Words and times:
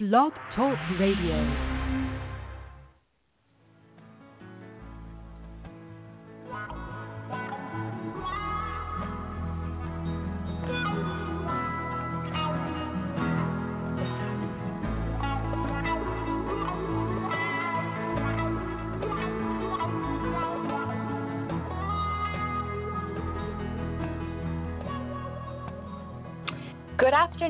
Blog 0.00 0.32
Talk 0.56 0.78
Radio. 0.98 1.79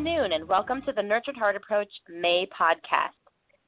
Afternoon, 0.00 0.32
and 0.32 0.48
welcome 0.48 0.80
to 0.80 0.92
the 0.92 1.02
Nurtured 1.02 1.36
Heart 1.36 1.56
Approach 1.56 1.90
May 2.08 2.48
podcast. 2.58 3.20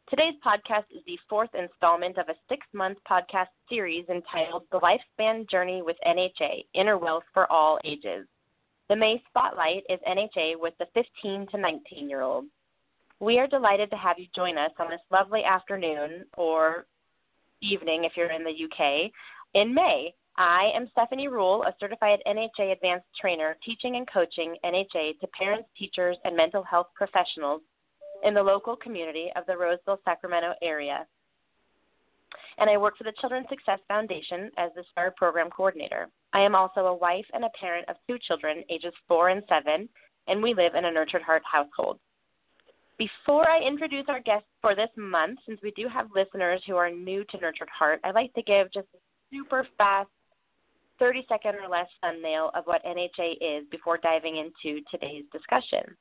Today's 0.09 0.33
podcast 0.43 0.85
is 0.91 1.03
the 1.05 1.19
fourth 1.29 1.51
installment 1.53 2.17
of 2.17 2.27
a 2.31 2.35
six 2.49 2.67
month 2.73 2.97
podcast 3.07 3.49
series 3.69 4.07
entitled 4.09 4.63
The 4.73 4.81
Lifespan 4.81 5.47
Journey 5.51 5.83
with 5.83 5.99
NHA 6.07 6.65
Inner 6.73 6.97
Wealth 6.97 7.25
for 7.35 7.53
All 7.53 7.79
Ages. 7.85 8.27
The 8.89 8.97
May 8.97 9.23
spotlight 9.29 9.83
is 9.91 10.01
NHA 10.09 10.59
with 10.59 10.73
the 10.79 10.87
15 10.95 11.49
to 11.51 11.59
19 11.59 12.09
year 12.09 12.23
olds. 12.23 12.49
We 13.21 13.39
are 13.39 13.47
delighted 13.47 13.91
to 13.91 13.97
have 13.97 14.19
you 14.19 14.27
join 14.35 14.57
us 14.57 14.73
on 14.79 14.89
this 14.89 15.01
lovely 15.11 15.45
afternoon 15.45 16.25
or 16.39 16.87
evening 17.61 18.05
if 18.05 18.13
you're 18.17 18.33
in 18.33 18.43
the 18.43 18.65
UK 18.65 19.11
in 19.53 19.75
May 19.75 20.15
I 20.37 20.71
am 20.75 20.89
Stephanie 20.93 21.29
Rule, 21.29 21.63
a 21.65 21.75
certified 21.79 22.21
NHA 22.27 22.73
advanced 22.73 23.07
trainer 23.21 23.57
teaching 23.65 23.97
and 23.97 24.09
coaching 24.11 24.57
NHA 24.65 25.21
to 25.21 25.27
parents, 25.29 25.69
teachers, 25.79 26.17
and 26.25 26.37
mental 26.37 26.63
health 26.63 26.87
professionals 26.95 27.61
in 28.25 28.33
the 28.33 28.43
local 28.43 28.77
community 28.77 29.31
of 29.37 29.45
the 29.47 29.57
Roseville, 29.57 30.01
Sacramento 30.05 30.55
area. 30.63 31.07
And 32.59 32.71
I 32.71 32.79
work 32.79 32.97
for 32.97 33.05
the 33.05 33.13
Children's 33.21 33.49
Success 33.49 33.79
Foundation 33.89 34.51
as 34.57 34.71
the 34.75 34.85
STAR 34.93 35.13
program 35.17 35.51
coordinator. 35.51 36.09
I 36.33 36.41
am 36.41 36.55
also 36.55 36.87
a 36.87 36.95
wife 36.95 37.27
and 37.35 37.45
a 37.45 37.51
parent 37.59 37.89
of 37.89 37.97
two 38.07 38.19
children, 38.27 38.65
ages 38.71 38.95
four 39.09 39.29
and 39.29 39.43
seven, 39.49 39.89
and 40.29 40.43
we 40.43 40.55
live 40.55 40.75
in 40.75 40.87
a 40.87 40.91
Nurtured 40.91 41.23
Heart 41.23 41.43
household. 41.51 41.99
Before 42.97 43.49
I 43.49 43.61
introduce 43.61 44.05
our 44.09 44.21
guests 44.21 44.49
for 44.61 44.75
this 44.75 44.91
month, 44.97 45.41
since 45.47 45.61
we 45.63 45.73
do 45.73 45.89
have 45.89 46.09
listeners 46.15 46.63
who 46.67 46.77
are 46.77 46.91
new 46.91 47.25
to 47.25 47.39
Nurtured 47.39 47.69
Heart, 47.69 48.01
I'd 48.05 48.15
like 48.15 48.33
to 48.35 48.43
give 48.43 48.73
just 48.73 48.87
a 48.95 48.99
super 49.31 49.67
fast 49.77 50.09
30 51.03 51.27
second 51.29 51.57
or 51.57 51.69
less 51.69 51.89
thumbnail 52.01 52.53
of 52.55 52.65
what 52.67 52.85
NHA 52.85 53.33
is 53.41 53.67
before 53.73 53.99
diving 53.99 54.37
into 54.37 54.81
today's 54.89 55.25
discussion. 55.33 55.97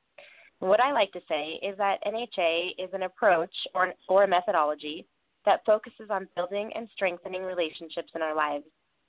What 0.60 0.78
I 0.78 0.92
like 0.92 1.10
to 1.10 1.20
say 1.28 1.58
is 1.60 1.76
that 1.76 1.98
NHA 2.06 2.74
is 2.78 2.88
an 2.92 3.02
approach 3.02 3.52
or, 3.74 3.94
or 4.08 4.22
a 4.22 4.28
methodology 4.28 5.04
that 5.44 5.64
focuses 5.66 6.08
on 6.08 6.28
building 6.36 6.70
and 6.76 6.88
strengthening 6.94 7.42
relationships 7.42 8.12
in 8.14 8.22
our 8.22 8.32
lives. 8.32 8.64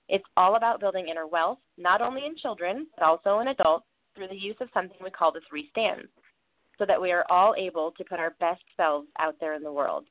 It's 0.09 0.25
all 0.35 0.55
about 0.55 0.79
building 0.79 1.09
inner 1.09 1.27
wealth, 1.27 1.59
not 1.77 2.01
only 2.01 2.25
in 2.25 2.35
children, 2.37 2.87
but 2.97 3.05
also 3.05 3.37
in 3.41 3.49
adults, 3.49 3.85
through 4.15 4.29
the 4.29 4.35
use 4.35 4.57
of 4.61 4.69
something 4.73 4.97
we 5.03 5.11
call 5.11 5.31
the 5.31 5.41
three 5.47 5.69
stands, 5.69 6.07
so 6.79 6.87
that 6.87 6.99
we 6.99 7.11
are 7.11 7.25
all 7.29 7.53
able 7.55 7.91
to 7.91 8.03
put 8.03 8.19
our 8.19 8.31
best 8.39 8.63
selves 8.75 9.07
out 9.19 9.35
there 9.39 9.53
in 9.53 9.61
the 9.61 9.71
world. 9.71 10.05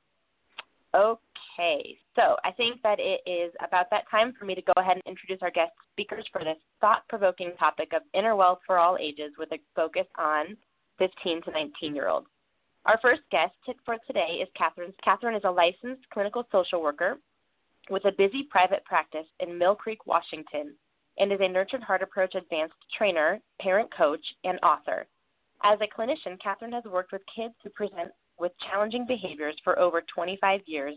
Okay, 0.95 1.97
so 2.15 2.37
I 2.45 2.51
think 2.51 2.83
that 2.83 2.99
it 3.01 3.21
is 3.27 3.53
about 3.67 3.87
that 3.91 4.05
time 4.11 4.35
for 4.39 4.45
me 4.45 4.55
to 4.55 4.63
go 4.63 4.73
ahead 4.77 4.97
and 4.97 5.03
introduce 5.07 5.41
our 5.41 5.51
guest 5.51 5.73
speakers 5.93 6.27
for 6.31 6.45
this 6.45 6.59
thought 6.83 7.09
provoking 7.09 7.53
topic 7.59 7.93
of 7.95 8.03
inner 8.13 8.37
wealth 8.37 8.59
for 8.67 8.79
all 8.79 8.99
ages 9.01 9.33
with 9.39 9.51
a 9.53 9.59
focus 9.75 10.07
on 10.19 10.57
15 10.99 11.43
to 11.43 11.51
19 11.51 11.95
year 11.95 12.09
olds. 12.09 12.27
Our 12.85 12.99
first 13.01 13.23
guest 13.31 13.55
for 13.85 13.97
today 14.07 14.41
is 14.43 14.49
Catherine. 14.57 14.93
Catherine 15.03 15.37
is 15.37 15.45
a 15.45 15.51
licensed 15.51 16.09
clinical 16.13 16.45
social 16.53 16.83
worker 16.83 17.19
with 17.91 18.05
a 18.05 18.13
busy 18.13 18.43
private 18.51 18.85
practice 18.85 19.27
in 19.41 19.57
Mill 19.57 19.75
Creek, 19.75 20.07
Washington, 20.07 20.75
and 21.19 21.33
is 21.33 21.41
a 21.41 21.49
Nurtured 21.49 21.83
Heart 21.83 22.03
Approach 22.03 22.35
Advanced 22.35 22.75
trainer, 22.97 23.41
parent 23.61 23.89
coach, 23.97 24.25
and 24.45 24.59
author. 24.63 25.07
As 25.63 25.79
a 25.81 26.01
clinician, 26.01 26.41
Catherine 26.43 26.73
has 26.73 26.85
worked 26.85 27.13
with 27.13 27.23
kids 27.35 27.55
who 27.63 27.71
present 27.71 28.11
with 28.43 28.53
challenging 28.69 29.07
behaviors 29.07 29.55
for 29.63 29.79
over 29.79 30.03
25 30.13 30.61
years 30.67 30.97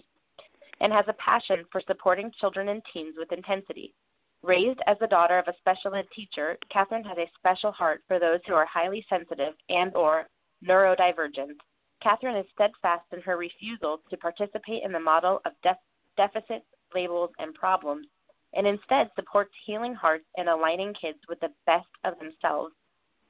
and 0.81 0.91
has 0.91 1.05
a 1.07 1.13
passion 1.13 1.63
for 1.71 1.79
supporting 1.85 2.31
children 2.39 2.69
and 2.69 2.81
teens 2.91 3.13
with 3.17 3.31
intensity. 3.31 3.93
Raised 4.41 4.79
as 4.87 4.97
the 4.99 5.07
daughter 5.07 5.37
of 5.37 5.47
a 5.47 5.57
special 5.59 5.93
ed 5.93 6.05
teacher, 6.13 6.57
Catherine 6.73 7.03
has 7.03 7.17
a 7.19 7.31
special 7.37 7.71
heart 7.71 8.01
for 8.07 8.19
those 8.19 8.39
who 8.47 8.55
are 8.55 8.65
highly 8.65 9.05
sensitive 9.07 9.53
and 9.69 9.95
or 9.95 10.27
neurodivergent. 10.67 11.53
Catherine 12.01 12.35
is 12.35 12.45
steadfast 12.53 13.05
in 13.13 13.21
her 13.21 13.37
refusal 13.37 13.99
to 14.09 14.17
participate 14.17 14.83
in 14.83 14.91
the 14.91 14.99
model 14.99 15.39
of 15.45 15.53
def- 15.63 15.77
deficits, 16.17 16.65
labels, 16.95 17.29
and 17.37 17.53
problems, 17.53 18.07
and 18.53 18.65
instead 18.65 19.09
supports 19.15 19.51
healing 19.65 19.93
hearts 19.93 20.25
and 20.37 20.49
aligning 20.49 20.95
kids 20.99 21.19
with 21.29 21.39
the 21.41 21.53
best 21.67 21.87
of 22.05 22.17
themselves, 22.17 22.73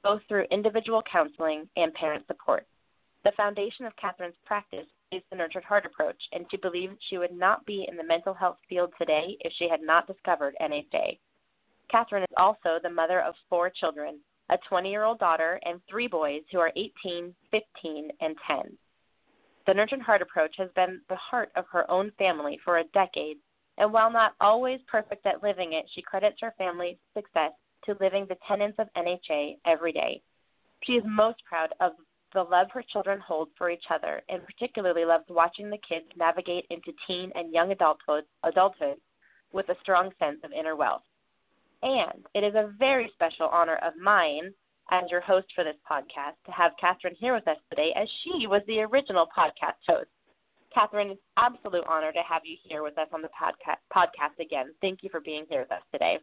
both 0.02 0.22
through 0.26 0.46
individual 0.50 1.02
counseling 1.10 1.68
and 1.76 1.92
parent 1.94 2.26
support. 2.26 2.66
The 3.26 3.32
foundation 3.32 3.86
of 3.86 3.96
Catherine's 3.96 4.36
practice 4.44 4.86
is 5.10 5.20
the 5.30 5.36
nurtured 5.36 5.64
heart 5.64 5.84
approach, 5.84 6.28
and 6.30 6.46
she 6.48 6.58
believes 6.58 6.94
she 7.10 7.18
would 7.18 7.32
not 7.32 7.66
be 7.66 7.84
in 7.88 7.96
the 7.96 8.04
mental 8.04 8.32
health 8.32 8.58
field 8.68 8.92
today 8.96 9.36
if 9.40 9.52
she 9.54 9.68
had 9.68 9.82
not 9.82 10.06
discovered 10.06 10.54
NHA. 10.60 11.18
Catherine 11.90 12.22
is 12.22 12.34
also 12.36 12.78
the 12.80 12.88
mother 12.88 13.20
of 13.22 13.34
four 13.48 13.68
children 13.68 14.20
a 14.48 14.58
20 14.68 14.88
year 14.88 15.02
old 15.02 15.18
daughter 15.18 15.58
and 15.64 15.80
three 15.90 16.06
boys 16.06 16.42
who 16.52 16.60
are 16.60 16.70
18, 16.76 17.34
15, 17.50 18.10
and 18.20 18.36
10. 18.46 18.78
The 19.66 19.74
nurtured 19.74 20.02
heart 20.02 20.22
approach 20.22 20.54
has 20.58 20.70
been 20.76 21.00
the 21.08 21.16
heart 21.16 21.50
of 21.56 21.66
her 21.72 21.90
own 21.90 22.12
family 22.18 22.60
for 22.64 22.78
a 22.78 22.84
decade, 22.94 23.38
and 23.76 23.92
while 23.92 24.12
not 24.12 24.36
always 24.40 24.78
perfect 24.86 25.26
at 25.26 25.42
living 25.42 25.72
it, 25.72 25.86
she 25.92 26.00
credits 26.00 26.40
her 26.42 26.54
family's 26.58 26.98
success 27.12 27.50
to 27.86 27.96
living 27.98 28.26
the 28.28 28.38
tenets 28.46 28.78
of 28.78 28.86
NHA 28.96 29.56
every 29.66 29.90
day. 29.90 30.22
She 30.84 30.92
is 30.92 31.02
most 31.04 31.44
proud 31.44 31.74
of 31.80 31.92
the 32.36 32.42
love 32.42 32.66
her 32.70 32.84
children 32.92 33.18
hold 33.18 33.48
for 33.56 33.70
each 33.70 33.86
other, 33.90 34.20
and 34.28 34.44
particularly 34.44 35.06
loves 35.06 35.24
watching 35.30 35.70
the 35.70 35.78
kids 35.78 36.04
navigate 36.18 36.66
into 36.68 36.92
teen 37.06 37.32
and 37.34 37.50
young 37.50 37.72
adulthood, 37.72 38.24
adulthood 38.42 38.98
with 39.54 39.66
a 39.70 39.76
strong 39.80 40.10
sense 40.18 40.36
of 40.44 40.52
inner 40.52 40.76
wealth. 40.76 41.00
And 41.82 42.26
it 42.34 42.44
is 42.44 42.54
a 42.54 42.74
very 42.78 43.10
special 43.14 43.46
honor 43.46 43.76
of 43.76 43.96
mine 43.96 44.52
as 44.90 45.04
your 45.10 45.22
host 45.22 45.46
for 45.54 45.64
this 45.64 45.76
podcast 45.90 46.36
to 46.44 46.52
have 46.52 46.72
Catherine 46.78 47.16
here 47.18 47.32
with 47.32 47.48
us 47.48 47.56
today, 47.70 47.94
as 47.96 48.06
she 48.22 48.46
was 48.46 48.60
the 48.66 48.80
original 48.80 49.26
podcast 49.36 49.80
host. 49.88 50.10
Catherine, 50.74 51.12
it's 51.12 51.20
an 51.38 51.54
absolute 51.54 51.84
honor 51.88 52.12
to 52.12 52.20
have 52.28 52.42
you 52.44 52.58
here 52.68 52.82
with 52.82 52.98
us 52.98 53.08
on 53.14 53.22
the 53.22 53.28
podcast, 53.28 53.78
podcast 53.94 54.44
again. 54.44 54.74
Thank 54.82 55.02
you 55.02 55.08
for 55.08 55.20
being 55.20 55.46
here 55.48 55.60
with 55.60 55.72
us 55.72 55.82
today. 55.90 56.18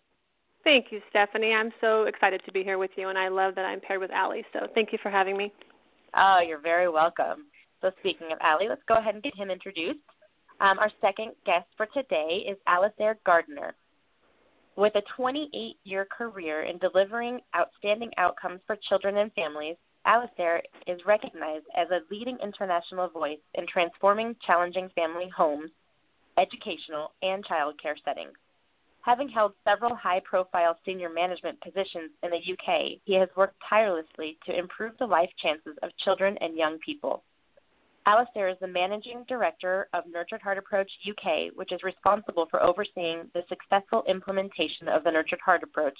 Thank 0.63 0.91
you, 0.91 1.01
Stephanie. 1.09 1.53
I'm 1.53 1.72
so 1.81 2.03
excited 2.03 2.41
to 2.45 2.51
be 2.51 2.63
here 2.63 2.78
with 2.78 2.91
you, 2.97 3.09
and 3.09 3.18
I 3.18 3.30
love 3.30 3.56
that 3.56 3.66
I'm 3.66 3.81
paired 3.81 4.00
with 4.00 4.12
Allie. 4.12 4.45
So 4.53 4.68
thank 4.75 4.91
you 4.91 5.00
for 5.01 5.09
having 5.09 5.35
me. 5.35 5.51
Oh, 6.16 6.40
you're 6.46 6.62
very 6.62 6.90
welcome. 6.90 7.46
So, 7.81 7.91
speaking 8.00 8.31
of 8.31 8.38
Ali, 8.41 8.68
let's 8.69 8.83
go 8.88 8.95
ahead 8.95 9.15
and 9.15 9.24
get 9.24 9.36
him 9.36 9.50
introduced. 9.50 10.00
Um, 10.62 10.80
our 10.80 10.92
second 11.01 11.31
guest 11.45 11.65
for 11.75 11.88
today 11.88 12.45
is 12.48 12.57
Alastair 12.68 13.18
Gardiner. 13.25 13.74
With 14.75 14.95
a 14.95 15.01
28 15.15 15.75
year 15.83 16.07
career 16.15 16.63
in 16.63 16.77
delivering 16.77 17.39
outstanding 17.56 18.12
outcomes 18.18 18.62
for 18.65 18.77
children 18.88 19.18
and 19.18 19.31
families, 19.33 19.75
Alastair 20.06 20.62
is 20.88 21.00
recognized 21.06 21.65
as 21.75 21.88
a 21.89 22.01
leading 22.12 22.38
international 22.44 23.09
voice 23.09 23.39
in 23.56 23.66
transforming 23.68 24.36
challenging 24.45 24.89
family 24.95 25.30
homes, 25.36 25.71
educational, 26.38 27.12
and 27.21 27.45
child 27.45 27.75
care 27.81 27.95
settings. 28.04 28.38
Having 29.03 29.29
held 29.29 29.51
several 29.65 29.95
high 29.95 30.21
profile 30.21 30.79
senior 30.85 31.09
management 31.09 31.59
positions 31.59 32.11
in 32.23 32.31
the 32.31 32.38
UK, 32.38 33.01
he 33.03 33.13
has 33.15 33.27
worked 33.35 33.61
tirelessly 33.69 34.38
to 34.45 34.57
improve 34.57 34.94
the 34.97 35.05
life 35.05 35.29
chances 35.41 35.75
of 35.83 35.95
children 35.97 36.38
and 36.39 36.55
young 36.55 36.79
people. 36.79 37.21
Alastair 38.05 38.47
is 38.47 38.57
the 38.61 38.67
managing 38.67 39.25
director 39.27 39.89
of 39.94 40.05
Nurtured 40.07 40.41
Heart 40.41 40.57
Approach 40.57 40.89
UK, 41.07 41.51
which 41.55 41.73
is 41.73 41.83
responsible 41.83 42.47
for 42.50 42.63
overseeing 42.63 43.29
the 43.33 43.44
successful 43.50 44.03
implementation 44.07 44.88
of 44.88 45.03
the 45.03 45.11
Nurtured 45.11 45.39
Heart 45.41 45.63
Approach 45.63 45.97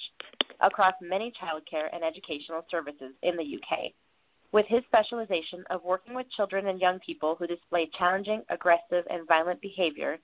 across 0.60 0.94
many 1.02 1.30
childcare 1.32 1.88
and 1.92 2.02
educational 2.02 2.64
services 2.70 3.12
in 3.22 3.36
the 3.36 3.58
UK. 3.58 3.92
With 4.52 4.66
his 4.66 4.82
specialization 4.84 5.62
of 5.68 5.84
working 5.84 6.14
with 6.14 6.30
children 6.30 6.68
and 6.68 6.80
young 6.80 7.00
people 7.00 7.36
who 7.38 7.46
display 7.46 7.90
challenging, 7.98 8.42
aggressive, 8.48 9.04
and 9.10 9.28
violent 9.28 9.60
behavior, 9.60 10.18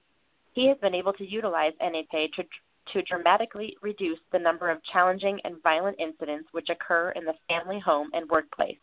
he 0.52 0.66
has 0.68 0.78
been 0.78 0.94
able 0.94 1.12
to 1.14 1.26
utilize 1.26 1.72
NHA 1.80 2.32
to, 2.34 2.44
to 2.92 3.02
dramatically 3.02 3.76
reduce 3.82 4.18
the 4.32 4.38
number 4.38 4.70
of 4.70 4.82
challenging 4.92 5.40
and 5.44 5.62
violent 5.62 5.98
incidents 6.00 6.48
which 6.52 6.68
occur 6.68 7.10
in 7.10 7.24
the 7.24 7.34
family, 7.48 7.78
home, 7.78 8.10
and 8.12 8.28
workplace. 8.28 8.78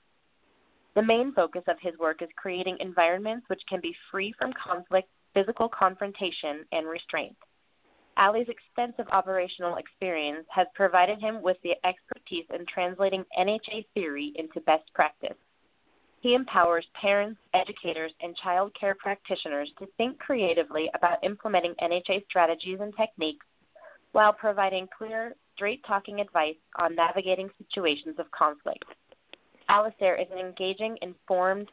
The 0.95 1.03
main 1.03 1.33
focus 1.33 1.63
of 1.67 1.77
his 1.79 1.97
work 1.99 2.21
is 2.21 2.29
creating 2.37 2.77
environments 2.79 3.47
which 3.49 3.61
can 3.69 3.79
be 3.81 3.95
free 4.09 4.33
from 4.37 4.53
conflict, 4.53 5.09
physical 5.33 5.69
confrontation, 5.69 6.65
and 6.71 6.87
restraint. 6.87 7.35
Ali's 8.17 8.47
extensive 8.49 9.07
operational 9.11 9.75
experience 9.75 10.47
has 10.49 10.65
provided 10.73 11.19
him 11.19 11.41
with 11.43 11.57
the 11.63 11.75
expertise 11.85 12.45
in 12.51 12.65
translating 12.65 13.23
NHA 13.37 13.85
theory 13.93 14.33
into 14.37 14.59
best 14.61 14.91
practice. 14.95 15.37
He 16.19 16.33
empowers 16.33 16.85
parents, 16.99 17.39
educators, 17.53 18.11
and 18.21 18.35
child 18.37 18.75
care 18.77 18.95
practitioners 18.95 19.71
to 19.77 19.87
think 19.97 20.17
creatively 20.17 20.89
about 20.95 21.23
implementing 21.23 21.75
NHA 21.75 22.25
strategies 22.25 22.79
and 22.81 22.91
techniques 22.97 23.45
while 24.17 24.33
providing 24.33 24.87
clear, 24.97 25.35
straight 25.53 25.79
talking 25.85 26.21
advice 26.21 26.55
on 26.79 26.95
navigating 26.95 27.51
situations 27.59 28.15
of 28.17 28.25
conflict. 28.31 28.83
Alastair 29.69 30.19
is 30.19 30.25
an 30.31 30.39
engaging, 30.39 30.97
informed, 31.03 31.69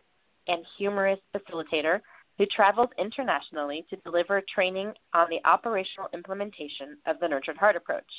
and 0.47 0.63
humorous 0.77 1.19
facilitator 1.35 2.01
who 2.37 2.45
travels 2.55 2.91
internationally 2.99 3.87
to 3.89 3.97
deliver 4.05 4.43
training 4.55 4.93
on 5.15 5.27
the 5.31 5.41
operational 5.49 6.11
implementation 6.13 6.99
of 7.07 7.19
the 7.19 7.27
Nurtured 7.27 7.57
Heart 7.57 7.77
approach. 7.77 8.13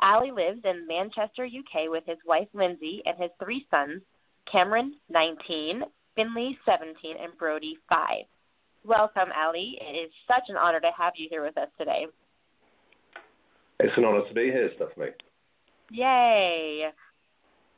Ali 0.00 0.30
lives 0.30 0.60
in 0.62 0.86
Manchester, 0.86 1.44
UK, 1.44 1.90
with 1.90 2.04
his 2.06 2.18
wife 2.24 2.46
Lindsay 2.54 3.02
and 3.04 3.20
his 3.20 3.32
three 3.42 3.66
sons, 3.68 4.00
Cameron, 4.48 4.94
19, 5.10 5.82
Finley, 6.14 6.56
17, 6.64 7.16
and 7.20 7.36
Brody, 7.36 7.76
5. 7.88 7.98
Welcome, 8.84 9.30
Ali. 9.36 9.76
It 9.80 10.06
is 10.06 10.12
such 10.28 10.44
an 10.50 10.56
honor 10.56 10.78
to 10.78 10.90
have 10.96 11.14
you 11.16 11.26
here 11.28 11.42
with 11.42 11.58
us 11.58 11.68
today. 11.76 12.06
It's 13.80 13.96
an 13.96 14.04
honor 14.04 14.26
to 14.26 14.34
be 14.34 14.44
here, 14.44 14.70
Stephanie. 14.76 15.12
Yay. 15.90 16.86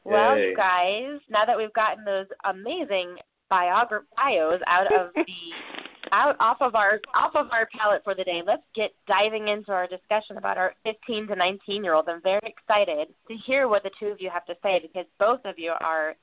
Well, 0.05 0.39
Yay. 0.39 0.50
you 0.50 0.56
guys, 0.56 1.21
now 1.29 1.45
that 1.45 1.56
we've 1.56 1.73
gotten 1.73 2.05
those 2.05 2.27
amazing 2.45 3.17
biogra- 3.50 4.06
bios 4.17 4.61
out 4.67 4.87
of 4.93 5.12
the 5.15 5.25
out 6.12 6.37
off 6.41 6.59
of 6.61 6.75
our 6.75 7.00
off 7.15 7.33
of 7.35 7.49
our 7.50 7.69
palette 7.77 8.03
for 8.05 8.15
the 8.15 8.25
day. 8.25 8.43
Let's 8.47 8.62
get 8.75 8.93
diving 9.06 9.49
into 9.49 9.73
our 9.73 9.87
discussion 9.87 10.37
about 10.37 10.56
our 10.56 10.75
15 10.85 11.29
to 11.29 11.37
19 11.37 11.85
year 11.85 11.95
olds. 11.95 12.09
I'm 12.11 12.23
very 12.23 12.41
excited 12.45 13.09
to 13.29 13.35
hear 13.47 13.69
what 13.69 13.83
the 13.83 13.91
two 13.99 14.06
of 14.06 14.21
you 14.21 14.31
have 14.31 14.47
to 14.47 14.55
say 14.62 14.81
because 14.81 15.06
both 15.19 15.41
of 15.45 15.59
you 15.59 15.73
are, 15.81 16.15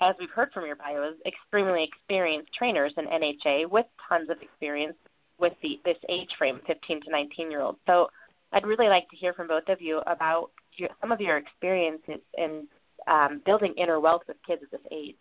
as 0.00 0.14
we've 0.18 0.30
heard 0.30 0.50
from 0.52 0.66
your 0.66 0.76
bios, 0.76 1.14
extremely 1.26 1.84
experienced 1.84 2.52
trainers 2.54 2.92
in 2.96 3.06
NHA 3.06 3.68
with 3.68 3.86
tons 4.08 4.30
of 4.30 4.40
experience 4.40 4.96
with 5.38 5.52
the 5.62 5.80
this 5.84 5.98
age 6.08 6.30
frame, 6.38 6.60
15 6.66 7.02
to 7.02 7.10
19 7.10 7.50
year 7.50 7.60
olds. 7.60 7.78
So 7.86 8.08
I'd 8.52 8.66
really 8.66 8.88
like 8.88 9.08
to 9.10 9.16
hear 9.16 9.32
from 9.32 9.48
both 9.48 9.68
of 9.68 9.80
you 9.80 10.00
about 10.06 10.50
your, 10.76 10.88
some 11.00 11.12
of 11.12 11.20
your 11.20 11.36
experiences 11.36 12.20
in 12.36 12.66
um, 13.08 13.42
building 13.44 13.74
inner 13.76 14.00
wealth 14.00 14.22
with 14.28 14.36
kids 14.46 14.62
at 14.64 14.70
this 14.70 14.92
age. 14.92 15.16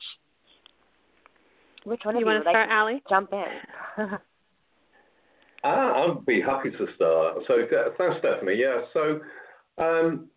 Which 1.84 2.02
one 2.04 2.16
you 2.16 2.22
of 2.22 2.28
you 2.28 2.34
want 2.34 2.44
to 2.44 2.50
start, 2.50 2.70
like 2.70 2.78
Ali? 2.78 3.04
Jump 3.10 3.34
in. 3.34 4.10
Ah, 5.68 6.04
I'd 6.04 6.26
be 6.28 6.42
happy 6.42 6.70
to 6.70 6.88
start. 6.96 7.38
So 7.48 7.56
uh, 7.56 7.90
thanks, 7.98 8.18
Stephanie. 8.20 8.54
Yeah. 8.56 8.82
So 8.94 9.20
um, 9.80 10.28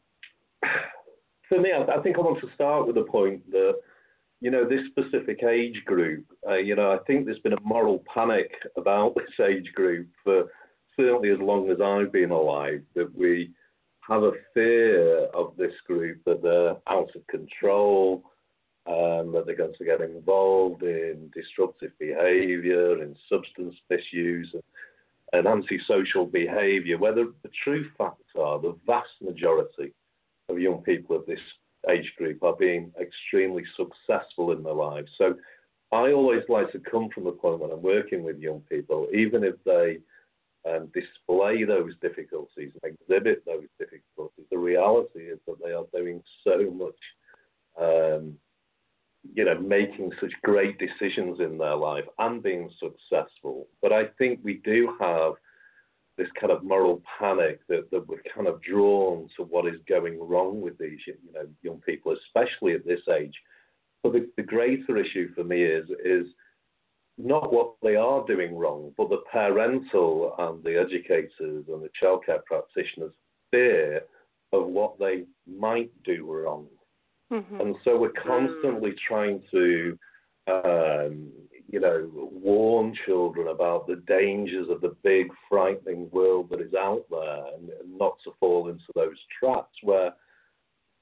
for 1.51 1.61
me, 1.61 1.71
I, 1.71 1.99
I, 1.99 2.03
think 2.03 2.17
I 2.17 2.23
want 2.23 2.41
to 2.41 2.49
start 2.55 2.87
with 2.87 2.97
the 2.97 3.03
point 3.03 3.49
that 3.51 3.75
you 4.41 4.51
know 4.51 4.67
this 4.67 4.81
specific 4.91 5.43
age 5.43 5.83
group. 5.85 6.25
Uh, 6.49 6.55
you 6.55 6.75
know, 6.75 6.93
I 6.93 6.99
think 7.07 7.27
there's 7.27 7.41
been 7.41 7.53
a 7.53 7.61
moral 7.63 8.03
panic 8.13 8.51
about 8.79 9.17
this 9.17 9.47
age 9.47 9.71
group 9.75 10.09
for 10.25 10.45
certainly 10.99 11.31
as 11.31 11.39
long 11.39 11.71
as 11.71 11.81
I've 11.81 12.13
been 12.13 12.31
alive. 12.31 12.83
That 12.95 13.15
we 13.17 13.51
have 14.09 14.23
a 14.23 14.33
fear 14.55 15.27
of 15.35 15.55
this 15.57 15.75
group 15.87 16.19
that 16.25 16.43
they're 16.43 16.77
out 16.89 17.11
of 17.15 17.27
control 17.29 18.25
um, 18.89 19.33
that 19.33 19.45
they're 19.45 19.57
going 19.57 19.75
to 19.77 19.85
get 19.85 20.01
involved 20.01 20.83
in 20.83 21.31
disruptive 21.35 21.93
behaviour, 21.99 23.03
in 23.03 23.15
substance 23.29 23.75
misuse, 23.91 24.49
and, 24.55 24.63
and 25.35 25.47
antisocial 25.47 26.25
behaviour, 26.25 26.97
where 26.97 27.15
the, 27.15 27.35
the 27.43 27.51
true 27.63 27.87
facts 27.99 28.33
are 28.39 28.59
the 28.59 28.75
vast 28.87 29.11
majority 29.21 29.93
of 30.49 30.59
young 30.59 30.79
people 30.79 31.17
of 31.17 31.27
this 31.27 31.41
age 31.91 32.11
group 32.17 32.43
are 32.43 32.57
being 32.57 32.91
extremely 32.99 33.63
successful 33.77 34.53
in 34.53 34.63
their 34.63 34.73
lives. 34.73 35.11
So 35.19 35.35
I 35.93 36.13
always 36.13 36.43
like 36.49 36.73
to 36.73 36.79
come 36.79 37.11
from 37.15 37.25
the 37.25 37.33
point 37.33 37.61
when 37.61 37.71
I'm 37.71 37.83
working 37.83 38.23
with 38.23 38.39
young 38.39 38.61
people, 38.71 39.07
even 39.13 39.45
if 39.45 39.55
they 39.65 39.99
um, 40.69 40.91
display 40.95 41.65
those 41.65 41.93
difficulties 42.03 42.73
exhibit 42.85 43.45
those 43.47 43.67
difficulties, 43.79 44.45
the 44.51 44.59
reality 44.59 45.21
is 45.21 45.39
that 45.47 45.57
they 45.65 45.73
are 45.73 45.87
doing 45.93 46.23
so 46.45 46.71
much 46.71 46.95
um, 47.81 48.37
you 49.35 49.45
know, 49.45 49.59
making 49.61 50.13
such 50.21 50.33
great 50.43 50.79
decisions 50.79 51.41
in 51.41 51.59
their 51.59 51.77
life 51.77 52.05
and 52.19 52.43
being 52.43 52.71
successful. 52.79 53.67
But 53.83 53.93
I 53.93 54.07
think 54.19 54.41
we 54.43 54.55
do 54.65 54.95
have 55.01 55.35
this 56.17 56.29
kind 56.41 56.53
of 56.53 56.65
moral 56.65 57.03
panic 57.19 57.61
that, 57.69 57.91
that 57.91 58.09
we're 58.09 58.23
kind 58.35 58.49
of 58.49 58.61
drawn 58.63 59.29
to 59.37 59.45
what 59.45 59.67
is 59.67 59.81
going 59.89 60.19
wrong 60.21 60.61
with 60.61 60.77
these, 60.79 60.99
you 61.07 61.15
know, 61.33 61.47
young 61.63 61.81
people, 61.81 62.17
especially 62.27 62.75
at 62.75 62.85
this 62.85 63.01
age. 63.13 63.35
But 64.03 64.13
the, 64.13 64.29
the 64.37 64.43
greater 64.43 64.97
issue 64.97 65.33
for 65.35 65.45
me 65.45 65.63
is 65.63 65.89
is 66.05 66.27
not 67.19 67.53
what 67.53 67.75
they 67.83 67.97
are 67.97 68.25
doing 68.27 68.57
wrong, 68.57 68.93
but 68.97 69.11
the 69.11 69.23
parental 69.33 70.35
and 70.39 70.63
the 70.63 70.79
educators 70.79 71.65
and 71.69 71.83
the 71.83 71.91
childcare 72.01 72.45
practitioners' 72.45 73.13
fear 73.51 74.03
of 74.53 74.67
what 74.67 74.99
they 74.99 75.25
might 75.47 75.91
do 76.05 76.25
wrong 76.25 76.67
Mm-hmm. 77.33 77.61
And 77.61 77.77
so 77.85 77.99
we're 77.99 78.11
constantly 78.11 78.95
trying 79.07 79.43
to, 79.51 79.99
um, 80.47 81.31
you 81.71 81.81
know, 81.81 82.09
warn 82.13 82.95
children 83.05 83.49
about 83.49 83.87
the 83.87 84.03
dangers 84.07 84.69
of 84.71 84.81
the 84.81 84.97
big, 85.05 85.29
frightening 85.49 86.09
world 86.11 86.49
that 86.51 86.61
is 86.61 86.73
out 86.75 87.05
there 87.11 87.45
and, 87.55 87.69
and 87.69 87.99
not 87.99 88.17
to 88.25 88.33
fall 88.41 88.69
into 88.69 88.85
those 88.95 89.17
traps 89.39 89.77
where, 89.83 90.13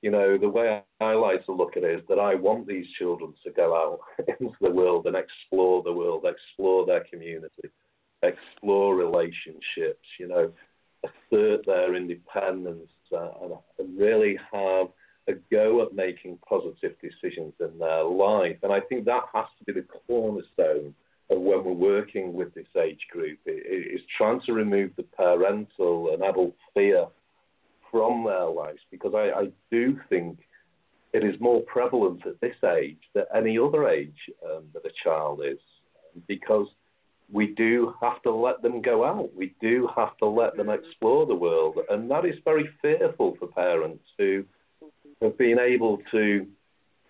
you 0.06 0.12
know, 0.12 0.38
the 0.38 0.48
way 0.48 0.82
I 1.00 1.12
like 1.14 1.44
to 1.46 1.52
look 1.52 1.76
at 1.76 1.82
it 1.82 1.98
is 1.98 2.04
that 2.08 2.20
I 2.20 2.36
want 2.36 2.68
these 2.68 2.86
children 2.96 3.34
to 3.44 3.50
go 3.50 3.74
out 3.74 4.00
into 4.40 4.54
the 4.60 4.70
world 4.70 5.06
and 5.06 5.16
explore 5.16 5.82
the 5.82 5.92
world, 5.92 6.24
explore 6.24 6.86
their 6.86 7.04
community, 7.10 7.70
explore 8.22 8.94
relationships, 8.94 10.06
you 10.20 10.28
know, 10.28 10.52
assert 11.04 11.66
their 11.66 11.96
independence 11.96 12.88
uh, 13.12 13.30
and, 13.78 13.98
really 13.98 14.38
have– 14.52 14.88
a 15.28 15.34
go 15.50 15.82
at 15.82 15.92
making 15.92 16.38
positive 16.48 16.94
decisions 17.00 17.52
in 17.60 17.78
their 17.78 18.04
life. 18.04 18.56
And 18.62 18.72
I 18.72 18.80
think 18.80 19.04
that 19.04 19.24
has 19.34 19.46
to 19.58 19.64
be 19.64 19.80
the 19.80 19.86
cornerstone 20.06 20.94
of 21.30 21.40
when 21.40 21.64
we're 21.64 21.72
working 21.72 22.32
with 22.32 22.54
this 22.54 22.68
age 22.80 23.04
group 23.10 23.38
is 23.46 24.00
trying 24.16 24.40
to 24.46 24.52
remove 24.52 24.92
the 24.96 25.02
parental 25.02 26.14
and 26.14 26.22
adult 26.22 26.54
fear 26.74 27.06
from 27.96 28.24
their 28.24 28.44
lives 28.44 28.80
because 28.90 29.14
I, 29.14 29.40
I 29.40 29.48
do 29.70 29.98
think 30.10 30.38
it 31.14 31.24
is 31.24 31.40
more 31.40 31.62
prevalent 31.62 32.26
at 32.26 32.38
this 32.42 32.56
age 32.78 32.98
than 33.14 33.24
any 33.34 33.58
other 33.58 33.88
age 33.88 34.18
um, 34.44 34.64
that 34.74 34.84
a 34.84 34.92
child 35.02 35.40
is 35.42 35.58
because 36.28 36.66
we 37.32 37.54
do 37.54 37.94
have 38.02 38.22
to 38.24 38.30
let 38.30 38.60
them 38.60 38.82
go 38.82 39.02
out. 39.02 39.30
We 39.34 39.54
do 39.62 39.88
have 39.96 40.14
to 40.18 40.26
let 40.26 40.58
them 40.58 40.68
explore 40.68 41.24
the 41.24 41.34
world. 41.34 41.78
And 41.88 42.10
that 42.10 42.26
is 42.26 42.34
very 42.44 42.68
fearful 42.82 43.36
for 43.38 43.46
parents 43.46 44.04
who 44.18 44.44
have 45.22 45.38
been 45.38 45.58
able 45.58 45.98
to 46.10 46.46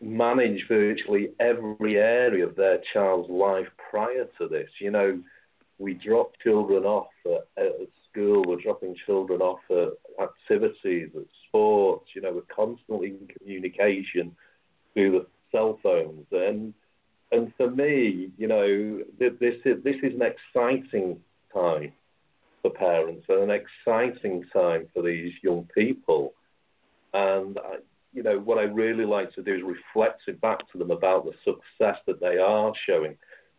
manage 0.01 0.69
virtually 0.69 1.31
every 1.41 1.99
area 1.99 2.47
of 2.47 2.55
their 2.55 2.79
child's 2.93 3.29
life 3.29 3.67
prior 3.91 4.27
to 4.39 4.47
this. 4.47 4.71
You 4.81 4.93
know, 4.93 5.21
we 5.79 5.95
drop 5.95 6.31
children 6.45 6.85
off 6.85 7.09
at, 7.25 7.65
at 7.65 7.73
school, 8.17 8.45
we're 8.47 8.61
dropping 8.61 8.97
children 9.05 9.41
off 9.41 9.61
at 9.71 10.23
activities, 10.23 11.11
at 11.15 11.25
sports, 11.47 12.11
you 12.15 12.23
know, 12.23 12.33
we're 12.33 12.55
constantly 12.55 13.09
in 13.09 13.29
communication 13.39 14.35
through 14.95 15.13
the 15.13 15.27
cell 15.53 15.79
phones. 15.83 16.27
And 16.33 16.75
and 17.33 17.53
for 17.57 17.69
me, 17.69 18.31
you 18.39 18.47
know, 18.47 19.03
this 19.19 19.33
is, 19.65 19.83
this 19.83 19.97
is 20.03 20.13
an 20.15 20.23
exciting 20.23 21.19
time 21.53 21.93
for 22.63 22.71
parents 22.71 23.27
and 23.29 23.51
an 23.51 23.51
exciting 23.51 24.45
time 24.53 24.87
for 24.95 25.03
these 25.03 25.33
young 25.43 25.69
people. 25.75 26.35
And 27.13 27.59
I, 27.59 27.79
you 28.13 28.23
know, 28.23 28.39
what 28.39 28.59
I 28.59 28.63
really 28.63 29.05
like 29.05 29.35
to 29.35 29.43
do 29.43 29.55
is 29.55 29.63
reflect 29.63 30.23
it 30.29 30.41
back 30.41 30.71
to 30.71 30.79
them 30.79 30.93
about 30.93 31.25
the 31.25 31.33
success 31.45 32.01
that 32.07 32.21
they 32.21 32.39
are 32.39 32.73
showing. 32.89 33.17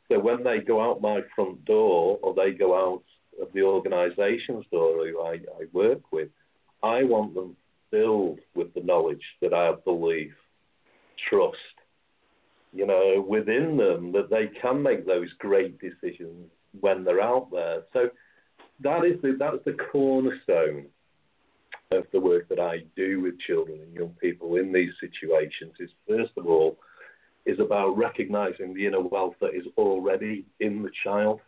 So 0.10 0.18
when 0.18 0.46
they 0.46 0.60
go 0.60 0.82
out 0.82 1.02
my 1.02 1.20
front 1.36 1.66
door 1.66 2.20
or 2.22 2.34
they 2.34 2.52
go 2.52 2.74
out 2.74 3.04
of 3.42 3.52
the 3.54 3.62
organisations 3.62 4.66
who 4.72 5.22
I, 5.22 5.34
I 5.34 5.66
work 5.74 6.12
with, 6.12 6.30
I 6.84 7.04
want 7.04 7.34
them 7.34 7.56
filled 7.92 8.40
with 8.56 8.74
the 8.74 8.82
knowledge 8.82 9.24
that 9.42 9.54
I 9.54 9.66
have 9.66 9.86
belief, 9.86 10.34
trust, 11.30 11.58
you 12.74 12.86
know, 12.86 13.26
within 13.28 13.78
them 13.78 14.12
that 14.12 14.30
they 14.30 14.48
can 14.62 14.82
make 14.82 15.06
those 15.06 15.30
great 15.40 15.80
decisions 15.80 16.50
when 16.80 17.04
they're 17.04 17.22
out 17.22 17.50
there. 17.52 17.84
So 17.94 18.10
that 18.82 19.06
is 19.06 19.22
the, 19.22 19.36
that's 19.40 19.64
the 19.66 19.78
cornerstone 19.92 20.86
of 21.92 22.04
the 22.12 22.20
work 22.20 22.50
that 22.50 22.60
I 22.60 22.84
do 22.96 23.22
with 23.22 23.40
children 23.40 23.80
and 23.82 23.94
young 23.94 24.16
people 24.22 24.58
in 24.58 24.74
these 24.74 24.92
situations 25.00 25.74
is 25.80 25.90
first 26.08 26.32
of 26.38 26.46
all 26.46 26.78
is 27.46 27.60
about 27.60 27.98
recognizing 27.98 28.74
the 28.74 28.86
inner 28.86 29.00
wealth 29.00 29.36
that 29.40 29.56
is 29.56 29.66
already 29.78 30.46
in 30.60 30.84
the 30.84 30.92
child. 31.04 31.40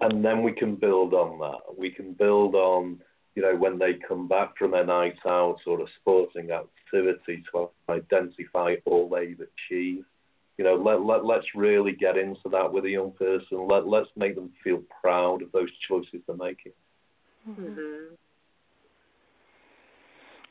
And 0.00 0.24
then 0.24 0.42
we 0.42 0.52
can 0.52 0.76
build 0.76 1.14
on 1.14 1.38
that. 1.40 1.78
We 1.78 1.90
can 1.90 2.12
build 2.12 2.54
on, 2.54 3.00
you 3.34 3.42
know, 3.42 3.56
when 3.56 3.78
they 3.78 3.94
come 3.94 4.28
back 4.28 4.56
from 4.56 4.74
a 4.74 4.84
night 4.84 5.18
out 5.26 5.58
or 5.66 5.80
a 5.80 5.86
sporting 6.00 6.50
activity 6.50 7.42
to 7.52 7.70
identify 7.88 8.76
all 8.84 9.08
they've 9.08 9.40
achieved. 9.40 10.06
You 10.58 10.64
know, 10.64 10.74
let, 10.74 11.02
let, 11.02 11.24
let's 11.24 11.46
really 11.54 11.92
get 11.92 12.16
into 12.16 12.48
that 12.50 12.72
with 12.72 12.86
a 12.86 12.90
young 12.90 13.12
person. 13.12 13.68
Let, 13.68 13.86
let's 13.86 14.08
make 14.16 14.34
them 14.34 14.50
feel 14.64 14.82
proud 15.02 15.42
of 15.42 15.52
those 15.52 15.70
choices 15.86 16.22
they're 16.26 16.36
making. 16.36 16.72
Mm-hmm. 17.48 18.14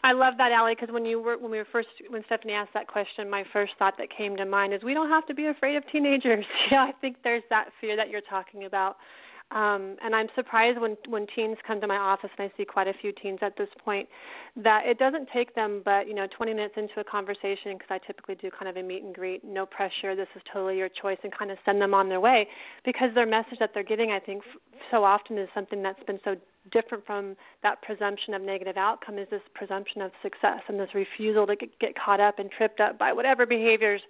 I 0.05 0.11
love 0.11 0.35
that, 0.37 0.51
Allie, 0.51 0.75
because 0.79 0.93
when 0.93 1.03
you 1.03 1.19
were 1.19 1.35
when 1.35 1.49
we 1.49 1.57
were 1.57 1.67
first 1.71 1.87
when 2.09 2.23
Stephanie 2.27 2.53
asked 2.53 2.75
that 2.75 2.85
question, 2.85 3.27
my 3.27 3.43
first 3.51 3.73
thought 3.79 3.95
that 3.97 4.15
came 4.15 4.37
to 4.37 4.45
mind 4.45 4.71
is 4.71 4.83
we 4.83 4.93
don't 4.93 5.09
have 5.09 5.25
to 5.25 5.33
be 5.33 5.47
afraid 5.47 5.75
of 5.75 5.83
teenagers. 5.91 6.45
yeah, 6.71 6.83
I 6.83 6.91
think 7.01 7.17
there's 7.23 7.41
that 7.49 7.69
fear 7.81 7.95
that 7.95 8.09
you're 8.09 8.21
talking 8.21 8.65
about. 8.65 8.97
Um, 9.51 9.95
and 10.03 10.15
I'm 10.15 10.27
surprised 10.35 10.81
when 10.81 10.97
when 11.07 11.27
teens 11.35 11.57
come 11.65 11.79
to 11.79 11.87
my 11.87 11.97
office, 11.97 12.31
and 12.37 12.49
I 12.49 12.57
see 12.57 12.65
quite 12.65 12.87
a 12.87 12.93
few 12.99 13.13
teens 13.21 13.39
at 13.41 13.55
this 13.57 13.69
point, 13.83 14.09
that 14.55 14.85
it 14.85 14.97
doesn't 14.97 15.29
take 15.31 15.53
them 15.53 15.83
but 15.85 16.07
you 16.07 16.15
know 16.15 16.27
20 16.35 16.53
minutes 16.53 16.73
into 16.77 16.99
a 16.99 17.03
conversation 17.03 17.73
because 17.73 17.89
I 17.89 17.99
typically 17.99 18.35
do 18.35 18.49
kind 18.49 18.67
of 18.67 18.75
a 18.75 18.83
meet 18.83 19.03
and 19.03 19.13
greet, 19.13 19.43
no 19.43 19.65
pressure, 19.65 20.15
this 20.15 20.27
is 20.35 20.41
totally 20.51 20.77
your 20.77 20.89
choice, 20.89 21.19
and 21.23 21.31
kind 21.31 21.51
of 21.51 21.57
send 21.63 21.79
them 21.79 21.93
on 21.93 22.09
their 22.09 22.19
way. 22.19 22.47
Because 22.83 23.09
their 23.13 23.27
message 23.27 23.59
that 23.59 23.69
they're 23.73 23.83
getting, 23.83 24.11
I 24.11 24.19
think, 24.19 24.43
so 24.89 25.03
often 25.03 25.37
is 25.37 25.47
something 25.53 25.83
that's 25.83 26.03
been 26.05 26.19
so 26.23 26.35
different 26.71 27.05
from 27.05 27.35
that 27.61 27.81
presumption 27.83 28.33
of 28.33 28.41
negative 28.41 28.77
outcome 28.77 29.19
is 29.19 29.27
this 29.29 29.41
presumption 29.53 30.01
of 30.01 30.11
success 30.23 30.61
and 30.67 30.79
this 30.79 30.89
refusal 30.95 31.45
to 31.45 31.55
get 31.55 31.93
caught 32.03 32.19
up 32.19 32.39
and 32.39 32.49
tripped 32.49 32.79
up 32.79 32.97
by 32.97 33.13
whatever 33.13 33.45
behaviors 33.45 34.01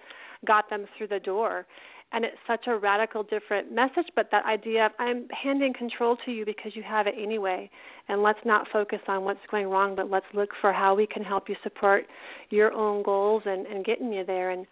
got 0.46 0.70
them 0.70 0.86
through 0.98 1.08
the 1.08 1.20
door 1.20 1.66
and 2.12 2.24
it's 2.24 2.38
such 2.48 2.68
a 2.68 2.78
radical 2.78 3.24
different 3.24 3.72
message 3.72 4.08
but 4.16 4.30
that 4.32 4.46
idea 4.46 4.86
of 4.86 4.92
i'm 5.00 5.28
handing 5.30 5.74
control 5.74 6.18
to 6.26 6.32
you 6.32 6.46
because 6.46 6.76
you 6.76 6.84
have 6.84 7.08
it 7.08 7.16
anyway 7.20 7.70
and 8.08 8.22
let's 8.22 8.40
not 8.46 8.68
focus 8.72 9.00
on 9.08 9.24
what's 9.24 9.40
going 9.50 9.68
wrong 9.68 9.96
but 9.96 10.10
let's 10.10 10.26
look 10.34 10.50
for 10.62 10.72
how 10.72 10.96
we 10.96 11.08
can 11.08 11.24
help 11.24 11.50
you 11.50 11.56
support 11.64 12.06
your 12.50 12.72
own 12.74 13.04
goals 13.04 13.44
and 13.46 13.66
and 13.68 13.86
getting 13.86 14.12
you 14.12 14.26
there. 14.26 14.52
And 14.52 14.66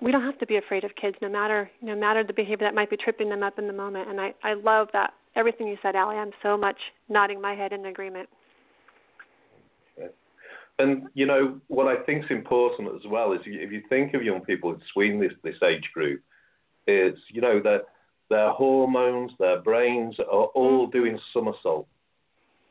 we 0.00 0.10
don't 0.10 0.22
have 0.22 0.38
to 0.38 0.46
be 0.46 0.56
afraid 0.56 0.84
of 0.84 0.90
kids 1.00 1.16
no 1.22 1.28
matter 1.28 1.70
no 1.80 1.94
matter 1.94 2.24
the 2.24 2.32
behavior 2.32 2.66
that 2.66 2.74
might 2.74 2.90
be 2.90 2.96
tripping 2.96 3.28
them 3.28 3.42
up 3.42 3.58
in 3.58 3.66
the 3.66 3.72
moment. 3.72 4.08
And 4.08 4.20
i 4.20 4.34
i 4.42 4.54
love 4.54 4.88
that 4.92 5.14
everything 5.36 5.68
you 5.68 5.76
said 5.82 5.96
allie. 5.96 6.16
I'm 6.16 6.32
so 6.42 6.56
much 6.56 6.76
nodding 7.08 7.40
my 7.40 7.54
head 7.54 7.72
in 7.72 7.86
agreement. 7.86 8.28
And 10.78 11.04
you 11.14 11.26
know 11.26 11.60
what 11.68 11.86
I 11.86 12.02
think 12.02 12.24
is 12.24 12.30
important 12.30 12.88
as 12.94 13.02
well 13.08 13.32
is 13.32 13.40
if 13.44 13.70
you 13.70 13.82
think 13.88 14.14
of 14.14 14.22
young 14.22 14.40
people 14.40 14.74
between 14.74 15.20
this 15.20 15.32
this 15.44 15.56
age 15.62 15.88
group, 15.94 16.22
it's 16.86 17.20
you 17.30 17.40
know 17.40 17.60
their 17.60 17.82
their 18.32 18.50
hormones, 18.50 19.32
their 19.38 19.60
brains 19.60 20.18
are 20.18 20.24
all 20.24 20.88
mm. 20.88 20.92
doing 20.92 21.18
somersault, 21.32 21.86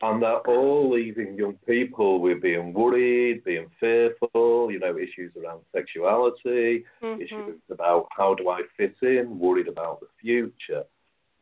and 0.02 0.20
they're 0.20 0.40
all 0.40 0.90
leaving 0.90 1.36
young 1.36 1.56
people 1.66 2.20
with 2.20 2.42
being 2.42 2.72
worried, 2.72 3.44
being 3.44 3.68
fearful, 3.78 4.72
you 4.72 4.80
know, 4.80 4.98
issues 4.98 5.32
around 5.40 5.60
sexuality, 5.72 6.84
mm-hmm. 7.00 7.22
issues 7.22 7.60
about 7.70 8.08
how 8.10 8.34
do 8.34 8.48
I 8.50 8.62
fit 8.76 8.96
in, 9.02 9.38
worried 9.38 9.68
about 9.68 10.00
the 10.00 10.08
future, 10.20 10.84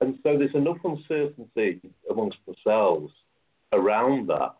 and 0.00 0.18
so 0.22 0.36
there's 0.36 0.54
enough 0.54 0.78
uncertainty 0.84 1.80
amongst 2.10 2.38
themselves 2.46 3.12
around 3.72 4.28
that. 4.28 4.54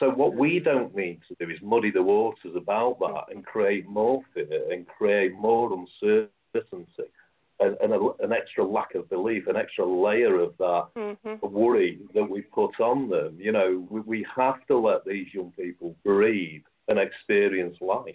So 0.00 0.10
what 0.10 0.34
we 0.34 0.58
don't 0.58 0.94
need 0.96 1.20
to 1.28 1.36
do 1.38 1.52
is 1.52 1.60
muddy 1.62 1.92
the 1.92 2.02
waters 2.02 2.56
about 2.56 2.98
that 2.98 3.34
and 3.34 3.44
create 3.44 3.86
more 3.86 4.22
fear 4.32 4.72
and 4.72 4.86
create 4.86 5.34
more 5.34 5.72
uncertainty 5.72 6.32
uncertainty 6.54 7.12
and, 7.60 7.76
and 7.80 7.92
a, 7.92 8.24
an 8.24 8.32
extra 8.32 8.64
lack 8.64 8.94
of 8.94 9.08
belief, 9.08 9.46
an 9.46 9.56
extra 9.56 9.84
layer 9.84 10.40
of 10.40 10.54
that 10.58 10.86
mm-hmm. 10.96 11.46
worry 11.46 12.00
that 12.14 12.24
we 12.24 12.42
put 12.42 12.78
on 12.80 13.08
them. 13.08 13.36
You 13.38 13.52
know, 13.52 13.86
we, 13.90 14.00
we 14.00 14.26
have 14.36 14.66
to 14.68 14.78
let 14.78 15.04
these 15.04 15.26
young 15.32 15.52
people 15.52 15.94
breathe 16.04 16.62
and 16.88 16.98
experience 16.98 17.76
life. 17.80 18.14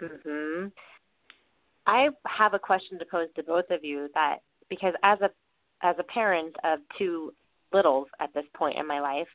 Mhm. 0.00 0.72
I 1.86 2.08
have 2.26 2.54
a 2.54 2.58
question 2.58 2.98
to 2.98 3.04
pose 3.04 3.28
to 3.36 3.42
both 3.42 3.70
of 3.70 3.84
you 3.84 4.08
that 4.14 4.38
because 4.68 4.94
as 5.02 5.20
a 5.20 5.30
as 5.82 5.96
a 5.98 6.02
parent 6.02 6.56
of 6.64 6.78
two 6.98 7.34
littles 7.72 8.08
at 8.20 8.32
this 8.32 8.46
point 8.54 8.78
in 8.78 8.86
my 8.86 9.00
life, 9.00 9.28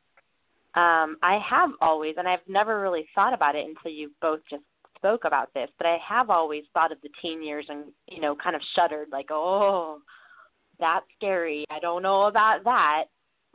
um, 0.73 1.17
I 1.21 1.39
have 1.47 1.69
always, 1.79 2.15
and 2.17 2.27
I've 2.27 2.47
never 2.47 2.81
really 2.81 3.07
thought 3.13 3.33
about 3.33 3.55
it 3.55 3.65
until 3.67 3.91
you 3.91 4.11
both 4.19 4.39
just 4.49 4.63
spoke 4.99 5.25
about 5.25 5.53
this, 5.53 5.69
but 5.77 5.87
I 5.87 5.97
have 6.07 6.29
always 6.29 6.63
thought 6.73 6.91
of 6.91 7.01
the 7.01 7.09
teen 7.21 7.43
years 7.43 7.65
and 7.69 7.85
you 8.07 8.21
know 8.21 8.35
kind 8.35 8.55
of 8.55 8.61
shuddered 8.75 9.07
like, 9.11 9.27
oh, 9.31 9.99
that's 10.79 11.05
scary. 11.17 11.65
I 11.69 11.79
don't 11.79 12.03
know 12.03 12.23
about 12.23 12.63
that. 12.65 13.05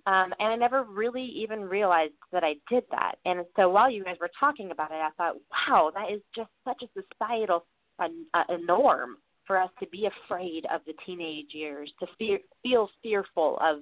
Um, 0.07 0.35
and 0.39 0.53
I 0.53 0.57
never 0.57 0.85
really 0.85 1.25
even 1.25 1.63
realized 1.63 2.13
that 2.31 2.45
I 2.45 2.57
did 2.71 2.85
that. 2.91 3.15
And 3.25 3.47
so 3.57 3.71
while 3.71 3.91
you 3.91 4.05
guys 4.05 4.17
were 4.21 4.31
talking 4.39 4.71
about 4.71 4.91
it, 4.91 4.97
I 4.97 5.09
thought, 5.17 5.37
wow, 5.51 5.93
that 5.95 6.13
is 6.13 6.21
just 6.37 6.51
such 6.67 6.83
a 6.83 7.01
societal 7.01 7.65
a, 8.01 8.09
a 8.35 8.59
norm 8.67 9.17
for 9.47 9.59
us 9.61 9.71
to 9.81 9.87
be 9.89 10.09
afraid 10.27 10.67
of 10.73 10.81
the 10.87 10.95
teenage 11.07 11.53
years, 11.53 11.93
to 12.01 12.07
fear, 12.19 12.39
feel 12.63 12.89
fearful 13.03 13.59
of 13.63 13.81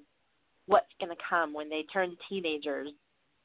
what's 0.67 0.87
going 1.01 1.11
to 1.11 1.23
come 1.29 1.53
when 1.53 1.69
they 1.69 1.85
turn 1.93 2.17
teenagers. 2.29 2.89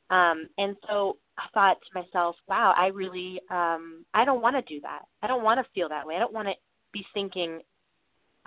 Um, 0.09 0.47
and 0.57 0.75
so 0.87 1.17
I 1.37 1.45
thought 1.53 1.77
to 1.81 1.99
myself, 1.99 2.35
wow, 2.47 2.73
I 2.75 2.87
really, 2.87 3.39
um, 3.51 4.05
I 4.13 4.25
don't 4.25 4.41
want 4.41 4.55
to 4.55 4.73
do 4.73 4.81
that. 4.81 5.03
I 5.21 5.27
don't 5.27 5.43
want 5.43 5.59
to 5.59 5.71
feel 5.73 5.89
that 5.89 6.05
way. 6.05 6.15
I 6.15 6.19
don't 6.19 6.33
want 6.33 6.47
to 6.47 6.53
be 6.93 7.05
thinking 7.13 7.61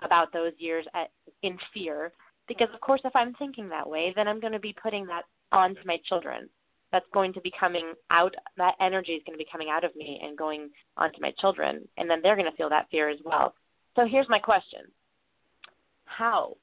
about 0.02 0.32
those 0.32 0.52
years 0.58 0.86
at, 0.94 1.10
in 1.42 1.56
fear 1.72 2.12
because, 2.48 2.68
of 2.74 2.80
course, 2.80 3.00
if 3.04 3.14
I'm 3.14 3.34
thinking 3.34 3.68
that 3.68 3.88
way, 3.88 4.12
then 4.16 4.26
I'm 4.26 4.40
going 4.40 4.52
to 4.52 4.58
be 4.58 4.74
putting 4.82 5.06
that 5.06 5.22
onto 5.52 5.80
my 5.84 5.98
children. 6.08 6.48
That's 6.90 7.06
going 7.14 7.32
to 7.34 7.40
be 7.40 7.52
coming 7.58 7.92
out. 8.10 8.34
That 8.56 8.74
energy 8.80 9.12
is 9.12 9.22
going 9.24 9.38
to 9.38 9.44
be 9.44 9.48
coming 9.50 9.68
out 9.70 9.84
of 9.84 9.94
me 9.94 10.20
and 10.24 10.36
going 10.36 10.70
onto 10.96 11.20
my 11.20 11.32
children, 11.38 11.86
and 11.96 12.10
then 12.10 12.20
they're 12.22 12.34
going 12.34 12.50
to 12.50 12.56
feel 12.56 12.68
that 12.70 12.88
fear 12.90 13.08
as 13.08 13.18
well. 13.24 13.54
So 13.94 14.04
here's 14.04 14.28
my 14.28 14.40
question: 14.40 14.80
How 16.06 16.56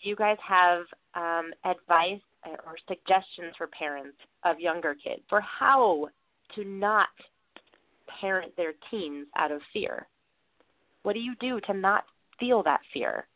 do 0.00 0.08
you 0.08 0.14
guys 0.14 0.36
have 0.46 0.82
um, 1.14 1.50
advice 1.64 2.20
Uh, 2.44 2.56
or 2.66 2.76
suggestions 2.88 3.54
for 3.56 3.68
parents 3.68 4.16
of 4.44 4.58
younger 4.58 4.94
kids 4.94 5.22
for 5.28 5.40
how 5.40 6.08
to 6.56 6.64
not 6.64 7.08
parent 8.20 8.52
their 8.56 8.72
teens 8.90 9.28
out 9.36 9.52
of 9.52 9.60
fear? 9.72 10.08
What 11.04 11.12
do 11.12 11.20
you 11.20 11.34
do 11.40 11.60
to 11.66 11.74
not 11.74 12.04
feel 12.40 12.62
that 12.64 12.80
fear? 12.92 13.26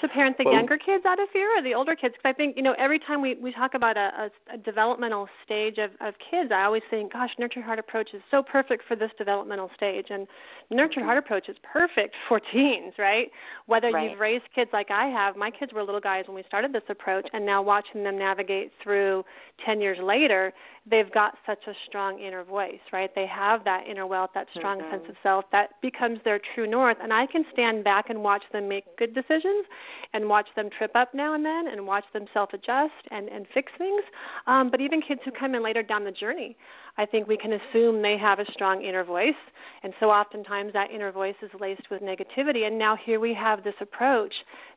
To 0.00 0.08
parent 0.08 0.36
the 0.38 0.44
well, 0.44 0.54
younger 0.54 0.76
kids 0.76 1.04
out 1.06 1.20
of 1.20 1.28
fear 1.32 1.58
or 1.58 1.62
the 1.62 1.74
older 1.74 1.94
kids 1.94 2.14
because 2.14 2.28
i 2.28 2.32
think 2.32 2.56
you 2.56 2.62
know 2.62 2.74
every 2.78 2.98
time 2.98 3.20
we 3.20 3.34
we 3.36 3.52
talk 3.52 3.74
about 3.74 3.96
a, 3.96 4.30
a, 4.50 4.54
a 4.54 4.58
developmental 4.58 5.28
stage 5.44 5.78
of 5.78 5.90
of 6.00 6.14
kids 6.30 6.50
i 6.52 6.64
always 6.64 6.82
think 6.90 7.12
gosh 7.12 7.30
nurture 7.38 7.62
heart 7.62 7.78
approach 7.78 8.10
is 8.14 8.22
so 8.30 8.42
perfect 8.42 8.82
for 8.86 8.96
this 8.96 9.10
developmental 9.18 9.70
stage 9.76 10.06
and 10.10 10.26
nurture 10.70 11.04
heart 11.04 11.18
approach 11.18 11.48
is 11.48 11.56
perfect 11.62 12.14
for 12.28 12.40
teens 12.52 12.94
right 12.98 13.30
whether 13.66 13.90
right. 13.90 14.10
you've 14.10 14.20
raised 14.20 14.44
kids 14.54 14.70
like 14.72 14.90
i 14.90 15.06
have 15.06 15.36
my 15.36 15.50
kids 15.50 15.72
were 15.72 15.82
little 15.82 16.00
guys 16.00 16.24
when 16.26 16.34
we 16.34 16.42
started 16.46 16.72
this 16.72 16.82
approach 16.88 17.26
and 17.32 17.44
now 17.44 17.62
watching 17.62 18.02
them 18.02 18.18
navigate 18.18 18.72
through 18.82 19.24
10 19.66 19.80
years 19.80 19.98
later 20.02 20.52
they've 20.90 21.12
got 21.12 21.34
such 21.46 21.66
a 21.66 21.72
strong 21.86 22.18
inner 22.18 22.42
voice, 22.42 22.80
right? 22.92 23.10
They 23.14 23.26
have 23.26 23.64
that 23.64 23.84
inner 23.88 24.06
wealth, 24.06 24.30
that 24.34 24.46
strong 24.56 24.78
mm-hmm. 24.78 24.90
sense 24.90 25.04
of 25.08 25.14
self 25.22 25.44
that 25.52 25.80
becomes 25.82 26.18
their 26.24 26.40
true 26.54 26.68
north. 26.68 26.96
And 27.02 27.12
I 27.12 27.26
can 27.26 27.44
stand 27.52 27.84
back 27.84 28.08
and 28.08 28.22
watch 28.22 28.42
them 28.52 28.68
make 28.68 28.84
good 28.96 29.14
decisions 29.14 29.66
and 30.12 30.28
watch 30.28 30.48
them 30.56 30.68
trip 30.76 30.92
up 30.94 31.14
now 31.14 31.34
and 31.34 31.44
then 31.44 31.68
and 31.68 31.86
watch 31.86 32.04
them 32.12 32.26
self 32.32 32.52
adjust 32.52 32.92
and, 33.10 33.28
and 33.28 33.46
fix 33.54 33.72
things. 33.78 34.02
Um, 34.46 34.70
but 34.70 34.80
even 34.80 35.00
kids 35.00 35.20
who 35.24 35.30
come 35.30 35.54
in 35.54 35.62
later 35.62 35.82
down 35.82 36.04
the 36.04 36.10
journey, 36.10 36.56
I 36.98 37.06
think 37.06 37.28
we 37.28 37.36
can 37.36 37.52
assume 37.52 38.02
they 38.02 38.18
have 38.18 38.38
a 38.38 38.52
strong 38.52 38.82
inner 38.84 39.04
voice. 39.04 39.34
And 39.82 39.92
so 40.00 40.10
oftentimes 40.10 40.72
that 40.72 40.90
inner 40.90 41.12
voice 41.12 41.36
is 41.42 41.50
laced 41.60 41.90
with 41.90 42.02
negativity. 42.02 42.66
And 42.66 42.78
now 42.78 42.96
here 42.96 43.20
we 43.20 43.34
have 43.34 43.64
this 43.64 43.74
approach 43.80 44.34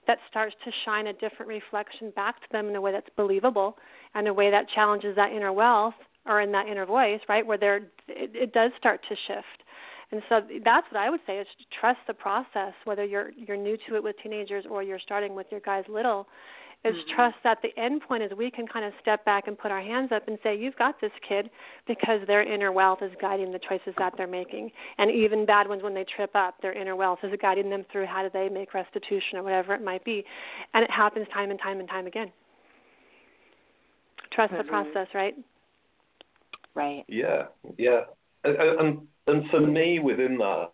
that 0.07 0.19
starts 0.29 0.55
to 0.65 0.71
shine 0.85 1.07
a 1.07 1.13
different 1.13 1.47
reflection 1.49 2.11
back 2.15 2.39
to 2.41 2.47
them 2.51 2.69
in 2.69 2.75
a 2.75 2.81
way 2.81 2.91
that's 2.91 3.09
believable 3.15 3.77
and 4.15 4.27
a 4.27 4.33
way 4.33 4.51
that 4.51 4.69
challenges 4.69 5.15
that 5.15 5.31
inner 5.31 5.51
wealth 5.51 5.95
or 6.25 6.41
in 6.41 6.51
that 6.53 6.67
inner 6.67 6.85
voice, 6.85 7.19
right, 7.27 7.45
where 7.45 7.57
there 7.57 7.77
it, 8.07 8.31
it 8.33 8.53
does 8.53 8.71
start 8.77 9.01
to 9.09 9.15
shift. 9.27 9.62
And 10.13 10.21
so 10.29 10.41
that's 10.63 10.85
what 10.91 11.01
I 11.01 11.09
would 11.09 11.21
say 11.25 11.39
is 11.39 11.47
trust 11.81 11.97
the 12.05 12.13
process, 12.13 12.73
whether 12.83 13.03
you're 13.03 13.31
you're 13.31 13.57
new 13.57 13.75
to 13.89 13.95
it 13.95 14.03
with 14.03 14.15
teenagers 14.21 14.63
or 14.69 14.83
you're 14.83 14.99
starting 14.99 15.33
with 15.33 15.47
your 15.49 15.59
guys 15.61 15.85
little. 15.89 16.27
is 16.85 16.93
mm-hmm. 16.93 17.15
trust 17.15 17.37
that 17.43 17.57
the 17.63 17.69
end 17.81 18.03
point 18.07 18.21
is 18.21 18.29
we 18.37 18.51
can 18.51 18.67
kind 18.67 18.85
of 18.85 18.93
step 19.01 19.25
back 19.25 19.47
and 19.47 19.57
put 19.57 19.71
our 19.71 19.81
hands 19.81 20.11
up 20.11 20.27
and 20.27 20.37
say, 20.43 20.55
You've 20.55 20.75
got 20.75 21.01
this 21.01 21.09
kid 21.27 21.49
because 21.87 22.19
their 22.27 22.43
inner 22.43 22.71
wealth 22.71 22.99
is 23.01 23.09
guiding 23.19 23.51
the 23.51 23.57
choices 23.67 23.95
that 23.97 24.13
they're 24.15 24.27
making. 24.27 24.69
And 24.99 25.09
even 25.09 25.47
bad 25.47 25.67
ones 25.67 25.81
when 25.81 25.95
they 25.95 26.05
trip 26.15 26.35
up, 26.35 26.61
their 26.61 26.73
inner 26.79 26.95
wealth 26.95 27.19
is 27.23 27.31
guiding 27.41 27.71
them 27.71 27.83
through 27.91 28.05
how 28.05 28.21
do 28.21 28.29
they 28.31 28.49
make 28.49 28.75
restitution 28.75 29.39
or 29.39 29.41
whatever 29.41 29.73
it 29.73 29.83
might 29.83 30.05
be. 30.05 30.23
And 30.75 30.83
it 30.83 30.91
happens 30.91 31.25
time 31.33 31.49
and 31.49 31.59
time 31.59 31.79
and 31.79 31.89
time 31.89 32.05
again. 32.05 32.31
Trust 34.31 34.53
mm-hmm. 34.53 34.61
the 34.61 34.69
process, 34.69 35.07
right? 35.15 35.33
Right. 36.75 37.03
Yeah, 37.07 37.45
yeah. 37.79 38.01
And, 38.43 38.57
and 38.57 39.07
and 39.27 39.49
for 39.49 39.59
me 39.59 39.99
within 39.99 40.37
that 40.37 40.71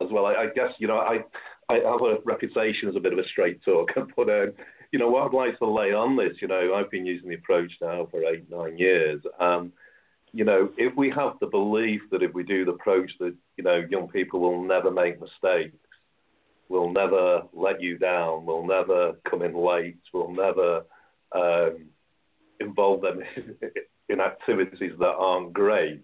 as 0.00 0.08
well, 0.10 0.26
I, 0.26 0.34
I 0.34 0.46
guess, 0.54 0.72
you 0.78 0.86
know, 0.86 0.98
I 0.98 1.24
I 1.68 1.74
have 1.76 2.00
a 2.02 2.18
reputation 2.24 2.88
as 2.88 2.96
a 2.96 3.00
bit 3.00 3.12
of 3.12 3.18
a 3.18 3.28
straight 3.28 3.62
talker, 3.62 4.06
but 4.16 4.28
um, 4.28 4.52
you 4.92 4.98
know 4.98 5.08
what 5.08 5.26
I'd 5.26 5.34
like 5.34 5.58
to 5.58 5.66
lay 5.66 5.92
on 5.92 6.16
this. 6.16 6.36
You 6.40 6.48
know, 6.48 6.74
I've 6.74 6.90
been 6.90 7.06
using 7.06 7.28
the 7.28 7.34
approach 7.34 7.72
now 7.80 8.06
for 8.10 8.24
eight 8.24 8.50
nine 8.50 8.78
years. 8.78 9.22
Um, 9.38 9.72
you 10.32 10.44
know, 10.44 10.70
if 10.76 10.94
we 10.96 11.10
have 11.10 11.34
the 11.40 11.46
belief 11.46 12.02
that 12.10 12.22
if 12.22 12.32
we 12.34 12.42
do 12.42 12.64
the 12.64 12.72
approach 12.72 13.10
that 13.20 13.34
you 13.56 13.64
know 13.64 13.84
young 13.90 14.08
people 14.08 14.40
will 14.40 14.62
never 14.62 14.90
make 14.90 15.20
mistakes, 15.20 15.76
will 16.68 16.90
never 16.90 17.42
let 17.52 17.82
you 17.82 17.98
down, 17.98 18.46
will 18.46 18.66
never 18.66 19.14
come 19.28 19.42
in 19.42 19.54
late, 19.54 19.98
will 20.12 20.32
never 20.32 20.84
um, 21.34 21.86
involve 22.60 23.02
them 23.02 23.20
in 24.08 24.20
activities 24.20 24.92
that 24.98 25.06
aren't 25.06 25.52
great, 25.52 26.02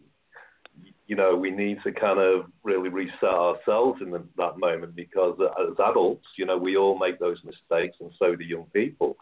you 1.06 1.16
know, 1.16 1.36
we 1.36 1.50
need 1.50 1.78
to 1.84 1.92
kind 1.92 2.18
of 2.18 2.46
really 2.62 2.88
reset 2.88 3.24
ourselves 3.24 4.00
in 4.00 4.10
the, 4.10 4.22
that 4.36 4.58
moment 4.58 4.96
because 4.96 5.38
as 5.40 5.74
adults, 5.78 6.26
you 6.38 6.46
know, 6.46 6.56
we 6.56 6.76
all 6.76 6.98
make 6.98 7.18
those 7.18 7.38
mistakes 7.44 7.96
and 8.00 8.10
so 8.18 8.34
do 8.34 8.44
young 8.44 8.64
people. 8.72 9.16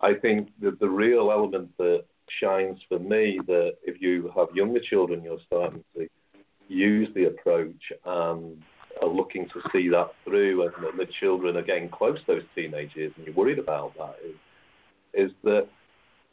I 0.00 0.14
think 0.14 0.48
that 0.62 0.80
the 0.80 0.88
real 0.88 1.30
element 1.30 1.76
that 1.78 2.04
shines 2.40 2.78
for 2.88 2.98
me 2.98 3.40
that 3.46 3.72
if 3.82 4.00
you 4.00 4.32
have 4.36 4.48
younger 4.54 4.80
children, 4.80 5.22
you're 5.22 5.40
starting 5.46 5.84
to 5.96 6.08
use 6.68 7.08
the 7.14 7.24
approach 7.24 7.92
and 8.04 8.62
are 9.02 9.08
looking 9.08 9.48
to 9.48 9.60
see 9.72 9.88
that 9.88 10.10
through 10.24 10.64
and 10.64 10.72
the 10.98 11.06
children 11.20 11.56
are 11.56 11.62
getting 11.62 11.88
close 11.88 12.18
to 12.20 12.34
those 12.34 12.42
teenage 12.54 12.90
years 12.94 13.12
and 13.16 13.26
you're 13.26 13.34
worried 13.34 13.58
about 13.58 13.94
that 13.96 14.16
is, 14.24 14.34
is 15.14 15.30
that 15.44 15.68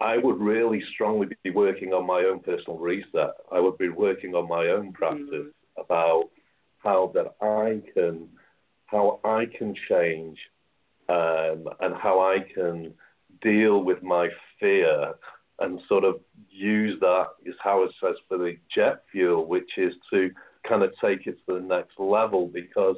I 0.01 0.17
would 0.17 0.39
really 0.39 0.83
strongly 0.93 1.27
be 1.43 1.51
working 1.51 1.93
on 1.93 2.05
my 2.05 2.23
own 2.23 2.39
personal 2.39 2.77
reset. 2.77 3.31
I 3.51 3.59
would 3.59 3.77
be 3.77 3.89
working 3.89 4.35
on 4.35 4.47
my 4.47 4.67
own 4.67 4.91
practice 4.91 5.29
mm-hmm. 5.31 5.81
about 5.81 6.29
how 6.79 7.11
that 7.13 7.35
I 7.41 7.81
can 7.93 8.27
how 8.87 9.19
I 9.23 9.45
can 9.45 9.73
change 9.89 10.37
um, 11.09 11.67
and 11.79 11.95
how 11.95 12.19
I 12.19 12.45
can 12.53 12.93
deal 13.41 13.83
with 13.83 14.03
my 14.03 14.29
fear 14.59 15.13
and 15.59 15.79
sort 15.87 16.03
of 16.03 16.19
use 16.49 16.99
that, 16.99 17.27
as 17.47 17.53
it 17.63 17.91
says, 18.01 18.15
for 18.27 18.37
the 18.37 18.57
jet 18.73 19.03
fuel, 19.11 19.45
which 19.47 19.71
is 19.77 19.93
to 20.11 20.29
kind 20.67 20.83
of 20.83 20.91
take 21.01 21.25
it 21.25 21.37
to 21.47 21.55
the 21.55 21.61
next 21.61 21.97
level 21.97 22.47
because 22.47 22.97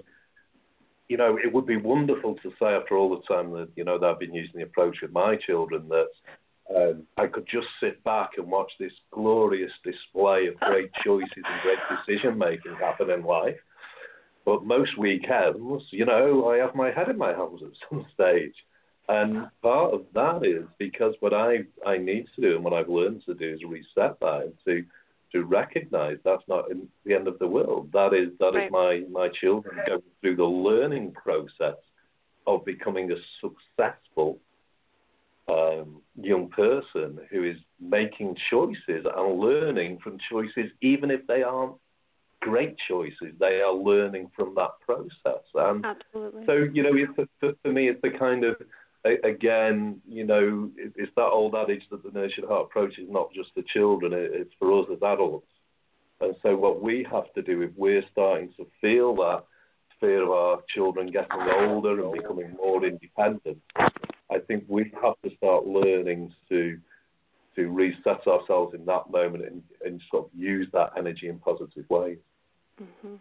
you 1.08 1.16
know, 1.16 1.38
it 1.38 1.52
would 1.54 1.66
be 1.66 1.78
wonderful 1.78 2.36
to 2.36 2.50
say 2.60 2.66
after 2.66 2.98
all 2.98 3.10
the 3.10 3.34
time 3.34 3.52
that, 3.54 3.70
you 3.76 3.84
know, 3.86 3.98
that 3.98 4.06
I've 4.06 4.20
been 4.20 4.34
using 4.34 4.58
the 4.60 4.64
approach 4.64 4.98
with 5.02 5.14
my 5.14 5.38
children 5.38 5.88
that 5.90 6.10
um, 6.76 7.04
I 7.18 7.28
could 7.28 7.48
just 7.50 7.68
sit 7.80 8.04
back 8.04 8.32
and 8.38 8.48
watch 8.48 8.72
this 8.80 8.92
glorious 9.12 9.72
display 9.84 10.48
of 10.48 10.60
great 10.60 10.92
choices 11.06 11.32
and 11.36 11.62
great 11.62 11.80
decision 12.06 12.38
making 12.38 12.76
happen 12.76 13.10
in 13.10 13.24
life. 13.24 13.56
But 14.46 14.66
most 14.66 14.98
weekends, 14.98 15.84
you 15.92 16.06
know, 16.06 16.50
I 16.50 16.58
have 16.58 16.76
my 16.76 16.92
head 16.92 17.10
in 17.10 17.18
my 17.18 17.34
hands 17.34 17.62
at 17.64 17.90
some 17.90 18.06
stage. 18.14 18.56
And 19.10 19.48
part 19.62 19.94
of 19.94 20.06
that 20.14 20.46
is 20.46 20.68
because 20.78 21.14
what 21.22 21.34
I, 21.34 21.60
I 21.86 21.98
need 21.98 22.26
to 22.36 22.42
do 22.42 22.56
and 22.56 22.64
what 22.64 22.74
I've 22.74 22.90
learned 22.90 23.24
to 23.26 23.34
do 23.34 23.54
is 23.54 23.62
reset 23.64 24.20
that 24.20 24.42
and 24.44 24.54
to 24.66 24.84
to 25.34 25.44
recognize 25.44 26.18
that's 26.24 26.44
not 26.48 26.66
the 27.06 27.14
end 27.14 27.28
of 27.28 27.38
the 27.40 27.48
world. 27.48 27.90
That 27.94 28.14
is 28.14 28.30
that 28.40 28.54
right. 28.54 28.66
is 28.66 28.72
my, 28.72 29.04
my 29.12 29.30
children 29.42 29.78
going 29.86 30.02
through 30.22 30.38
the 30.38 30.46
learning 30.46 31.14
process 31.14 31.76
of 32.46 32.64
becoming 32.64 33.12
a 33.12 33.16
successful 33.42 34.40
um, 35.50 36.02
young 36.22 36.50
person 36.50 37.20
who 37.30 37.44
is 37.44 37.58
making 37.80 38.36
choices 38.50 39.06
and 39.06 39.40
learning 39.40 40.00
from 40.04 40.18
choices, 40.30 40.72
even 40.82 41.12
if 41.12 41.26
they 41.28 41.44
aren't 41.44 41.76
great 42.42 42.76
choices, 42.88 43.34
they 43.40 43.62
are 43.62 43.74
learning 43.74 44.30
from 44.36 44.56
that 44.56 44.72
process. 44.86 45.44
And 45.56 45.86
Absolutely. 45.86 46.46
So, 46.46 46.54
you 46.74 46.84
know, 46.84 46.92
it's, 46.94 47.32
for, 47.40 47.54
for 47.62 47.72
me, 47.72 47.90
it's 47.90 48.02
the 48.02 48.12
kind 48.18 48.44
of, 48.44 48.56
again, 49.24 50.02
you 50.08 50.26
know, 50.26 50.70
it's 50.78 51.12
that 51.16 51.24
old 51.24 51.56
adage 51.56 51.84
that 51.92 52.04
the 52.04 52.12
nurtured 52.12 52.46
heart 52.46 52.66
approach 52.66 52.98
is 53.00 53.10
not 53.10 53.32
just 53.34 53.50
for 53.54 53.64
children, 53.74 54.14
it's 54.14 54.54
for 54.60 54.82
us 54.82 54.88
as 54.92 55.02
adults. 55.02 55.48
And 56.20 56.36
so, 56.42 56.56
what 56.56 56.82
we 56.82 57.06
have 57.12 57.32
to 57.36 57.42
do 57.44 57.62
if 57.62 57.72
we're 57.76 58.04
starting 58.12 58.52
to 58.58 58.66
feel 58.82 59.16
that 59.18 59.44
fear 60.00 60.24
of 60.24 60.30
our 60.30 60.60
children 60.74 61.12
getting 61.12 61.42
older 61.42 62.04
and 62.04 62.14
becoming 62.14 62.56
more 62.56 62.84
independent, 62.86 63.62
I 64.32 64.40
think 64.40 64.66
we 64.68 64.92
have 65.02 65.16
to 65.24 65.36
start 65.38 65.66
learning 65.66 66.34
to 66.50 66.78
to 67.56 67.70
reset 67.70 68.28
ourselves 68.28 68.76
in 68.76 68.86
that 68.86 69.10
moment 69.10 69.44
and, 69.44 69.64
and 69.84 70.00
sort 70.12 70.26
of 70.26 70.30
use 70.40 70.68
that 70.74 70.92
energy 70.96 71.28
in 71.28 71.40
positive 71.40 71.90
ways. 71.90 72.20
Mm-hmm. 72.80 73.16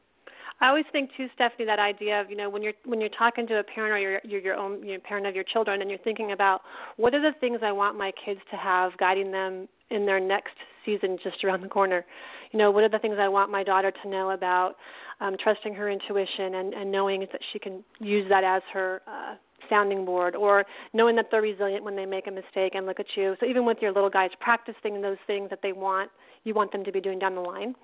I 0.61 0.69
always 0.69 0.85
think 0.93 1.11
too, 1.17 1.29
Stephanie, 1.35 1.67
that 1.67 1.79
idea 1.79 2.21
of 2.21 2.31
you 2.31 2.37
know 2.37 2.49
when 2.49 2.63
you're 2.63 2.75
when 2.85 3.01
you're 3.01 3.11
talking 3.11 3.47
to 3.49 3.59
a 3.59 3.65
parent 3.65 3.93
or 3.93 3.99
you're, 3.99 4.21
you're 4.25 4.41
your 4.41 4.55
own 4.55 4.83
you're 4.85 4.99
parent 5.01 5.27
of 5.27 5.35
your 5.35 5.45
children 5.45 5.81
and 5.81 5.91
you're 5.91 5.99
thinking 6.01 6.33
about 6.33 6.63
what 6.97 7.15
are 7.15 7.21
the 7.21 7.39
things 7.41 7.61
I 7.63 7.73
want 7.73 7.99
my 7.99 8.13
kids 8.25 8.41
to 8.51 8.57
have 8.57 8.97
guiding 8.97 9.31
them 9.33 9.69
in 9.91 10.07
their 10.07 10.21
next 10.21 10.55
season 10.85 11.19
just 11.23 11.45
around 11.45 11.63
the 11.63 11.69
corner. 11.69 12.05
You 12.53 12.59
know, 12.59 12.71
what 12.71 12.85
are 12.85 12.89
the 12.89 12.99
things 12.99 13.17
I 13.19 13.29
want 13.29 13.51
my 13.51 13.65
daughter 13.65 13.93
to 14.03 14.09
know 14.09 14.31
about 14.31 14.77
um, 15.21 15.37
trusting 15.43 15.75
her 15.75 15.91
intuition 15.91 16.55
and, 16.55 16.73
and 16.73 16.91
knowing 16.91 17.21
that 17.21 17.41
she 17.53 17.59
can 17.59 17.85
use 18.01 18.27
that 18.29 18.45
as 18.45 18.63
her 18.73 19.03
uh, 19.07 19.35
sounding 19.69 20.05
board 20.05 20.35
or 20.35 20.65
knowing 20.93 21.17
that 21.17 21.27
they're 21.31 21.43
resilient 21.43 21.85
when 21.85 21.97
they 21.97 22.07
make 22.07 22.27
a 22.27 22.31
mistake 22.31 22.75
and 22.75 22.87
look 22.87 23.01
at 23.01 23.07
you. 23.17 23.37
So 23.41 23.47
even 23.47 23.65
with 23.65 23.79
your 23.81 23.93
little 23.93 24.11
guys, 24.11 24.31
practicing 24.41 25.01
those 25.01 25.19
things 25.27 25.51
that 25.51 25.61
they 25.63 25.73
want, 25.73 26.11
you 26.45 26.55
want 26.55 26.73
them 26.73 26.85
to 26.85 26.93
be 26.93 27.01
doing 27.01 27.19
down 27.19 27.35
the 27.35 27.41
line, 27.41 27.75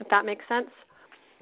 if 0.00 0.08
that 0.08 0.24
makes 0.24 0.44
sense. 0.48 0.68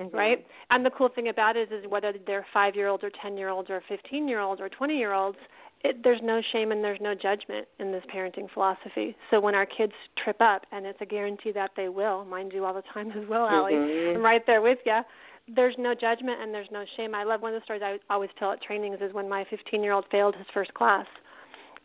Mm-hmm. 0.00 0.16
Right? 0.16 0.46
And 0.70 0.86
the 0.86 0.90
cool 0.90 1.08
thing 1.08 1.28
about 1.28 1.56
it 1.56 1.72
is, 1.72 1.84
is 1.84 1.90
whether 1.90 2.12
they're 2.24 2.46
five 2.52 2.76
year 2.76 2.86
olds 2.86 3.02
or 3.02 3.10
10 3.20 3.36
year 3.36 3.48
olds 3.48 3.68
or 3.68 3.82
15 3.88 4.28
year 4.28 4.38
olds 4.40 4.60
or 4.60 4.68
20 4.68 4.96
year 4.96 5.12
olds, 5.12 5.38
it, 5.82 6.02
there's 6.04 6.20
no 6.22 6.40
shame 6.52 6.70
and 6.70 6.82
there's 6.82 7.00
no 7.00 7.14
judgment 7.14 7.66
in 7.80 7.90
this 7.90 8.02
parenting 8.14 8.48
philosophy. 8.52 9.16
So 9.30 9.40
when 9.40 9.54
our 9.56 9.66
kids 9.66 9.92
trip 10.22 10.40
up, 10.40 10.62
and 10.70 10.86
it's 10.86 11.00
a 11.00 11.06
guarantee 11.06 11.52
that 11.52 11.70
they 11.76 11.88
will, 11.88 12.24
mind 12.24 12.52
you, 12.52 12.64
all 12.64 12.74
the 12.74 12.82
time 12.94 13.10
as 13.10 13.28
well, 13.28 13.46
Allie, 13.48 13.74
mm-hmm. 13.74 14.18
I'm 14.18 14.24
right 14.24 14.42
there 14.46 14.62
with 14.62 14.78
you 14.86 15.00
there's 15.54 15.74
no 15.78 15.94
judgment 15.94 16.40
and 16.40 16.52
there's 16.52 16.68
no 16.70 16.84
shame. 16.96 17.14
I 17.14 17.24
love 17.24 17.42
one 17.42 17.54
of 17.54 17.60
the 17.60 17.64
stories 17.64 17.82
I 17.84 17.98
always 18.12 18.30
tell 18.38 18.52
at 18.52 18.62
trainings 18.62 18.98
is 19.00 19.12
when 19.12 19.28
my 19.28 19.44
15 19.50 19.82
year 19.82 19.92
old 19.92 20.04
failed 20.10 20.34
his 20.36 20.46
first 20.52 20.72
class. 20.74 21.06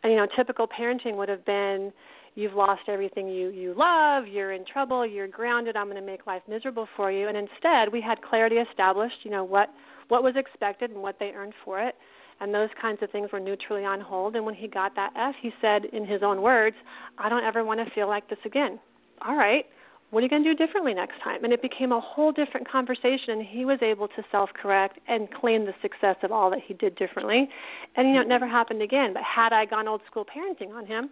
And 0.02 0.12
you 0.12 0.18
know, 0.18 0.26
typical 0.36 0.68
parenting 0.68 1.16
would 1.16 1.28
have 1.28 1.44
been 1.44 1.92
you've 2.34 2.54
lost 2.54 2.82
everything 2.88 3.28
you 3.28 3.48
you 3.48 3.74
love, 3.76 4.26
you're 4.26 4.52
in 4.52 4.64
trouble, 4.70 5.06
you're 5.06 5.28
grounded, 5.28 5.76
I'm 5.76 5.86
going 5.86 5.96
to 5.96 6.06
make 6.06 6.26
life 6.26 6.42
miserable 6.48 6.88
for 6.96 7.10
you. 7.10 7.28
And 7.28 7.36
instead, 7.36 7.92
we 7.92 8.00
had 8.00 8.20
clarity 8.22 8.56
established, 8.56 9.16
you 9.22 9.30
know, 9.30 9.44
what 9.44 9.70
what 10.08 10.22
was 10.22 10.34
expected 10.36 10.90
and 10.90 11.00
what 11.00 11.16
they 11.18 11.30
earned 11.30 11.54
for 11.64 11.80
it. 11.80 11.94
And 12.40 12.52
those 12.52 12.68
kinds 12.82 12.98
of 13.00 13.10
things 13.10 13.30
were 13.32 13.40
neutrally 13.40 13.84
on 13.84 14.00
hold. 14.00 14.34
And 14.34 14.44
when 14.44 14.56
he 14.56 14.66
got 14.66 14.96
that 14.96 15.12
F, 15.16 15.34
he 15.40 15.52
said 15.60 15.84
in 15.92 16.04
his 16.04 16.22
own 16.22 16.42
words, 16.42 16.76
I 17.16 17.28
don't 17.28 17.44
ever 17.44 17.64
want 17.64 17.80
to 17.80 17.94
feel 17.94 18.08
like 18.08 18.28
this 18.28 18.40
again. 18.44 18.80
All 19.26 19.36
right 19.36 19.64
what 20.10 20.20
are 20.20 20.22
you 20.22 20.28
going 20.30 20.44
to 20.44 20.54
do 20.54 20.66
differently 20.66 20.94
next 20.94 21.20
time? 21.22 21.42
And 21.44 21.52
it 21.52 21.60
became 21.60 21.90
a 21.90 22.00
whole 22.00 22.30
different 22.30 22.70
conversation, 22.70 23.30
and 23.30 23.42
he 23.42 23.64
was 23.64 23.78
able 23.82 24.08
to 24.08 24.24
self 24.30 24.50
correct 24.54 24.98
and 25.08 25.28
claim 25.32 25.64
the 25.64 25.74
success 25.82 26.16
of 26.22 26.30
all 26.30 26.50
that 26.50 26.60
he 26.64 26.74
did 26.74 26.94
differently. 26.94 27.48
And, 27.96 28.08
you 28.08 28.14
know, 28.14 28.20
it 28.20 28.28
never 28.28 28.46
happened 28.46 28.82
again. 28.82 29.12
But 29.12 29.22
had 29.22 29.52
I 29.52 29.64
gone 29.64 29.88
old 29.88 30.02
school 30.08 30.24
parenting 30.24 30.72
on 30.72 30.86
him, 30.86 31.10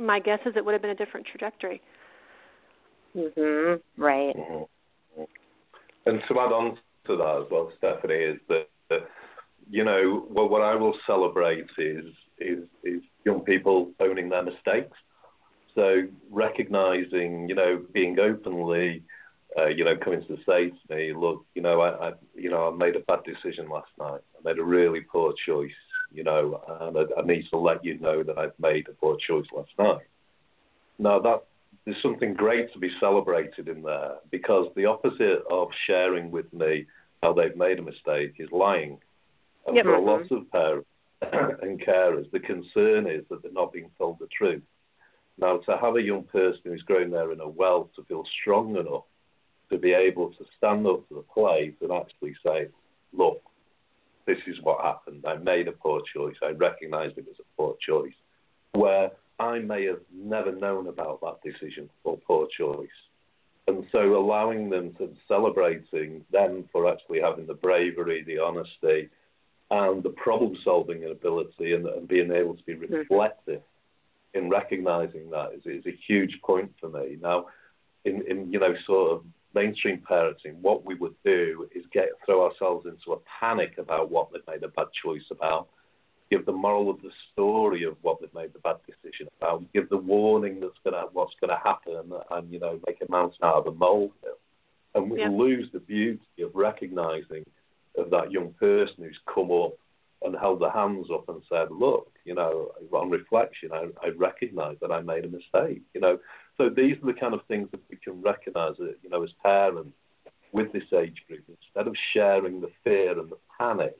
my 0.00 0.18
guess 0.18 0.40
is 0.46 0.54
it 0.56 0.64
would 0.64 0.72
have 0.72 0.82
been 0.82 0.90
a 0.90 0.94
different 0.96 1.26
trajectory. 1.26 1.80
Mhm. 3.16 3.80
Right. 3.96 4.34
Mm-hmm. 4.36 5.22
And 6.06 6.22
to 6.28 6.40
add 6.40 6.52
on 6.52 6.78
to 7.06 7.16
that 7.16 7.42
as 7.44 7.50
well, 7.50 7.70
Stephanie, 7.76 8.14
is 8.14 8.40
that, 8.48 8.68
that 8.90 9.08
you 9.70 9.84
know 9.84 10.26
what, 10.28 10.50
what 10.50 10.62
I 10.62 10.74
will 10.74 10.96
celebrate 11.06 11.66
is 11.78 12.06
is 12.38 12.64
is 12.82 13.02
young 13.24 13.40
people 13.40 13.92
owning 14.00 14.28
their 14.28 14.42
mistakes 14.42 14.96
so 15.74 16.02
recognizing, 16.30 17.48
you 17.48 17.54
know, 17.54 17.82
being 17.92 18.18
openly, 18.18 19.02
uh, 19.56 19.66
you 19.66 19.84
know, 19.84 19.96
coming 19.96 20.24
to 20.26 20.36
say 20.46 20.70
to 20.70 20.94
me, 20.94 21.12
look, 21.12 21.44
you 21.54 21.62
know, 21.62 21.80
I, 21.80 22.08
I, 22.08 22.12
you 22.34 22.50
know, 22.50 22.68
I 22.68 22.76
made 22.76 22.96
a 22.96 23.00
bad 23.00 23.20
decision 23.24 23.68
last 23.68 23.90
night. 23.98 24.20
I 24.36 24.48
made 24.48 24.58
a 24.58 24.64
really 24.64 25.00
poor 25.00 25.34
choice, 25.46 25.70
you 26.12 26.24
know, 26.24 26.62
and 26.80 26.96
I, 26.96 27.20
I 27.20 27.24
need 27.24 27.48
to 27.50 27.58
let 27.58 27.84
you 27.84 27.98
know 27.98 28.22
that 28.22 28.38
I've 28.38 28.58
made 28.58 28.88
a 28.88 28.92
poor 28.92 29.16
choice 29.16 29.46
last 29.54 29.70
night. 29.78 30.06
Now 30.98 31.18
that 31.20 31.44
there's 31.84 32.00
something 32.02 32.34
great 32.34 32.72
to 32.72 32.78
be 32.78 32.90
celebrated 33.00 33.68
in 33.68 33.82
there 33.82 34.16
because 34.30 34.68
the 34.76 34.86
opposite 34.86 35.42
of 35.50 35.68
sharing 35.86 36.30
with 36.30 36.52
me 36.52 36.86
how 37.22 37.32
they've 37.32 37.56
made 37.56 37.78
a 37.78 37.82
mistake 37.82 38.34
is 38.38 38.48
lying. 38.52 38.98
And 39.66 39.78
for 39.82 39.94
a 39.94 40.00
lot 40.00 40.30
of 40.30 40.50
parents, 40.50 40.88
and 41.62 41.80
carers, 41.80 42.30
the 42.32 42.40
concern 42.40 43.06
is 43.06 43.24
that 43.30 43.42
they're 43.42 43.52
not 43.52 43.72
being 43.72 43.90
told 43.98 44.18
the 44.18 44.26
truth. 44.36 44.62
Now, 45.38 45.58
to 45.58 45.76
have 45.78 45.96
a 45.96 46.02
young 46.02 46.24
person 46.24 46.60
who's 46.64 46.82
grown 46.82 47.10
there 47.10 47.32
in 47.32 47.40
a 47.40 47.48
well 47.48 47.90
to 47.96 48.04
feel 48.04 48.24
strong 48.40 48.76
enough 48.76 49.04
to 49.70 49.78
be 49.78 49.92
able 49.92 50.30
to 50.30 50.44
stand 50.58 50.86
up 50.86 51.08
to 51.08 51.14
the 51.14 51.22
plate 51.22 51.76
and 51.80 51.90
actually 51.90 52.34
say, 52.44 52.68
look, 53.12 53.42
this 54.26 54.38
is 54.46 54.56
what 54.62 54.84
happened. 54.84 55.24
I 55.26 55.36
made 55.36 55.68
a 55.68 55.72
poor 55.72 56.02
choice. 56.14 56.36
I 56.42 56.50
recognized 56.50 57.18
it 57.18 57.26
was 57.26 57.36
a 57.40 57.56
poor 57.56 57.76
choice. 57.84 58.12
Where 58.72 59.10
I 59.38 59.58
may 59.58 59.86
have 59.86 60.00
never 60.14 60.52
known 60.52 60.86
about 60.86 61.20
that 61.22 61.40
decision 61.42 61.88
or 62.04 62.18
poor 62.18 62.46
choice. 62.56 62.88
And 63.66 63.84
so 63.92 64.16
allowing 64.16 64.70
them 64.70 64.92
to 64.98 65.10
celebrating 65.26 66.24
them 66.30 66.68
for 66.72 66.90
actually 66.90 67.20
having 67.20 67.46
the 67.46 67.54
bravery, 67.54 68.22
the 68.24 68.38
honesty, 68.38 69.08
and 69.70 70.02
the 70.02 70.10
problem 70.10 70.56
solving 70.62 71.04
ability 71.04 71.72
and, 71.72 71.86
and, 71.86 72.06
being 72.06 72.30
able 72.30 72.54
to 72.54 72.62
be 72.64 72.74
mm-hmm. 72.74 72.94
reflective 72.94 73.62
in 74.34 74.48
recognizing 74.48 75.30
that 75.30 75.50
is, 75.54 75.62
is 75.66 75.86
a 75.86 75.98
huge 76.06 76.38
point 76.44 76.72
for 76.80 76.88
me. 76.88 77.18
Now, 77.20 77.46
in, 78.04 78.22
in 78.28 78.52
you 78.52 78.58
know, 78.58 78.74
sort 78.86 79.12
of 79.12 79.24
mainstream 79.54 80.02
parenting, 80.08 80.54
what 80.60 80.84
we 80.84 80.94
would 80.94 81.14
do 81.24 81.68
is 81.74 81.84
get 81.92 82.08
throw 82.24 82.44
ourselves 82.44 82.86
into 82.86 83.12
a 83.12 83.18
panic 83.40 83.78
about 83.78 84.10
what 84.10 84.32
they've 84.32 84.42
made 84.48 84.62
a 84.62 84.68
bad 84.68 84.86
choice 85.02 85.24
about, 85.30 85.68
give 86.30 86.46
the 86.46 86.52
moral 86.52 86.88
of 86.90 87.00
the 87.02 87.10
story 87.32 87.84
of 87.84 87.96
what 88.02 88.20
they've 88.20 88.34
made 88.34 88.52
the 88.52 88.58
bad 88.60 88.76
decision 88.86 89.28
about, 89.38 89.70
give 89.72 89.88
the 89.90 89.96
warning 89.96 90.60
that's 90.60 90.78
gonna 90.84 91.04
what's 91.12 91.34
gonna 91.40 91.58
happen, 91.62 91.94
and, 91.96 92.12
and 92.30 92.52
you 92.52 92.58
know 92.58 92.80
make 92.86 92.98
a 93.06 93.10
mountain 93.10 93.38
out 93.42 93.56
of 93.56 93.66
a 93.66 93.72
molehill, 93.72 94.38
and 94.94 95.10
we 95.10 95.20
yeah. 95.20 95.28
lose 95.28 95.68
the 95.72 95.80
beauty 95.80 96.42
of 96.42 96.50
recognizing 96.54 97.44
of 97.98 98.08
that 98.10 98.32
young 98.32 98.54
person 98.54 99.04
who's 99.04 99.20
come 99.32 99.50
up 99.50 99.74
and 100.24 100.36
held 100.36 100.60
their 100.60 100.70
hands 100.70 101.08
up 101.12 101.28
and 101.28 101.42
said, 101.48 101.70
"Look, 101.70 102.10
you 102.24 102.34
know, 102.34 102.72
on 102.92 103.10
reflection, 103.10 103.70
I, 103.72 103.88
I 104.02 104.10
recognise 104.16 104.76
that 104.80 104.92
I 104.92 105.00
made 105.00 105.24
a 105.24 105.28
mistake." 105.28 105.82
You 105.94 106.00
know, 106.00 106.18
so 106.56 106.68
these 106.68 106.96
are 107.02 107.12
the 107.12 107.18
kind 107.18 107.34
of 107.34 107.40
things 107.46 107.68
that 107.72 107.80
we 107.90 107.96
can 107.96 108.20
recognise, 108.22 108.74
uh, 108.80 108.94
you 109.02 109.10
know, 109.10 109.22
as 109.22 109.30
parents 109.42 109.92
with 110.52 110.72
this 110.72 110.92
age 110.92 111.22
group. 111.26 111.44
Instead 111.48 111.88
of 111.88 111.96
sharing 112.12 112.60
the 112.60 112.70
fear 112.84 113.18
and 113.18 113.30
the 113.30 113.38
panic, 113.58 113.96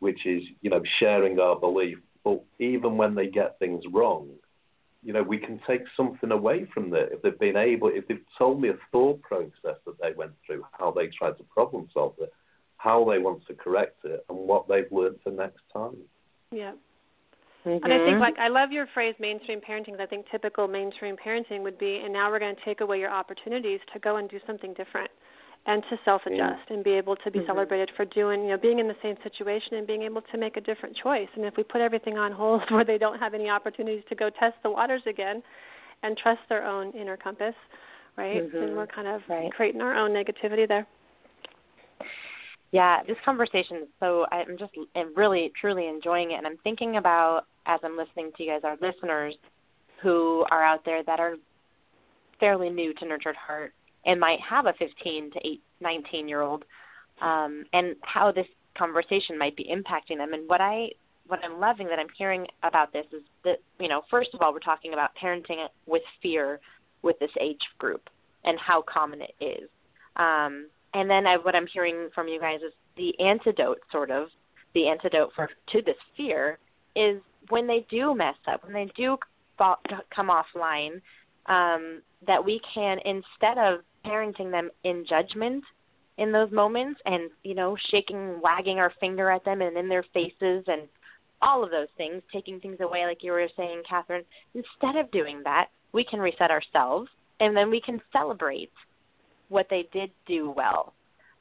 which 0.00 0.26
is, 0.26 0.42
you 0.60 0.70
know, 0.70 0.82
sharing 0.98 1.38
our 1.38 1.56
belief, 1.56 1.98
but 2.24 2.42
even 2.58 2.96
when 2.96 3.14
they 3.14 3.28
get 3.28 3.58
things 3.58 3.84
wrong, 3.92 4.28
you 5.02 5.12
know, 5.12 5.22
we 5.22 5.38
can 5.38 5.60
take 5.66 5.82
something 5.96 6.32
away 6.32 6.66
from 6.74 6.90
that. 6.90 7.12
If 7.12 7.22
they've 7.22 7.38
been 7.38 7.56
able, 7.56 7.88
if 7.88 8.08
they've 8.08 8.24
told 8.36 8.60
me 8.60 8.70
a 8.70 8.78
thought 8.90 9.22
process 9.22 9.52
that 9.86 10.00
they 10.02 10.12
went 10.16 10.32
through, 10.44 10.64
how 10.72 10.90
they 10.90 11.06
tried 11.06 11.38
to 11.38 11.44
problem 11.44 11.88
solve 11.94 12.14
it, 12.20 12.32
how 12.78 13.04
they 13.04 13.18
want 13.18 13.46
to 13.46 13.54
correct 13.54 14.04
it, 14.04 14.24
and 14.28 14.38
what 14.38 14.68
they've 14.68 14.90
learned 14.90 15.18
for 15.22 15.30
next 15.30 15.62
time. 15.72 15.96
Yeah. 16.50 16.72
Mm-hmm. 17.66 17.84
And 17.84 17.92
I 17.92 17.98
think, 17.98 18.20
like, 18.20 18.38
I 18.38 18.48
love 18.48 18.70
your 18.70 18.86
phrase 18.94 19.14
mainstream 19.18 19.60
parenting. 19.60 19.86
Because 19.86 20.00
I 20.00 20.06
think 20.06 20.26
typical 20.30 20.68
mainstream 20.68 21.16
parenting 21.16 21.62
would 21.62 21.78
be, 21.78 22.00
and 22.04 22.12
now 22.12 22.30
we're 22.30 22.38
going 22.38 22.54
to 22.54 22.64
take 22.64 22.80
away 22.80 23.00
your 23.00 23.10
opportunities 23.10 23.80
to 23.92 23.98
go 23.98 24.16
and 24.16 24.30
do 24.30 24.38
something 24.46 24.72
different 24.74 25.10
and 25.66 25.82
to 25.90 25.98
self 26.04 26.22
adjust 26.26 26.40
yeah. 26.68 26.74
and 26.74 26.84
be 26.84 26.92
able 26.92 27.16
to 27.16 27.30
be 27.30 27.40
mm-hmm. 27.40 27.48
celebrated 27.48 27.90
for 27.96 28.04
doing, 28.04 28.42
you 28.42 28.50
know, 28.50 28.56
being 28.56 28.78
in 28.78 28.86
the 28.86 28.96
same 29.02 29.16
situation 29.24 29.74
and 29.74 29.86
being 29.86 30.02
able 30.02 30.22
to 30.22 30.38
make 30.38 30.56
a 30.56 30.60
different 30.60 30.96
choice. 30.96 31.28
And 31.34 31.44
if 31.44 31.56
we 31.56 31.64
put 31.64 31.80
everything 31.80 32.16
on 32.16 32.32
hold 32.32 32.62
where 32.70 32.84
they 32.84 32.98
don't 32.98 33.18
have 33.18 33.34
any 33.34 33.48
opportunities 33.48 34.04
to 34.08 34.14
go 34.14 34.30
test 34.30 34.54
the 34.62 34.70
waters 34.70 35.02
again 35.06 35.42
and 36.02 36.16
trust 36.16 36.40
their 36.48 36.64
own 36.64 36.92
inner 36.92 37.16
compass, 37.16 37.54
right? 38.16 38.42
Mm-hmm. 38.42 38.58
Then 38.58 38.76
we're 38.76 38.86
kind 38.86 39.08
of 39.08 39.22
right. 39.28 39.50
creating 39.52 39.80
our 39.80 39.96
own 39.96 40.10
negativity 40.10 40.68
there. 40.68 40.86
Yeah, 42.76 43.02
this 43.08 43.16
conversation 43.24 43.78
is 43.78 43.88
so 44.00 44.26
I'm 44.30 44.58
just 44.58 44.74
really 45.14 45.50
truly 45.58 45.88
enjoying 45.88 46.32
it 46.32 46.34
and 46.34 46.46
I'm 46.46 46.58
thinking 46.58 46.98
about 46.98 47.44
as 47.64 47.80
I'm 47.82 47.96
listening 47.96 48.32
to 48.36 48.42
you 48.42 48.50
guys 48.50 48.60
our 48.64 48.76
listeners 48.86 49.34
who 50.02 50.44
are 50.50 50.62
out 50.62 50.84
there 50.84 51.02
that 51.04 51.18
are 51.18 51.36
fairly 52.38 52.68
new 52.68 52.92
to 52.92 53.06
nurtured 53.06 53.34
heart 53.34 53.72
and 54.04 54.20
might 54.20 54.40
have 54.46 54.66
a 54.66 54.74
15 54.74 55.30
to 55.30 55.38
8 55.42 55.62
19 55.80 56.28
year 56.28 56.42
old 56.42 56.66
um 57.22 57.64
and 57.72 57.96
how 58.02 58.30
this 58.30 58.46
conversation 58.76 59.38
might 59.38 59.56
be 59.56 59.64
impacting 59.74 60.18
them. 60.18 60.34
And 60.34 60.46
what 60.46 60.60
I 60.60 60.88
what 61.28 61.40
I'm 61.42 61.58
loving 61.58 61.86
that 61.86 61.98
I'm 61.98 62.12
hearing 62.18 62.46
about 62.62 62.92
this 62.92 63.06
is 63.10 63.22
that 63.44 63.56
you 63.80 63.88
know 63.88 64.02
first 64.10 64.34
of 64.34 64.42
all 64.42 64.52
we're 64.52 64.58
talking 64.58 64.92
about 64.92 65.12
parenting 65.16 65.66
with 65.86 66.02
fear 66.20 66.60
with 67.00 67.18
this 67.20 67.30
age 67.40 67.62
group 67.78 68.10
and 68.44 68.58
how 68.58 68.82
common 68.82 69.22
it 69.22 69.34
is. 69.42 69.70
Um 70.16 70.66
and 70.96 71.10
then 71.10 71.26
I, 71.26 71.36
what 71.36 71.54
I'm 71.54 71.66
hearing 71.66 72.08
from 72.14 72.26
you 72.26 72.40
guys 72.40 72.60
is 72.66 72.72
the 72.96 73.12
antidote, 73.22 73.80
sort 73.92 74.10
of, 74.10 74.28
the 74.74 74.88
antidote 74.88 75.30
for 75.36 75.50
to 75.72 75.82
this 75.82 75.96
fear 76.16 76.58
is 76.94 77.20
when 77.50 77.66
they 77.66 77.86
do 77.90 78.14
mess 78.14 78.36
up, 78.50 78.64
when 78.64 78.72
they 78.72 78.90
do 78.96 79.18
fall, 79.58 79.76
come 80.14 80.30
offline, 80.30 81.02
um, 81.46 82.00
that 82.26 82.42
we 82.42 82.62
can 82.74 82.96
instead 83.04 83.58
of 83.58 83.80
parenting 84.06 84.50
them 84.50 84.70
in 84.84 85.04
judgment 85.06 85.62
in 86.16 86.32
those 86.32 86.50
moments 86.50 86.98
and 87.04 87.30
you 87.42 87.54
know 87.54 87.76
shaking 87.90 88.40
wagging 88.40 88.78
our 88.78 88.92
finger 88.98 89.30
at 89.30 89.44
them 89.44 89.60
and 89.60 89.76
in 89.76 89.88
their 89.88 90.04
faces 90.14 90.64
and 90.66 90.82
all 91.42 91.62
of 91.62 91.70
those 91.70 91.88
things 91.98 92.22
taking 92.32 92.58
things 92.60 92.78
away 92.80 93.04
like 93.04 93.22
you 93.22 93.32
were 93.32 93.48
saying 93.56 93.82
catherine 93.88 94.24
instead 94.54 94.96
of 94.96 95.10
doing 95.10 95.42
that 95.44 95.66
we 95.92 96.04
can 96.04 96.20
reset 96.20 96.50
ourselves 96.50 97.08
and 97.40 97.54
then 97.54 97.68
we 97.68 97.80
can 97.80 98.00
celebrate 98.12 98.70
what 99.48 99.66
they 99.70 99.88
did 99.92 100.10
do 100.26 100.52
well. 100.56 100.92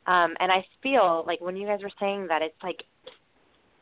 Um, 0.08 0.36
and 0.40 0.52
I 0.52 0.66
feel 0.84 1.24
like 1.26 1.42
when 1.42 1.56
you 1.56 1.66
guys 1.66 1.80
were 1.82 1.92
saying 2.00 2.28
that, 2.28 2.42
it's 2.42 2.62
like 2.62 2.84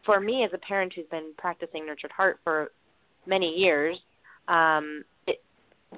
for 0.05 0.19
me 0.19 0.43
as 0.43 0.51
a 0.53 0.57
parent 0.57 0.93
who's 0.93 1.05
been 1.11 1.33
practicing 1.37 1.85
nurtured 1.85 2.11
heart 2.11 2.39
for 2.43 2.71
many 3.25 3.49
years, 3.57 3.97
um, 4.47 5.03
it 5.27 5.41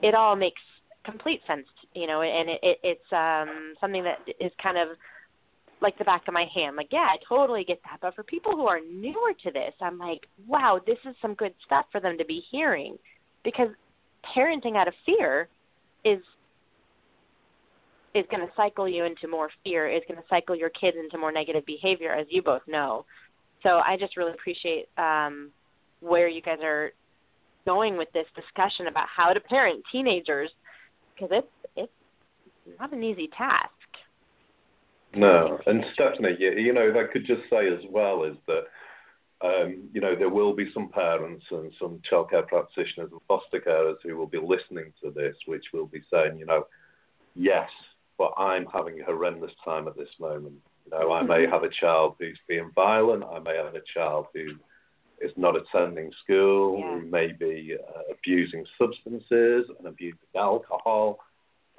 it 0.01 0.15
all 0.15 0.35
makes 0.35 0.61
complete 1.03 1.41
sense, 1.45 1.67
you 1.93 2.07
know, 2.07 2.21
and 2.21 2.49
it, 2.49 2.59
it 2.63 2.79
it's 2.83 3.11
um, 3.11 3.73
something 3.79 4.03
that 4.03 4.19
is 4.39 4.51
kind 4.61 4.77
of 4.77 4.89
like 5.81 5.97
the 5.97 6.03
back 6.03 6.27
of 6.27 6.33
my 6.33 6.45
hand. 6.53 6.75
Like, 6.75 6.87
yeah, 6.91 7.07
I 7.09 7.17
totally 7.27 7.63
get 7.63 7.79
that. 7.83 7.99
But 8.01 8.15
for 8.15 8.23
people 8.23 8.53
who 8.53 8.65
are 8.65 8.79
newer 8.79 9.33
to 9.43 9.51
this, 9.51 9.73
I'm 9.81 9.99
like, 9.99 10.21
wow, 10.47 10.79
this 10.87 10.97
is 11.07 11.15
some 11.21 11.35
good 11.35 11.53
stuff 11.65 11.85
for 11.91 12.01
them 12.01 12.17
to 12.17 12.25
be 12.25 12.41
hearing, 12.49 12.97
because 13.43 13.69
parenting 14.35 14.75
out 14.75 14.87
of 14.87 14.93
fear 15.05 15.49
is 16.03 16.19
is 18.15 18.25
going 18.31 18.45
to 18.45 18.51
cycle 18.55 18.87
you 18.87 19.03
into 19.03 19.27
more 19.27 19.49
fear, 19.63 19.89
is 19.89 20.01
going 20.07 20.19
to 20.19 20.27
cycle 20.29 20.55
your 20.55 20.69
kids 20.69 20.95
into 20.97 21.17
more 21.17 21.31
negative 21.31 21.65
behavior, 21.65 22.13
as 22.13 22.25
you 22.29 22.41
both 22.41 22.61
know. 22.65 23.05
So 23.61 23.81
I 23.85 23.97
just 23.99 24.15
really 24.15 24.31
appreciate 24.31 24.87
um, 24.97 25.51
where 25.99 26.29
you 26.29 26.41
guys 26.41 26.59
are 26.63 26.91
going 27.65 27.97
with 27.97 28.07
this 28.13 28.27
discussion 28.35 28.87
about 28.87 29.07
how 29.13 29.33
to 29.33 29.39
parent 29.39 29.83
teenagers 29.91 30.49
because 31.13 31.29
it's 31.31 31.47
it's 31.75 31.91
not 32.79 32.93
an 32.93 33.03
easy 33.03 33.27
task. 33.37 33.69
No, 35.15 35.59
and 35.65 35.83
Stephanie, 35.93 36.35
you, 36.39 36.51
you 36.51 36.73
know, 36.73 36.81
if 36.81 36.95
I 36.95 37.11
could 37.11 37.25
just 37.25 37.41
say 37.49 37.67
as 37.67 37.79
well 37.89 38.23
is 38.23 38.35
that 38.47 38.63
um, 39.41 39.89
you 39.93 39.99
know 39.99 40.15
there 40.15 40.29
will 40.29 40.55
be 40.55 40.69
some 40.73 40.89
parents 40.89 41.45
and 41.51 41.71
some 41.79 41.99
childcare 42.09 42.47
practitioners 42.47 43.09
and 43.11 43.21
foster 43.27 43.59
carers 43.59 43.95
who 44.03 44.15
will 44.15 44.27
be 44.27 44.39
listening 44.39 44.93
to 45.03 45.11
this, 45.11 45.35
which 45.47 45.65
will 45.73 45.87
be 45.87 46.01
saying, 46.11 46.37
you 46.37 46.45
know, 46.45 46.67
yes, 47.33 47.69
but 48.17 48.33
I'm 48.37 48.65
having 48.73 48.99
a 48.99 49.05
horrendous 49.05 49.51
time 49.63 49.87
at 49.87 49.97
this 49.97 50.09
moment. 50.19 50.55
You 50.85 50.91
know, 50.91 51.13
I 51.13 51.23
may 51.23 51.39
mm-hmm. 51.39 51.53
have 51.53 51.63
a 51.63 51.69
child 51.69 52.15
who's 52.19 52.39
being 52.47 52.71
violent. 52.75 53.23
I 53.23 53.39
may 53.39 53.57
have 53.57 53.75
a 53.75 53.81
child 53.93 54.27
who 54.33 54.55
is 55.21 55.31
not 55.35 55.55
attending 55.55 56.11
school, 56.23 56.79
yeah. 56.79 56.99
who 56.99 57.05
may 57.07 57.31
be 57.31 57.75
uh, 57.75 58.01
abusing 58.11 58.65
substances 58.77 59.65
and 59.77 59.87
abusing 59.87 60.19
alcohol, 60.35 61.19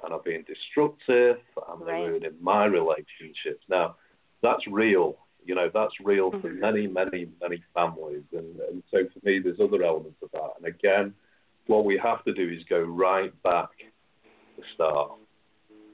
and 0.03 0.13
are 0.13 0.21
being 0.23 0.43
destructive, 0.47 1.37
and 1.69 1.87
they're 1.87 1.95
ruining 1.95 2.35
my 2.41 2.65
relationships. 2.65 3.63
Now, 3.69 3.95
that's 4.43 4.65
real. 4.67 5.17
You 5.43 5.55
know, 5.55 5.71
that's 5.73 5.93
real 6.03 6.29
mm-hmm. 6.29 6.41
for 6.41 6.49
many, 6.49 6.87
many, 6.87 7.29
many 7.41 7.63
families. 7.73 8.23
And, 8.33 8.59
and 8.69 8.83
so 8.91 8.99
for 9.13 9.25
me, 9.25 9.39
there's 9.39 9.59
other 9.59 9.83
elements 9.83 10.17
of 10.21 10.29
that. 10.33 10.49
And 10.57 10.67
again, 10.67 11.13
what 11.67 11.85
we 11.85 11.99
have 12.03 12.23
to 12.25 12.33
do 12.33 12.49
is 12.49 12.63
go 12.69 12.81
right 12.81 13.31
back 13.43 13.69
to 13.79 14.61
the 14.61 14.63
start 14.75 15.11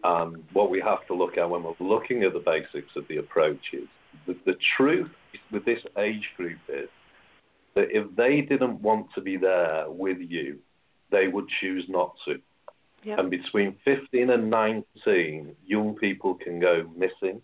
um, 0.04 0.44
what 0.54 0.70
we 0.70 0.82
have 0.82 1.06
to 1.08 1.14
look 1.14 1.38
at 1.38 1.50
when 1.50 1.64
we're 1.64 1.74
looking 1.80 2.24
at 2.24 2.34
the 2.34 2.40
basics 2.40 2.96
of 2.96 3.08
the 3.08 3.18
approach 3.18 3.62
is 3.74 3.88
the, 4.28 4.36
the 4.46 4.56
truth 4.78 5.10
with 5.52 5.66
this 5.66 5.80
age 5.98 6.28
group 6.38 6.60
is 6.70 6.90
that 7.76 7.88
if 7.90 8.14
they 8.16 8.42
didn't 8.42 8.82
want 8.82 9.08
to 9.16 9.22
be 9.22 9.38
there 9.38 9.86
with 9.90 10.18
you, 10.20 10.60
they 11.12 11.28
would 11.28 11.46
choose 11.62 11.86
not 11.88 12.14
to. 12.26 12.40
Yep. 13.04 13.20
And 13.20 13.30
between 13.30 13.76
15 13.84 14.30
and 14.30 14.50
19, 14.50 15.56
young 15.66 15.96
people 15.96 16.36
can 16.36 16.60
go 16.60 16.90
missing 16.96 17.42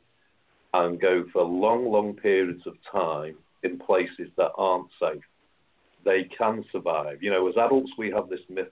and 0.74 1.00
go 1.00 1.26
for 1.34 1.44
long, 1.44 1.92
long 1.92 2.14
periods 2.14 2.62
of 2.66 2.76
time 2.92 3.36
in 3.64 3.80
places 3.80 4.30
that 4.38 4.52
aren't 4.58 4.88
safe. 5.02 5.24
They 6.06 6.30
can 6.38 6.64
survive. 6.72 7.22
You 7.22 7.32
know, 7.32 7.48
as 7.50 7.56
adults, 7.58 7.92
we 7.98 8.12
have 8.12 8.30
this 8.30 8.40
myth 8.50 8.72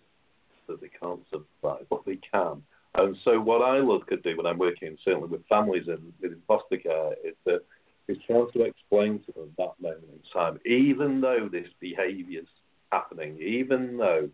that 0.67 0.80
they 0.80 0.89
can't 1.02 1.21
survive, 1.30 1.86
but 1.89 2.06
they 2.06 2.19
can. 2.32 2.63
And 2.97 3.15
so 3.23 3.39
what 3.39 3.62
I 3.62 3.77
look 3.77 4.12
at 4.12 4.23
do 4.23 4.36
when 4.36 4.47
I'm 4.47 4.57
working 4.57 4.97
certainly 5.05 5.27
with 5.27 5.45
families 5.47 5.88
in, 5.88 6.13
within 6.21 6.41
foster 6.47 6.77
care 6.77 7.13
is 7.23 7.36
that 7.45 7.62
is 8.07 8.17
trying 8.25 8.47
to 8.53 8.63
explain 8.63 9.19
to 9.25 9.31
them 9.33 9.51
that 9.57 9.73
moment 9.79 10.05
in 10.12 10.19
time, 10.33 10.60
even 10.65 11.21
though 11.21 11.49
this 11.51 11.67
behaviour 11.79 12.41
is 12.41 12.47
happening, 12.91 13.38
even 13.39 13.97
though 13.97 14.29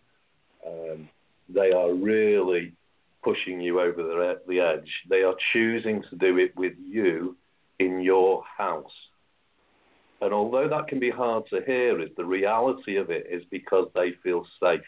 um, 0.65 1.09
they 1.49 1.71
are 1.71 1.93
really 1.93 2.73
pushing 3.23 3.59
you 3.59 3.79
over 3.79 4.01
the, 4.03 4.39
the 4.47 4.59
edge, 4.59 4.89
they 5.09 5.23
are 5.23 5.35
choosing 5.51 6.03
to 6.09 6.15
do 6.17 6.37
it 6.37 6.55
with 6.55 6.73
you 6.77 7.35
in 7.79 8.01
your 8.01 8.43
house. 8.57 8.91
And 10.21 10.33
although 10.33 10.69
that 10.69 10.87
can 10.87 10.99
be 10.99 11.09
hard 11.09 11.43
to 11.49 11.61
hear, 11.65 11.99
is 12.01 12.09
the 12.15 12.25
reality 12.25 12.97
of 12.97 13.09
it 13.09 13.27
is 13.29 13.43
because 13.49 13.87
they 13.93 14.11
feel 14.23 14.45
safe, 14.61 14.79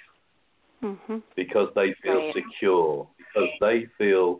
mm-hmm. 0.81 1.17
because 1.35 1.69
they 1.75 1.93
feel 2.01 2.27
right. 2.27 2.35
secure, 2.35 3.07
because 3.35 3.49
they 3.59 3.87
feel 3.97 4.39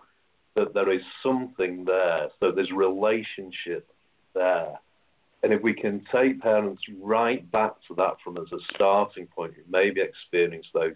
that 0.55 0.73
there 0.73 0.91
is 0.91 1.01
something 1.21 1.85
there. 1.85 2.29
So 2.39 2.51
there's 2.51 2.71
relationship 2.71 3.87
there. 4.33 4.79
And 5.43 5.53
if 5.53 5.61
we 5.61 5.73
can 5.73 6.03
take 6.11 6.41
parents 6.41 6.81
right 7.01 7.49
back 7.51 7.73
to 7.87 7.95
that 7.95 8.15
from 8.23 8.37
as 8.37 8.51
a 8.51 8.73
starting 8.73 9.27
point, 9.27 9.53
who 9.53 9.61
maybe 9.69 10.01
experience 10.01 10.65
those 10.73 10.95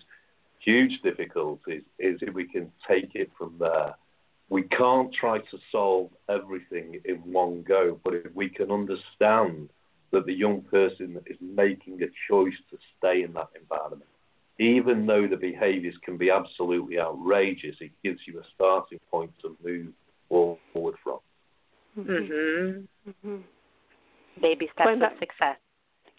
huge 0.60 1.02
difficulties, 1.04 1.84
is 2.00 2.20
if 2.22 2.34
we 2.34 2.48
can 2.48 2.72
take 2.88 3.16
it 3.16 3.32
from 3.38 3.56
there. 3.60 3.96
We 4.50 4.64
can't 4.64 5.14
try 5.14 5.38
to 5.38 5.58
solve 5.72 6.10
everything 6.28 7.00
in 7.06 7.18
one 7.18 7.64
go, 7.68 8.00
but 8.04 8.16
if 8.16 8.34
we 8.34 8.50
can 8.50 8.72
understand 8.72 9.70
that 10.12 10.26
the 10.26 10.34
young 10.34 10.62
person 10.62 11.20
is 11.28 11.38
making 11.40 12.02
a 12.02 12.08
choice 12.28 12.56
to 12.72 12.78
stay 12.98 13.22
in 13.22 13.34
that 13.34 13.50
environment, 13.60 14.10
even 14.60 15.06
though 15.06 15.26
the 15.28 15.38
behaviours 15.38 15.96
can 16.04 16.18
be 16.18 16.30
absolutely 16.30 17.00
outrageous, 17.00 17.76
it 17.80 17.92
gives 18.04 18.20
you 18.28 18.40
a 18.40 18.44
starting 18.54 19.00
point 19.10 19.32
to 19.42 19.58
move 19.64 19.88
forward 20.28 20.96
from. 21.04 21.20
Mm-hmm. 21.98 23.10
Mm-hmm. 23.10 23.38
Baby 24.42 24.70
steps 24.74 24.90
of 25.02 25.20
success. 25.20 25.58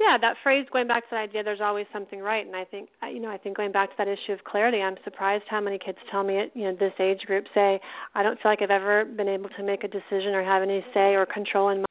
Yeah, 0.01 0.17
that 0.19 0.37
phrase 0.43 0.67
going 0.73 0.89
back 0.89 1.03
to 1.05 1.09
the 1.11 1.17
idea 1.19 1.43
there's 1.43 1.61
always 1.61 1.85
something 1.93 2.21
right 2.21 2.47
and 2.47 2.57
I 2.57 2.65
think 2.65 2.89
you 3.03 3.21
know, 3.21 3.29
I 3.29 3.37
think 3.37 3.59
going 3.59 3.71
back 3.71 3.91
to 3.91 3.95
that 3.99 4.09
issue 4.09 4.33
of 4.33 4.43
clarity, 4.45 4.81
I'm 4.81 4.97
surprised 5.05 5.45
how 5.49 5.61
many 5.61 5.79
kids 5.79 5.99
tell 6.11 6.25
me 6.25 6.39
at, 6.39 6.57
you 6.57 6.65
know, 6.65 6.75
this 6.75 6.95
age 6.99 7.21
group 7.27 7.45
say, 7.55 7.79
I 8.15 8.23
don't 8.23 8.41
feel 8.41 8.51
like 8.51 8.63
I've 8.63 8.71
ever 8.71 9.05
been 9.05 9.29
able 9.29 9.51
to 9.51 9.63
make 9.63 9.85
a 9.85 9.89
decision 9.89 10.33
or 10.33 10.43
have 10.43 10.63
any 10.63 10.83
say 10.95 11.15
or 11.15 11.27
control 11.27 11.69
in 11.69 11.85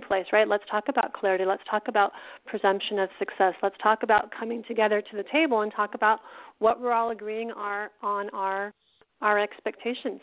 place, 0.00 0.26
right? 0.32 0.48
Let's 0.48 0.64
talk 0.70 0.84
about 0.88 1.12
clarity. 1.12 1.44
Let's 1.44 1.62
talk 1.70 1.84
about 1.88 2.12
presumption 2.46 2.98
of 2.98 3.08
success. 3.18 3.54
Let's 3.62 3.76
talk 3.82 4.02
about 4.02 4.30
coming 4.38 4.62
together 4.66 5.00
to 5.00 5.16
the 5.16 5.24
table 5.32 5.62
and 5.62 5.72
talk 5.74 5.94
about 5.94 6.20
what 6.58 6.80
we're 6.80 6.92
all 6.92 7.10
agreeing 7.10 7.50
are 7.52 7.90
on 8.02 8.30
our 8.30 8.72
our 9.20 9.38
expectations. 9.38 10.20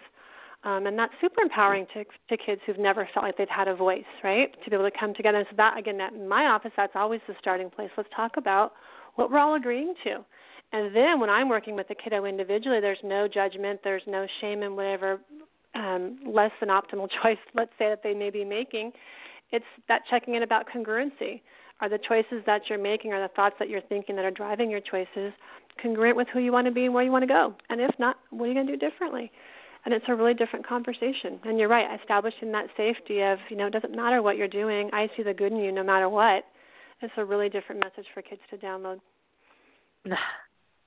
Um, 0.64 0.86
and 0.86 0.98
that's 0.98 1.14
super 1.20 1.42
empowering 1.42 1.88
to, 1.94 2.04
to 2.04 2.38
kids 2.38 2.62
who've 2.66 2.78
never 2.78 3.10
felt 3.14 3.26
like 3.26 3.36
they've 3.36 3.50
had 3.50 3.68
a 3.68 3.76
voice, 3.76 4.04
right? 4.24 4.50
To 4.64 4.70
be 4.70 4.76
able 4.76 4.90
to 4.90 4.96
come 4.98 5.14
together. 5.16 5.40
And 5.40 5.48
so 5.50 5.56
that, 5.58 5.78
again, 5.78 5.98
that 5.98 6.14
in 6.14 6.28
my 6.28 6.46
office, 6.46 6.72
that's 6.78 6.92
always 6.94 7.20
the 7.28 7.34
starting 7.40 7.72
place. 7.72 7.90
Let's 7.98 8.10
talk 8.16 8.34
about 8.38 8.74
what 9.16 9.32
we're 9.32 9.40
all 9.40 9.56
agreeing 9.56 9.96
to. 10.04 10.24
And 10.74 10.96
then 10.96 11.20
when 11.20 11.30
I'm 11.30 11.50
working 11.50 11.76
with 11.76 11.88
the 11.88 11.96
kiddo 11.96 12.26
individually, 12.26 12.80
there's 12.80 13.00
no 13.04 13.28
judgment, 13.28 13.80
there's 13.84 14.04
no 14.06 14.28
shame 14.40 14.62
in 14.62 14.76
whatever 14.76 15.20
um, 15.76 16.20
less 16.26 16.52
than 16.60 16.70
optimal 16.70 17.10
choice, 17.24 17.38
let's 17.56 17.72
say, 17.80 17.90
that 17.90 18.02
they 18.04 18.14
may 18.14 18.30
be 18.30 18.46
making. 18.46 18.92
It's 19.52 19.66
that 19.88 20.02
checking 20.10 20.36
in 20.36 20.44
about 20.44 20.66
congruency. 20.74 21.42
Are 21.82 21.90
the 21.90 21.98
choices 21.98 22.44
that 22.46 22.62
you're 22.70 22.78
making, 22.78 23.12
are 23.12 23.22
the 23.22 23.34
thoughts 23.34 23.56
that 23.58 23.68
you're 23.68 23.82
thinking 23.82 24.16
that 24.16 24.26
are 24.26 24.32
driving 24.32 24.70
your 24.70 24.82
choices 24.82 25.34
congruent 25.82 26.16
with 26.16 26.28
who 26.32 26.40
you 26.40 26.52
want 26.52 26.68
to 26.68 26.72
be 26.72 26.86
and 26.86 26.94
where 26.94 27.04
you 27.04 27.12
want 27.12 27.24
to 27.24 27.28
go? 27.28 27.56
And 27.70 27.82
if 27.82 27.92
not, 27.98 28.18
what 28.30 28.46
are 28.46 28.48
you 28.50 28.54
going 28.54 28.68
to 28.68 28.74
do 28.74 28.78
differently? 28.78 29.32
and 29.86 29.94
it's 29.94 30.06
a 30.08 30.16
really 30.16 30.34
different 30.34 30.68
conversation. 30.68 31.40
And 31.44 31.58
you're 31.58 31.68
right, 31.68 32.00
establishing 32.00 32.52
that 32.52 32.68
safety 32.78 33.22
of, 33.22 33.40
you 33.50 33.58
know, 33.58 33.68
it 33.68 33.74
doesn't 33.74 33.96
matter 33.96 34.22
what 34.22 34.38
you're 34.38 34.48
doing, 34.48 34.90
I 34.94 35.08
see 35.18 35.24
the 35.24 35.34
good 35.34 35.52
in 35.52 35.58
you 35.58 35.72
no 35.72 35.84
matter 35.84 36.08
what. 36.08 36.44
It's 37.02 37.14
a 37.18 37.26
really 37.26 37.50
different 37.50 37.82
message 37.82 38.06
for 38.14 38.22
kids 38.22 38.42
to 38.52 38.58
download. 38.58 39.00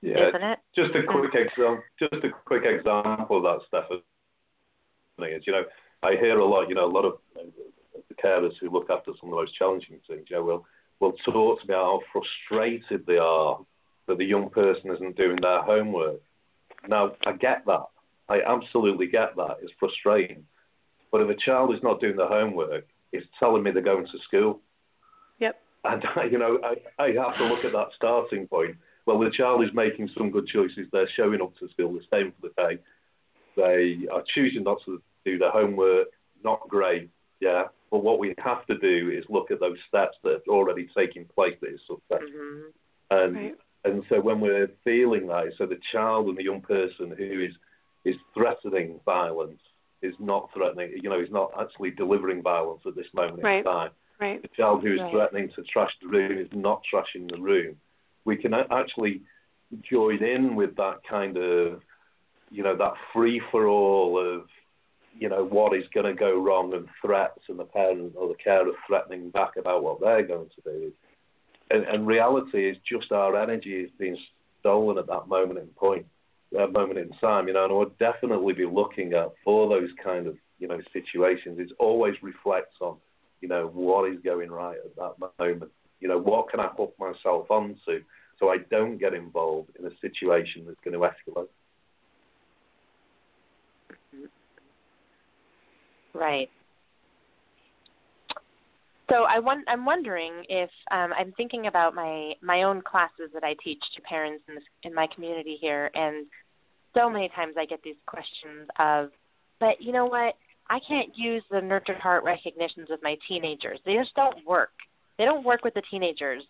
Yeah, 0.01 0.29
Isn't 0.29 0.43
it? 0.43 0.59
Just 0.75 0.91
a 0.95 1.01
quick 1.03 1.31
example. 1.33 1.81
Just 1.97 2.13
a 2.13 2.29
quick 2.45 2.63
example 2.63 3.37
of 3.37 3.43
that, 3.43 3.59
Stefan. 3.67 3.97
Is 5.27 5.43
you 5.47 5.53
know, 5.53 5.63
I 6.03 6.11
hear 6.11 6.37
a 6.37 6.45
lot. 6.45 6.69
You 6.69 6.75
know, 6.75 6.85
a 6.85 6.91
lot 6.91 7.05
of 7.05 7.13
the 8.15 8.27
carers 8.27 8.53
who 8.59 8.69
look 8.69 8.89
after 8.89 9.11
some 9.19 9.29
of 9.29 9.31
the 9.31 9.41
most 9.41 9.55
challenging 9.55 9.99
things. 10.07 10.25
You 10.29 10.37
know, 10.37 10.43
will 10.43 10.65
will 10.99 11.13
talk 11.25 11.61
to 11.61 11.67
me 11.67 11.73
how 11.73 11.99
frustrated 12.11 13.05
they 13.05 13.17
are 13.17 13.59
that 14.07 14.17
the 14.17 14.25
young 14.25 14.49
person 14.49 14.93
isn't 14.93 15.17
doing 15.17 15.37
their 15.41 15.61
homework. 15.61 16.21
Now, 16.87 17.13
I 17.25 17.33
get 17.33 17.65
that. 17.65 17.85
I 18.29 18.41
absolutely 18.41 19.07
get 19.07 19.35
that. 19.35 19.57
It's 19.61 19.73
frustrating. 19.79 20.45
But 21.11 21.21
if 21.21 21.29
a 21.29 21.35
child 21.35 21.73
is 21.73 21.81
not 21.83 21.99
doing 21.99 22.15
their 22.15 22.27
homework, 22.27 22.85
it's 23.11 23.25
telling 23.39 23.63
me 23.63 23.71
they're 23.71 23.81
going 23.81 24.05
to 24.05 24.19
school. 24.27 24.61
Yep. 25.39 25.55
And, 25.83 26.03
you 26.31 26.37
know, 26.37 26.59
I, 26.63 27.03
I 27.03 27.07
have 27.07 27.37
to 27.37 27.45
look 27.45 27.65
at 27.65 27.71
that 27.73 27.89
starting 27.95 28.47
point. 28.47 28.75
Well, 29.05 29.19
the 29.19 29.31
child 29.31 29.63
is 29.63 29.69
making 29.73 30.09
some 30.17 30.31
good 30.31 30.47
choices. 30.47 30.87
They're 30.91 31.09
showing 31.15 31.41
up 31.41 31.55
to 31.57 31.69
school. 31.69 31.93
They're 31.93 32.03
staying 32.07 32.33
for 32.39 32.49
the 32.49 32.53
day. 32.61 32.81
They 33.55 34.07
are 34.11 34.23
choosing 34.33 34.63
not 34.63 34.79
to 34.85 35.01
do 35.23 35.37
their 35.37 35.51
homework. 35.51 36.07
Not 36.43 36.67
great, 36.67 37.09
yeah. 37.39 37.65
But 37.91 38.03
what 38.03 38.19
we 38.19 38.33
have 38.39 38.65
to 38.65 38.77
do 38.77 39.11
is 39.15 39.23
look 39.29 39.51
at 39.51 39.59
those 39.59 39.77
steps 39.87 40.17
that 40.23 40.41
are 40.47 40.53
already 40.53 40.89
taking 40.97 41.25
place 41.25 41.55
that 41.61 41.73
is 41.73 41.79
successful. 41.87 42.29
Mm-hmm. 42.29 42.69
And 43.11 43.35
right. 43.35 43.55
and 43.85 44.03
so 44.09 44.19
when 44.19 44.39
we're 44.39 44.69
feeling 44.83 45.27
that, 45.27 45.53
so 45.57 45.65
the 45.65 45.79
child 45.91 46.27
and 46.27 46.37
the 46.37 46.43
young 46.43 46.61
person 46.61 47.13
who 47.17 47.41
is 47.41 47.51
is 48.03 48.15
threatening 48.33 48.99
violence, 49.05 49.59
is 50.01 50.13
not 50.19 50.49
threatening, 50.53 50.93
you 51.01 51.09
know, 51.09 51.19
is 51.19 51.31
not 51.31 51.51
actually 51.59 51.91
delivering 51.91 52.41
violence 52.41 52.81
at 52.85 52.95
this 52.95 53.07
moment 53.13 53.43
right. 53.43 53.59
in 53.59 53.63
time. 53.63 53.91
Right. 54.19 54.41
The 54.41 54.49
child 54.55 54.83
who 54.83 54.93
is 54.93 54.99
right. 54.99 55.11
threatening 55.11 55.49
to 55.55 55.63
trash 55.63 55.91
the 56.01 56.07
room 56.07 56.37
is 56.37 56.47
not 56.53 56.81
trashing 56.91 57.29
the 57.29 57.41
room. 57.41 57.75
We 58.23 58.37
can 58.37 58.53
actually 58.53 59.21
join 59.89 60.23
in 60.23 60.55
with 60.55 60.75
that 60.77 60.99
kind 61.09 61.37
of, 61.37 61.81
you 62.49 62.63
know, 62.63 62.77
that 62.77 62.93
free 63.13 63.41
for 63.51 63.67
all 63.67 64.17
of, 64.17 64.45
you 65.17 65.29
know, 65.29 65.43
what 65.43 65.75
is 65.75 65.85
going 65.93 66.05
to 66.05 66.13
go 66.13 66.39
wrong 66.39 66.73
and 66.73 66.87
threats 67.01 67.41
and 67.47 67.59
the 67.59 67.65
parent 67.65 68.13
or 68.15 68.27
the 68.27 68.35
carer 68.35 68.71
threatening 68.87 69.29
back 69.29 69.51
about 69.57 69.83
what 69.83 70.01
they're 70.01 70.25
going 70.25 70.49
to 70.55 70.61
do. 70.61 70.91
And, 71.71 71.83
and 71.83 72.05
reality 72.05 72.69
is 72.69 72.77
just 72.87 73.11
our 73.11 73.41
energy 73.41 73.75
is 73.75 73.89
being 73.97 74.17
stolen 74.59 74.97
at 74.97 75.07
that 75.07 75.27
moment 75.27 75.59
in 75.59 75.67
point 75.67 76.05
that 76.51 76.71
moment 76.71 76.99
in 76.99 77.09
time, 77.19 77.47
you 77.47 77.53
know, 77.53 77.63
and 77.63 77.73
I 77.73 77.75
would 77.75 77.97
definitely 77.97 78.53
be 78.53 78.65
looking 78.65 79.13
at 79.13 79.33
for 79.43 79.67
those 79.67 79.89
kind 80.03 80.27
of, 80.27 80.37
you 80.59 80.67
know, 80.67 80.79
situations. 80.93 81.59
It 81.59 81.71
always 81.79 82.15
reflects 82.21 82.75
on, 82.81 82.97
you 83.41 83.47
know, 83.47 83.67
what 83.67 84.09
is 84.09 84.19
going 84.23 84.51
right 84.51 84.77
at 84.77 84.95
that 84.95 85.31
moment. 85.39 85.71
You 85.99 86.07
know, 86.07 86.19
what 86.19 86.49
can 86.49 86.59
I 86.59 86.67
hook 86.67 86.93
myself 86.99 87.49
onto 87.49 88.03
so 88.39 88.49
I 88.49 88.57
don't 88.69 88.97
get 88.97 89.13
involved 89.13 89.71
in 89.79 89.85
a 89.85 89.91
situation 90.01 90.65
that's 90.65 90.79
going 90.83 90.93
to 90.93 90.99
escalate. 90.99 91.47
Right. 96.15 96.49
So 99.09 99.25
I 99.29 99.37
want, 99.37 99.65
I'm 99.67 99.85
wondering 99.85 100.33
if 100.49 100.69
um, 100.89 101.11
I'm 101.13 101.33
thinking 101.33 101.67
about 101.67 101.93
my 101.93 102.33
my 102.41 102.63
own 102.63 102.81
classes 102.81 103.29
that 103.33 103.43
I 103.43 103.55
teach 103.63 103.83
to 103.95 104.01
parents 104.01 104.43
in, 104.47 104.55
this, 104.55 104.63
in 104.83 104.93
my 104.93 105.07
community 105.13 105.57
here, 105.59 105.91
and 105.93 106.25
so 106.95 107.09
many 107.09 107.29
times 107.35 107.55
I 107.59 107.65
get 107.65 107.83
these 107.83 107.95
questions 108.07 108.67
of, 108.79 109.11
but 109.59 109.81
you 109.81 109.91
know 109.91 110.05
what? 110.05 110.35
I 110.69 110.79
can't 110.87 111.09
use 111.15 111.43
the 111.51 111.61
nurtured 111.61 111.97
heart 111.97 112.23
recognitions 112.23 112.87
with 112.89 113.01
my 113.03 113.17
teenagers. 113.27 113.79
They 113.85 113.95
just 113.95 114.15
don't 114.15 114.37
work. 114.47 114.71
They 115.19 115.25
don't 115.25 115.45
work 115.45 115.63
with 115.63 115.75
the 115.75 115.83
teenagers, 115.91 116.41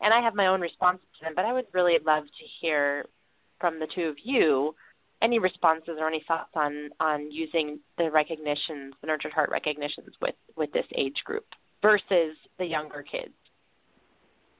and 0.00 0.12
I 0.12 0.20
have 0.20 0.34
my 0.34 0.48
own 0.48 0.60
responses 0.60 1.06
to 1.18 1.24
them. 1.24 1.32
But 1.34 1.46
I 1.46 1.52
would 1.52 1.66
really 1.72 1.96
love 2.04 2.24
to 2.24 2.44
hear 2.60 3.06
from 3.60 3.78
the 3.78 3.86
two 3.94 4.08
of 4.08 4.16
you 4.22 4.74
any 5.22 5.38
responses 5.38 5.96
or 5.98 6.08
any 6.08 6.24
thoughts 6.26 6.50
on 6.54 6.90
on 7.00 7.30
using 7.30 7.78
the 7.98 8.10
recognitions, 8.10 8.94
the 9.00 9.06
nurtured 9.06 9.32
heart 9.32 9.50
recognitions 9.50 10.10
with 10.20 10.34
with 10.56 10.72
this 10.72 10.86
age 10.94 11.22
group 11.24 11.46
versus 11.80 12.36
the 12.58 12.64
younger 12.64 13.02
kids. 13.02 13.32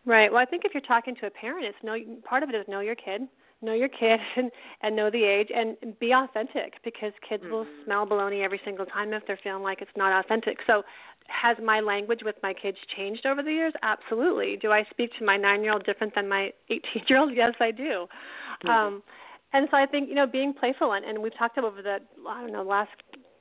Right. 0.05 0.33
Well, 0.33 0.43
I 0.43 0.45
think 0.45 0.65
if 0.65 0.75
you're 0.75 0.81
talking 0.81 1.15
to 1.17 1.27
a 1.27 1.31
parent, 1.31 1.65
it's 1.65 1.79
know 1.83 1.97
part 2.25 2.43
of 2.43 2.49
it 2.49 2.55
is 2.55 2.67
know 2.69 2.81
your 2.81 2.97
kid, 2.97 3.23
know 3.61 3.73
your 3.73 3.89
kid, 3.89 4.19
and, 4.37 4.51
and 4.83 4.97
know 4.97 5.11
the 5.11 5.23
age, 5.23 5.49
and 5.55 5.77
be 6.01 6.13
authentic 6.13 6.75
because 6.85 7.13
kids 7.29 7.43
mm-hmm. 7.43 7.53
will 7.53 7.67
smell 7.85 8.07
baloney 8.07 8.45
every 8.45 8.61
single 8.65 8.87
time 8.87 9.13
if 9.13 9.23
they're 9.27 9.39
feeling 9.43 9.63
like 9.63 9.81
it's 9.81 9.91
not 9.97 10.25
authentic. 10.25 10.59
So, 10.67 10.83
has 11.29 11.57
my 11.63 11.81
language 11.81 12.21
with 12.25 12.35
my 12.43 12.53
kids 12.53 12.77
changed 12.97 13.27
over 13.27 13.43
the 13.43 13.53
years? 13.53 13.73
Absolutely. 13.83 14.57
Do 14.57 14.73
I 14.73 14.85
speak 14.91 15.11
to 15.19 15.25
my 15.25 15.37
nine-year-old 15.37 15.85
different 15.85 16.15
than 16.17 16.29
my 16.29 16.53
18-year-old? 16.71 17.33
Yes, 17.37 17.55
I 17.61 17.71
do. 17.71 18.07
Mm-hmm. 18.65 18.69
Um, 18.69 19.03
and 19.53 19.69
so 19.71 19.77
I 19.77 19.87
think 19.87 20.09
you 20.09 20.15
know 20.15 20.27
being 20.27 20.53
playful, 20.53 20.93
and, 20.93 21.05
and 21.05 21.23
we've 21.23 21.37
talked 21.37 21.59
about 21.59 21.73
over 21.73 21.83
the 21.83 21.99
I 22.29 22.41
don't 22.41 22.53
know 22.53 22.63
last 22.63 22.91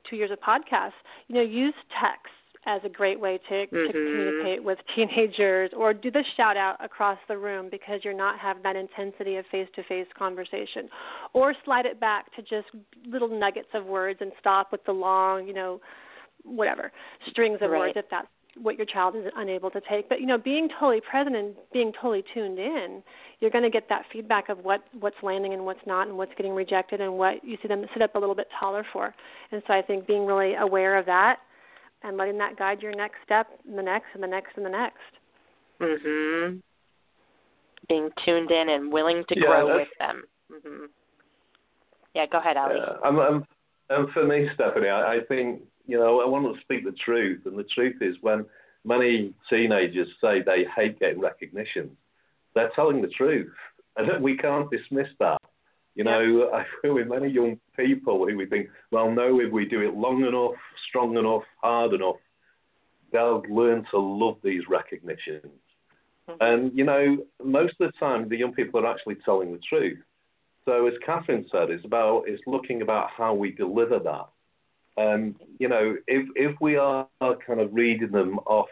two 0.08 0.16
years 0.16 0.30
of 0.30 0.40
podcasts. 0.40 0.92
You 1.28 1.36
know, 1.36 1.42
use 1.42 1.74
text 2.00 2.32
as 2.64 2.80
a 2.84 2.88
great 2.88 3.18
way 3.18 3.40
to, 3.48 3.54
mm-hmm. 3.54 3.86
to 3.86 3.92
communicate 3.92 4.62
with 4.62 4.78
teenagers 4.94 5.70
or 5.76 5.92
do 5.92 6.10
the 6.10 6.22
shout 6.36 6.56
out 6.56 6.76
across 6.84 7.18
the 7.28 7.36
room 7.36 7.68
because 7.70 8.00
you're 8.04 8.16
not 8.16 8.38
having 8.38 8.62
that 8.62 8.76
intensity 8.76 9.36
of 9.36 9.44
face 9.50 9.68
to 9.74 9.82
face 9.84 10.06
conversation 10.16 10.88
or 11.32 11.54
slide 11.64 11.86
it 11.86 11.98
back 11.98 12.34
to 12.36 12.42
just 12.42 12.68
little 13.06 13.28
nuggets 13.28 13.68
of 13.74 13.84
words 13.84 14.18
and 14.20 14.30
stop 14.38 14.70
with 14.70 14.84
the 14.84 14.92
long 14.92 15.46
you 15.46 15.52
know 15.52 15.80
whatever 16.44 16.92
strings 17.30 17.58
of 17.62 17.70
right. 17.70 17.78
words 17.78 17.92
if 17.96 18.04
that's 18.10 18.28
what 18.60 18.76
your 18.76 18.86
child 18.86 19.16
is 19.16 19.24
unable 19.36 19.70
to 19.70 19.80
take. 19.88 20.08
But 20.08 20.20
you 20.20 20.26
know, 20.26 20.38
being 20.38 20.68
totally 20.68 21.00
present 21.00 21.36
and 21.36 21.54
being 21.72 21.92
totally 21.92 22.24
tuned 22.34 22.58
in, 22.58 23.02
you're 23.40 23.50
going 23.50 23.64
to 23.64 23.70
get 23.70 23.88
that 23.88 24.04
feedback 24.12 24.48
of 24.48 24.58
what 24.58 24.82
what's 25.00 25.16
landing 25.22 25.54
and 25.54 25.64
what's 25.64 25.80
not, 25.86 26.08
and 26.08 26.16
what's 26.16 26.32
getting 26.36 26.54
rejected, 26.54 27.00
and 27.00 27.16
what 27.16 27.44
you 27.44 27.56
see 27.62 27.68
them 27.68 27.84
sit 27.92 28.02
up 28.02 28.14
a 28.14 28.18
little 28.18 28.34
bit 28.34 28.48
taller 28.58 28.84
for. 28.92 29.14
And 29.50 29.62
so 29.66 29.74
I 29.74 29.82
think 29.82 30.06
being 30.06 30.26
really 30.26 30.54
aware 30.54 30.98
of 30.98 31.06
that 31.06 31.38
and 32.02 32.16
letting 32.16 32.38
that 32.38 32.56
guide 32.58 32.82
your 32.82 32.94
next 32.94 33.16
step, 33.24 33.46
and 33.66 33.78
the 33.78 33.82
next, 33.82 34.06
and 34.14 34.22
the 34.22 34.28
next, 34.28 34.56
and 34.56 34.66
the 34.66 34.70
next. 34.70 34.98
Mhm. 35.80 36.62
Being 37.88 38.10
tuned 38.24 38.50
in 38.50 38.68
and 38.68 38.92
willing 38.92 39.24
to 39.28 39.34
Yeah, 39.38 39.46
grow 39.46 39.76
with 39.76 39.88
them. 39.98 40.24
Mhm. 40.50 40.88
Yeah, 42.14 42.26
go 42.26 42.38
ahead, 42.38 42.56
Ali. 42.56 42.76
Yeah, 42.76 42.96
and, 43.04 43.18
and, 43.18 43.46
and 43.88 44.10
for 44.10 44.24
me, 44.24 44.48
Stephanie, 44.54 44.88
I, 44.88 45.14
I 45.14 45.20
think 45.24 45.62
you 45.92 45.98
know 45.98 46.22
I 46.22 46.26
want 46.26 46.46
to 46.46 46.60
speak 46.62 46.86
the 46.86 46.96
truth, 47.04 47.42
and 47.44 47.58
the 47.58 47.64
truth 47.64 47.96
is 48.00 48.16
when 48.22 48.46
many 48.82 49.34
teenagers 49.50 50.08
say 50.22 50.40
they 50.40 50.64
hate 50.74 50.98
getting 50.98 51.20
recognition, 51.20 51.94
they're 52.54 52.70
telling 52.74 53.02
the 53.02 53.08
truth, 53.08 53.52
and 53.98 54.24
we 54.24 54.38
can't 54.38 54.70
dismiss 54.70 55.08
that. 55.18 55.36
You 55.94 56.04
know, 56.04 56.50
I 56.54 56.64
feel 56.80 56.94
with 56.98 57.08
many 57.08 57.28
young 57.28 57.60
people 57.76 58.26
who 58.26 58.34
we 58.38 58.46
think, 58.46 58.70
well, 58.90 59.10
no, 59.10 59.38
if 59.38 59.52
we 59.52 59.66
do 59.66 59.82
it 59.82 59.94
long 59.94 60.24
enough, 60.24 60.58
strong 60.88 61.18
enough, 61.18 61.42
hard 61.60 61.92
enough, 61.92 62.16
they'll 63.12 63.42
learn 63.50 63.84
to 63.90 63.98
love 63.98 64.38
these 64.42 64.62
recognitions. 64.70 65.60
Hmm. 66.26 66.36
And 66.40 66.72
you 66.74 66.84
know, 66.84 67.18
most 67.44 67.74
of 67.80 67.92
the 67.92 67.98
time, 68.00 68.30
the 68.30 68.38
young 68.38 68.54
people 68.54 68.80
are 68.80 68.90
actually 68.90 69.16
telling 69.26 69.52
the 69.52 69.60
truth. 69.68 69.98
So, 70.64 70.86
as 70.86 70.94
Catherine 71.04 71.44
said, 71.52 71.68
it's 71.68 71.84
about 71.84 72.22
it's 72.26 72.42
looking 72.46 72.80
about 72.80 73.10
how 73.14 73.34
we 73.34 73.50
deliver 73.50 73.98
that. 73.98 74.28
Um, 74.98 75.36
you 75.58 75.68
know, 75.68 75.96
if 76.06 76.28
if 76.36 76.60
we 76.60 76.76
are 76.76 77.06
kind 77.20 77.60
of 77.60 77.72
reading 77.72 78.10
them 78.10 78.38
off 78.40 78.68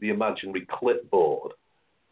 the 0.00 0.10
imaginary 0.10 0.66
clipboard, 0.70 1.52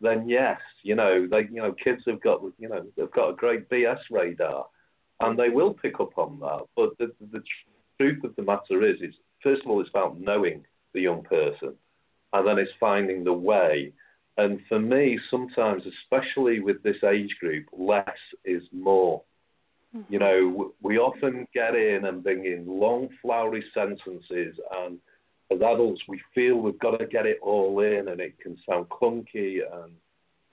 then 0.00 0.28
yes, 0.28 0.60
you 0.82 0.94
know, 0.94 1.26
they 1.26 1.48
you 1.50 1.60
know 1.60 1.72
kids 1.72 2.02
have 2.06 2.20
got 2.20 2.40
you 2.58 2.68
know 2.68 2.86
they've 2.96 3.10
got 3.10 3.30
a 3.30 3.36
great 3.36 3.68
BS 3.68 3.98
radar, 4.10 4.66
and 5.20 5.38
they 5.38 5.48
will 5.48 5.74
pick 5.74 6.00
up 6.00 6.16
on 6.18 6.38
that. 6.40 6.66
But 6.76 6.96
the 6.98 7.12
the 7.32 7.42
truth 8.00 8.22
of 8.24 8.36
the 8.36 8.42
matter 8.42 8.84
is, 8.88 9.00
is 9.00 9.14
first 9.42 9.62
of 9.62 9.70
all, 9.70 9.80
it's 9.80 9.90
about 9.90 10.20
knowing 10.20 10.64
the 10.94 11.00
young 11.00 11.22
person, 11.22 11.74
and 12.32 12.46
then 12.46 12.58
it's 12.58 12.70
finding 12.78 13.24
the 13.24 13.32
way. 13.32 13.92
And 14.36 14.60
for 14.68 14.78
me, 14.78 15.18
sometimes, 15.32 15.82
especially 15.84 16.60
with 16.60 16.80
this 16.84 17.02
age 17.02 17.34
group, 17.40 17.66
less 17.76 18.06
is 18.44 18.62
more. 18.72 19.22
Mm-hmm. 19.96 20.12
You 20.12 20.18
know, 20.18 20.72
we 20.82 20.98
often 20.98 21.46
get 21.54 21.74
in 21.74 22.04
and 22.04 22.22
bring 22.22 22.44
in 22.44 22.66
long, 22.66 23.08
flowery 23.22 23.64
sentences, 23.72 24.54
and 24.82 24.98
as 25.50 25.58
adults, 25.58 26.02
we 26.08 26.20
feel 26.34 26.56
we've 26.56 26.78
got 26.78 26.98
to 26.98 27.06
get 27.06 27.26
it 27.26 27.38
all 27.42 27.80
in, 27.80 28.08
and 28.08 28.20
it 28.20 28.38
can 28.38 28.58
sound 28.68 28.88
clunky. 28.90 29.60
And 29.72 29.92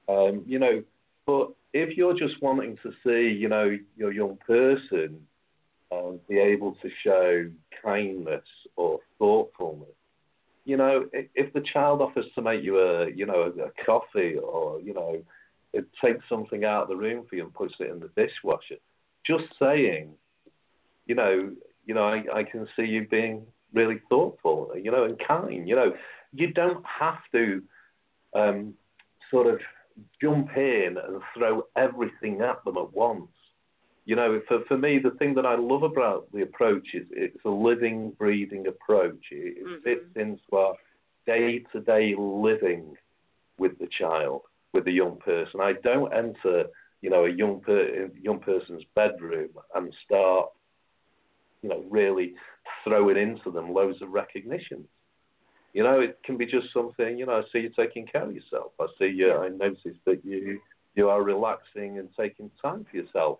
um, 0.08 0.43
you 0.48 0.60
know, 0.60 0.84
but 1.26 1.50
if 1.74 1.98
you're 1.98 2.17
just 2.17 2.41
wanting 2.41 2.78
to 2.84 2.91
see, 3.04 3.36
you 3.36 3.50
know, 3.50 3.78
your 3.98 4.13
young 4.13 4.38
person 4.48 5.19
um, 5.91 6.19
be 6.30 6.39
able 6.39 6.76
to 6.82 6.89
show 7.04 7.50
kindness 7.84 8.45
or 8.78 9.00
thoughtfulness, 9.19 9.89
you 10.63 10.78
know, 10.78 11.06
if, 11.12 11.54
the 11.54 11.62
child 11.62 12.02
offers 12.02 12.26
to 12.36 12.41
make 12.41 12.63
you 12.63 12.80
a, 12.80 13.12
you 13.12 13.26
know, 13.26 13.54
a 13.63 13.86
coffee 13.86 14.36
or 14.36 14.80
you 14.82 14.93
know, 14.93 15.21
it 15.74 15.86
takes 16.04 16.24
something 16.30 16.63
out 16.63 16.84
of 16.84 16.88
the 16.89 16.95
room 16.95 17.26
for 17.30 17.36
you 17.36 17.43
and 17.43 17.54
puts 17.54 17.76
it 17.80 17.89
in 17.89 18.00
the 18.00 18.10
dishwasher, 18.15 18.78
just 19.25 19.45
saying, 19.59 20.09
you 21.05 21.15
know, 21.15 21.51
you 21.85 21.93
know, 21.93 22.03
I, 22.03 22.23
I 22.33 22.43
can 22.43 22.67
see 22.75 22.83
you 22.83 23.07
being 23.07 23.45
really 23.73 24.01
thoughtful, 24.09 24.71
you 24.81 24.91
know, 24.91 25.03
and 25.03 25.19
kind. 25.27 25.67
You 25.67 25.75
know, 25.75 25.93
you 26.33 26.51
don't 26.51 26.83
have 26.85 27.19
to 27.31 27.61
um, 28.33 28.73
sort 29.29 29.47
of 29.47 29.59
jump 30.21 30.49
in 30.57 30.97
and 30.97 31.21
throw 31.38 31.63
everything 31.75 32.41
at 32.41 32.63
them 32.65 32.77
at 32.77 32.93
once. 32.93 33.29
You 34.05 34.15
know, 34.15 34.41
for 34.47 34.59
for 34.67 34.77
me, 34.77 34.99
the 34.99 35.11
thing 35.11 35.33
that 35.35 35.45
I 35.45 35.55
love 35.55 35.83
about 35.83 36.31
the 36.31 36.43
approach 36.43 36.89
is 36.93 37.07
it's 37.11 37.43
a 37.45 37.49
living, 37.49 38.11
breathing 38.19 38.67
approach. 38.67 39.25
It, 39.31 39.57
it 39.57 39.65
Mhm. 39.65 39.83
fits 39.83 40.15
into 40.15 40.55
our 40.55 40.75
day-to-day 41.25 42.13
living 42.15 42.95
with 43.57 43.77
the 43.79 43.88
child, 43.88 44.41
with 44.73 44.85
the 44.85 44.91
young 44.91 45.17
person. 45.17 45.59
I 45.59 45.73
don't 45.73 46.13
enter, 46.13 46.65
you 47.01 47.10
know, 47.10 47.25
a 47.25 47.29
young 47.29 47.62
per, 47.62 48.10
young 48.21 48.39
person's 48.39 48.84
bedroom 48.95 49.49
and 49.75 49.93
start, 50.05 50.49
you 51.62 51.69
know, 51.69 51.84
really 51.89 52.34
throwing 52.84 53.17
into 53.17 53.51
them 53.51 53.73
loads 53.73 54.01
of 54.01 54.10
recognitions. 54.10 54.88
You 55.73 55.84
know, 55.84 55.99
it 55.99 56.19
can 56.23 56.38
be 56.38 56.45
just 56.45 56.67
something. 56.73 57.17
You 57.17 57.25
know, 57.25 57.34
I 57.34 57.41
see 57.51 57.60
you 57.60 57.71
taking 57.75 58.08
care 58.08 58.23
of 58.23 58.34
yourself. 58.34 58.71
I 58.79 58.88
see 58.97 59.08
you. 59.08 59.34
I 59.34 59.49
notice 59.49 59.97
that 60.05 60.23
you 60.23 60.60
you 60.95 61.10
are 61.10 61.21
relaxing 61.21 61.99
and 61.99 62.08
taking 62.17 62.49
time 62.62 62.86
for 62.89 62.97
yourself. 62.97 63.39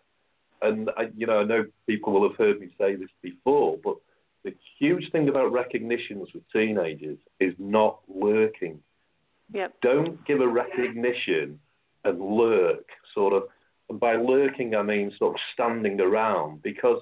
And 0.62 0.89
I, 0.98 1.10
you 1.15 1.26
know, 1.26 1.39
I 1.39 1.44
know 1.44 1.65
people 1.88 2.13
will 2.13 2.28
have 2.28 2.38
heard 2.38 2.60
me 2.60 2.68
say 2.78 2.96
this 2.96 3.10
before, 3.22 3.78
but 3.84 3.96
the 4.44 4.54
huge 4.78 5.12
thing 5.12 5.30
about 5.30 5.52
recognitions 5.52 6.30
with 6.34 6.44
teenagers 6.52 7.18
is 7.39 7.54
not 7.58 8.00
working. 8.08 8.80
Yep. 9.54 9.76
Don't 9.82 10.26
give 10.26 10.41
a 10.41 10.48
recognition 10.48 11.60
and 12.06 12.20
lurk, 12.22 12.88
sort 13.13 13.34
of. 13.34 13.44
And 13.89 14.00
by 14.00 14.15
lurking, 14.15 14.76
I 14.76 14.82
mean 14.82 15.12
sort 15.20 15.36
of 15.36 15.41
standing 15.54 16.00
around, 16.00 16.63
because 16.63 17.02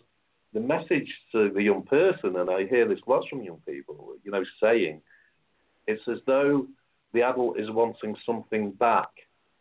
the 0.54 0.60
message 0.60 1.12
to 1.32 1.50
the 1.50 1.64
young 1.64 1.84
person, 1.84 2.36
and 2.36 2.50
I 2.50 2.66
hear 2.66 2.88
this 2.88 3.00
lots 3.08 3.28
from 3.28 3.42
young 3.42 3.62
people, 3.68 4.16
you 4.24 4.32
know, 4.32 4.44
saying, 4.62 5.02
it's 5.88 6.08
as 6.08 6.20
though 6.26 6.68
the 7.14 7.22
adult 7.22 7.60
is 7.60 7.70
wanting 7.70 8.16
something 8.26 8.72
back. 8.72 9.10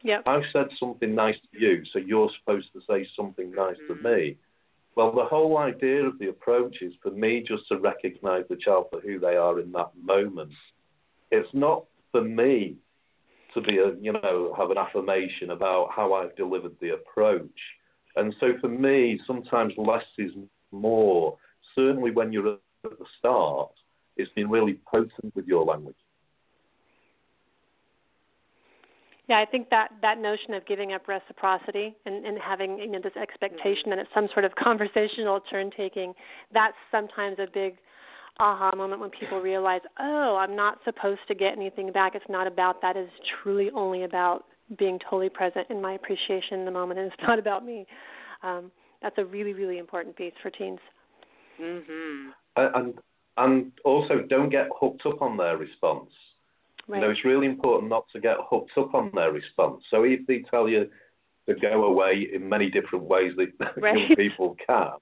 Yep. 0.03 0.25
I've 0.27 0.43
said 0.53 0.67
something 0.81 1.15
nice 1.15 1.37
to 1.53 1.61
you, 1.61 1.85
so 1.93 1.99
you're 1.99 2.31
supposed 2.41 2.73
to 2.73 2.81
say 2.89 3.07
something 3.17 3.53
nice 3.53 3.77
to 3.89 3.95
mm-hmm. 3.95 4.09
me. 4.09 4.37
Well, 4.95 5.13
the 5.13 5.25
whole 5.25 5.57
idea 5.59 6.05
of 6.05 6.19
the 6.19 6.29
approach 6.29 6.83
is 6.83 6.93
for 7.03 7.11
me 7.11 7.45
just 7.47 7.67
to 7.69 7.79
recognize 7.79 8.45
the 8.51 8.57
child 8.57 8.87
for 8.91 9.01
who 9.01 9.19
they 9.19 9.37
are 9.37 9.59
in 9.61 9.73
that 9.73 9.91
moment. 10.03 10.53
It's 11.31 11.49
not 11.55 11.85
for 12.11 12.21
me 12.21 12.77
to 13.55 13.61
be 13.61 13.79
a, 13.79 13.95
you 14.01 14.13
know, 14.13 14.55
have 14.57 14.71
an 14.71 14.79
affirmation 14.79 15.51
about 15.51 15.91
how 15.95 16.15
I've 16.15 16.35
delivered 16.37 16.75
the 16.81 16.91
approach. 16.91 17.51
And 18.17 18.35
so 18.41 18.53
for 18.61 18.69
me, 18.69 19.21
sometimes 19.27 19.73
less 19.77 20.05
is 20.19 20.33
more. 20.71 21.37
Certainly 21.75 22.13
when 22.13 22.33
you're 22.33 22.55
at 22.55 22.59
the 22.85 23.05
start, 23.19 23.71
it's 24.17 24.33
been 24.33 24.51
really 24.51 24.79
potent 24.87 25.35
with 25.35 25.47
your 25.47 25.65
language. 25.65 25.97
Yeah, 29.29 29.39
I 29.39 29.47
think 29.47 29.71
that 29.71 29.93
that 30.03 30.19
notion 30.19 30.53
of 30.53 30.67
giving 30.67 30.93
up 30.93 31.09
reciprocity 31.09 31.97
and, 32.05 32.27
and 32.27 32.39
having 32.39 32.79
you 32.79 32.91
know 32.91 33.01
this 33.03 33.17
expectation 33.17 33.89
that 33.91 33.99
it's 33.99 34.11
some 34.13 34.29
sort 34.33 34.45
of 34.45 34.55
conversational 34.57 35.41
turn 35.49 35.71
taking, 35.75 36.13
that's 36.53 36.77
sometimes 36.91 37.39
a 37.39 37.47
big 37.53 37.77
aha 38.39 38.73
moment 38.77 39.01
when 39.01 39.11
people 39.11 39.41
realize, 39.41 39.81
oh, 40.01 40.37
I'm 40.37 40.57
not 40.57 40.79
supposed 40.85 41.21
to 41.29 41.35
get 41.35 41.57
anything 41.57 41.93
back. 41.93 42.15
It's 42.15 42.25
not 42.29 42.47
about 42.47 42.81
that. 42.83 42.97
It's 42.97 43.13
truly 43.43 43.71
only 43.75 44.05
about 44.05 44.45
being 44.79 44.99
totally 44.99 45.29
present 45.29 45.67
in 45.71 45.81
my 45.81 45.93
appreciation 45.93 46.61
in 46.61 46.65
the 46.65 46.71
moment, 46.71 46.99
and 46.99 47.13
it's 47.13 47.23
not 47.23 47.39
about 47.39 47.65
me. 47.65 47.87
Um, 48.43 48.71
that's 49.03 49.19
a 49.19 49.25
really, 49.25 49.53
really 49.53 49.79
important 49.79 50.17
piece 50.17 50.33
for 50.43 50.51
teens. 50.51 50.81
Mhm. 51.61 52.33
And 52.57 52.99
and 53.39 53.73
also 53.85 54.21
don't 54.21 54.51
get 54.51 54.69
hooked 54.79 55.07
up 55.07 55.23
on 55.23 55.37
their 55.37 55.57
response. 55.57 56.11
Right. 56.87 56.99
You 56.99 57.07
know, 57.07 57.11
it's 57.11 57.25
really 57.25 57.47
important 57.47 57.89
not 57.89 58.07
to 58.13 58.21
get 58.21 58.37
hooked 58.41 58.77
up 58.77 58.95
on 58.95 59.11
their 59.15 59.33
response. 59.33 59.83
So 59.91 60.03
if 60.03 60.27
they 60.27 60.41
tell 60.51 60.69
you 60.69 60.91
to 61.49 61.55
go 61.55 61.85
away 61.85 62.29
in 62.33 62.49
many 62.49 62.71
different 62.71 63.05
ways 63.05 63.33
that 63.37 63.49
Right. 63.77 63.99
young 63.99 64.17
people 64.17 64.57
can, 64.67 64.93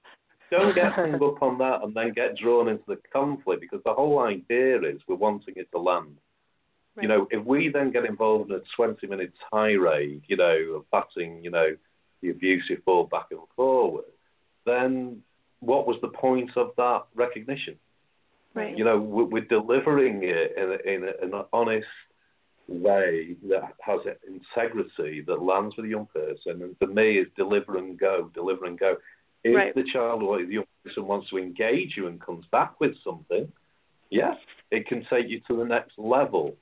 don't 0.51 0.75
get 0.75 0.91
hung 0.93 1.15
up 1.15 1.41
on 1.41 1.57
that 1.59 1.83
and 1.83 1.95
then 1.95 2.13
get 2.13 2.37
drawn 2.37 2.67
into 2.67 2.83
the 2.87 2.97
conflict 3.11 3.61
because 3.61 3.81
the 3.83 3.93
whole 3.93 4.19
idea 4.19 4.77
is 4.81 5.01
we're 5.07 5.15
wanting 5.15 5.55
it 5.57 5.71
to 5.71 5.79
land. 5.79 6.17
Right. 6.95 7.03
You 7.03 7.09
know, 7.09 7.27
if 7.31 7.45
we 7.45 7.69
then 7.69 7.91
get 7.91 8.05
involved 8.05 8.51
in 8.51 8.57
a 8.57 8.61
20 8.75 9.07
minute 9.07 9.31
tirade, 9.49 10.23
you 10.27 10.37
know, 10.37 10.57
of 10.75 10.91
batting, 10.91 11.43
you 11.43 11.49
know, 11.49 11.75
the 12.21 12.29
abusive 12.29 12.83
ball 12.85 13.05
back 13.05 13.27
and 13.31 13.39
forward, 13.55 14.05
then 14.65 15.21
what 15.61 15.87
was 15.87 15.97
the 16.01 16.09
point 16.09 16.51
of 16.57 16.71
that 16.77 17.03
recognition? 17.15 17.77
right. 18.53 18.77
You 18.77 18.83
know, 18.83 18.99
we- 18.99 19.23
we're 19.23 19.45
delivering 19.45 20.23
it 20.23 20.55
in, 20.57 20.71
a, 20.71 20.93
in, 20.93 21.03
a, 21.07 21.37
an 21.37 21.45
honest 21.53 21.87
way 22.67 23.35
that 23.49 23.73
has 23.81 23.99
integrity 24.27 25.21
that 25.21 25.41
lands 25.41 25.75
with 25.75 25.85
the 25.85 25.89
young 25.89 26.07
person. 26.07 26.61
And 26.61 26.77
for 26.77 26.87
me, 26.87 27.17
is 27.17 27.27
deliver 27.35 27.77
and 27.77 27.97
go, 27.97 28.29
deliver 28.33 28.65
and 28.65 28.77
go. 28.77 28.97
If 29.43 29.55
Right. 29.55 29.75
the 29.75 29.83
child 29.83 30.21
or 30.23 30.43
the 30.43 30.53
young 30.53 30.65
person 30.83 31.07
wants 31.07 31.29
to 31.29 31.37
engage 31.37 31.97
you 31.97 32.07
and 32.07 32.21
comes 32.21 32.45
back 32.47 32.79
with 32.79 32.95
something, 33.03 33.51
yes, 34.09 34.37
it 34.69 34.87
can 34.87 35.03
take 35.05 35.27
you 35.29 35.39
to 35.47 35.55
the 35.57 35.65
next 35.65 35.97
level. 35.97 36.55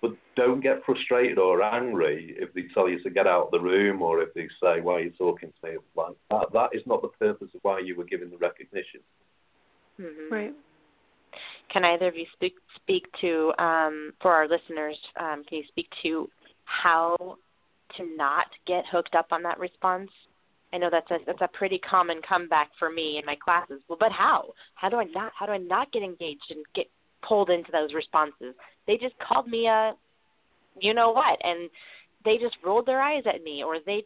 But 0.00 0.16
don't 0.34 0.60
get 0.60 0.84
frustrated 0.84 1.38
or 1.38 1.62
angry 1.62 2.34
if 2.38 2.52
they 2.54 2.62
tell 2.74 2.88
you 2.88 3.00
to 3.04 3.10
get 3.10 3.26
out 3.26 3.44
of 3.46 3.50
the 3.52 3.60
room 3.60 4.02
or 4.02 4.20
if 4.20 4.34
they 4.34 4.48
say, 4.60 4.80
why 4.80 4.94
are 4.94 5.00
you 5.00 5.10
talking 5.10 5.52
to 5.60 5.70
me 5.70 5.78
like 5.94 6.16
that? 6.30 6.52
That 6.52 6.70
is 6.72 6.84
not 6.86 7.02
the 7.02 7.08
purpose 7.08 7.54
of 7.54 7.60
why 7.62 7.78
you 7.78 7.94
were 7.94 8.04
given 8.04 8.30
the 8.30 8.38
recognition. 8.38 9.00
Mhm. 10.00 10.30
Right. 10.30 10.54
can 11.68 11.84
either 11.86 12.08
of 12.08 12.16
you 12.16 12.26
speak 12.34 12.54
speak 12.76 13.10
to 13.20 13.52
um, 13.58 14.12
for 14.20 14.30
our 14.32 14.46
listeners? 14.46 14.98
Um, 15.16 15.42
can 15.44 15.58
you 15.58 15.64
speak 15.68 15.88
to 16.02 16.28
how 16.64 17.38
to 17.96 18.16
not 18.16 18.46
get 18.66 18.84
hooked 18.86 19.14
up 19.14 19.28
on 19.32 19.42
that 19.44 19.58
response? 19.58 20.10
I 20.72 20.78
know 20.78 20.88
that's 20.90 21.10
a 21.10 21.18
that's 21.26 21.42
a 21.42 21.48
pretty 21.48 21.78
common 21.78 22.20
comeback 22.26 22.70
for 22.78 22.90
me 22.90 23.18
in 23.18 23.26
my 23.26 23.36
classes. 23.36 23.80
Well, 23.88 23.98
but 24.00 24.12
how? 24.12 24.52
How 24.74 24.88
do 24.88 24.96
I 24.96 25.04
not 25.04 25.32
how 25.38 25.46
do 25.46 25.52
I 25.52 25.58
not 25.58 25.92
get 25.92 26.02
engaged 26.02 26.50
and 26.50 26.64
get 26.74 26.86
pulled 27.26 27.50
into 27.50 27.70
those 27.72 27.94
responses? 27.94 28.54
They 28.86 28.96
just 28.96 29.14
called 29.18 29.48
me 29.48 29.66
a 29.66 29.92
you 30.80 30.94
know 30.94 31.10
what 31.10 31.38
and 31.44 31.68
they 32.24 32.38
just 32.38 32.56
rolled 32.64 32.86
their 32.86 33.00
eyes 33.00 33.24
at 33.26 33.42
me 33.42 33.62
or 33.62 33.76
they 33.84 34.04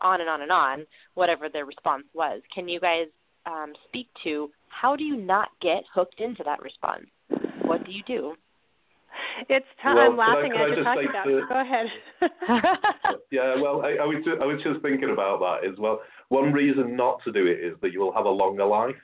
on 0.00 0.20
and 0.20 0.30
on 0.30 0.42
and 0.42 0.52
on 0.52 0.86
whatever 1.14 1.48
their 1.48 1.66
response 1.66 2.04
was. 2.14 2.40
Can 2.54 2.68
you 2.68 2.80
guys 2.80 3.06
um, 3.46 3.72
speak 3.88 4.06
to 4.24 4.50
how 4.68 4.96
do 4.96 5.04
you 5.04 5.16
not 5.16 5.48
get 5.60 5.82
hooked 5.92 6.20
into 6.20 6.42
that 6.44 6.62
response? 6.62 7.06
What 7.64 7.84
do 7.84 7.92
you 7.92 8.02
do? 8.06 8.34
It's 9.48 9.66
tough. 9.82 9.94
Well, 9.96 10.10
I'm 10.10 10.16
laughing 10.16 10.52
I, 10.52 10.62
as 10.62 10.70
you're 10.74 10.84
talking 10.84 11.08
about 11.08 11.28
it. 11.28 11.48
Go 11.48 11.60
ahead. 11.60 11.86
yeah, 13.30 13.54
well, 13.60 13.82
I, 13.84 14.02
I, 14.02 14.04
was 14.04 14.22
just, 14.24 14.42
I 14.42 14.46
was 14.46 14.60
just 14.62 14.82
thinking 14.82 15.10
about 15.10 15.40
that 15.40 15.68
as 15.68 15.78
well. 15.78 16.00
One 16.28 16.52
reason 16.52 16.96
not 16.96 17.20
to 17.24 17.32
do 17.32 17.46
it 17.46 17.60
is 17.60 17.76
that 17.82 17.92
you 17.92 18.00
will 18.00 18.12
have 18.12 18.26
a 18.26 18.30
longer 18.30 18.64
life. 18.64 18.94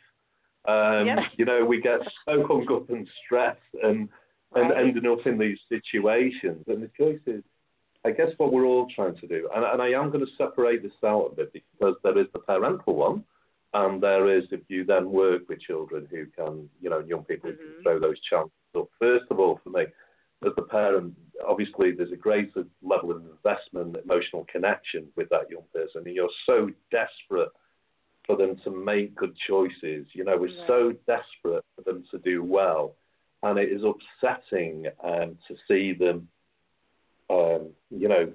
Um. 0.67 1.07
You 1.37 1.45
know, 1.45 1.65
we 1.65 1.81
get 1.81 2.01
so 2.25 2.47
hung 2.49 2.67
up 2.73 2.89
and 2.91 3.07
stressed 3.25 3.61
and 3.83 4.09
and 4.55 4.71
right. 4.71 4.79
ending 4.79 5.11
up 5.11 5.27
in 5.27 5.39
these 5.39 5.59
situations. 5.69 6.65
And 6.69 6.83
the 6.83 6.91
choice 6.97 7.21
is, 7.27 7.43
I 8.05 8.11
guess, 8.11 8.29
what 8.37 8.53
we're 8.53 8.65
all 8.65 8.87
trying 8.95 9.17
to 9.17 9.27
do. 9.27 9.49
And, 9.55 9.65
and 9.65 9.83
I 9.83 9.89
am 9.89 10.11
going 10.11 10.25
to 10.25 10.33
separate 10.39 10.83
this 10.83 10.93
out 11.05 11.33
a 11.33 11.35
bit 11.35 11.53
because 11.53 11.97
there 12.03 12.19
is 12.19 12.27
the 12.33 12.39
parental 12.39 12.95
one, 12.95 13.25
and 13.73 14.03
there 14.03 14.37
is 14.37 14.45
if 14.53 14.61
you 14.69 14.85
then 14.85 15.11
work 15.11 15.49
with 15.49 15.61
children 15.61 16.07
who 16.11 16.27
can, 16.27 16.69
you 16.81 16.89
know, 16.89 17.01
young 17.01 17.25
people 17.25 17.51
mm-hmm. 17.51 17.59
who 17.59 17.67
can 17.67 17.75
mm-hmm. 17.75 17.83
throw 17.83 17.99
those 17.99 18.21
chances 18.31 18.53
up. 18.77 18.89
First 18.99 19.25
of 19.31 19.41
all, 19.41 19.61
for 19.65 19.71
me, 19.71 19.87
as 20.47 20.53
the 20.57 20.63
parent, 20.63 21.15
obviously 21.47 21.93
there's 21.93 22.13
a 22.13 22.17
greater 22.17 22.65
level 22.83 23.11
of 23.11 23.23
investment, 23.25 23.97
emotional 24.05 24.47
connection 24.51 25.07
with 25.17 25.29
that 25.31 25.51
young 25.51 25.65
person, 25.73 26.03
and 26.07 26.15
you're 26.15 26.29
so 26.47 26.71
desperate 26.91 27.51
for 28.27 28.37
them 28.37 28.57
to 28.65 28.71
make 28.71 29.15
good 29.15 29.35
choices. 29.49 30.07
You 30.13 30.25
know, 30.25 30.37
we're 30.37 30.49
yeah. 30.49 30.67
so 30.67 30.93
desperate 31.07 31.65
for 31.77 31.83
them 31.85 32.05
to 32.11 32.19
do 32.19 32.43
well, 32.43 32.95
and 33.43 33.59
it 33.59 33.71
is 33.71 33.83
upsetting 33.83 34.87
um, 35.03 35.37
to 35.49 35.57
see 35.69 35.93
them, 35.93 36.29
um, 37.31 37.71
you 37.91 38.09
know, 38.09 38.33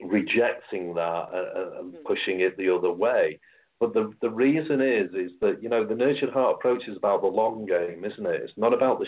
rejecting 0.00 0.94
that 0.94 1.28
and, 1.32 1.76
and 1.76 1.94
mm-hmm. 1.94 2.06
pushing 2.06 2.40
it 2.40 2.56
the 2.56 2.72
other 2.74 2.92
way. 2.92 3.40
But 3.80 3.94
the 3.94 4.12
the 4.20 4.30
reason 4.30 4.80
is 4.80 5.10
is 5.14 5.32
that 5.40 5.62
you 5.62 5.68
know 5.68 5.84
the 5.84 5.94
nurtured 5.94 6.30
heart 6.30 6.56
approach 6.56 6.88
is 6.88 6.96
about 6.96 7.20
the 7.20 7.28
long 7.28 7.64
game, 7.64 8.04
isn't 8.04 8.26
it? 8.26 8.42
It's 8.42 8.52
not 8.56 8.74
about 8.74 8.98
the 8.98 9.06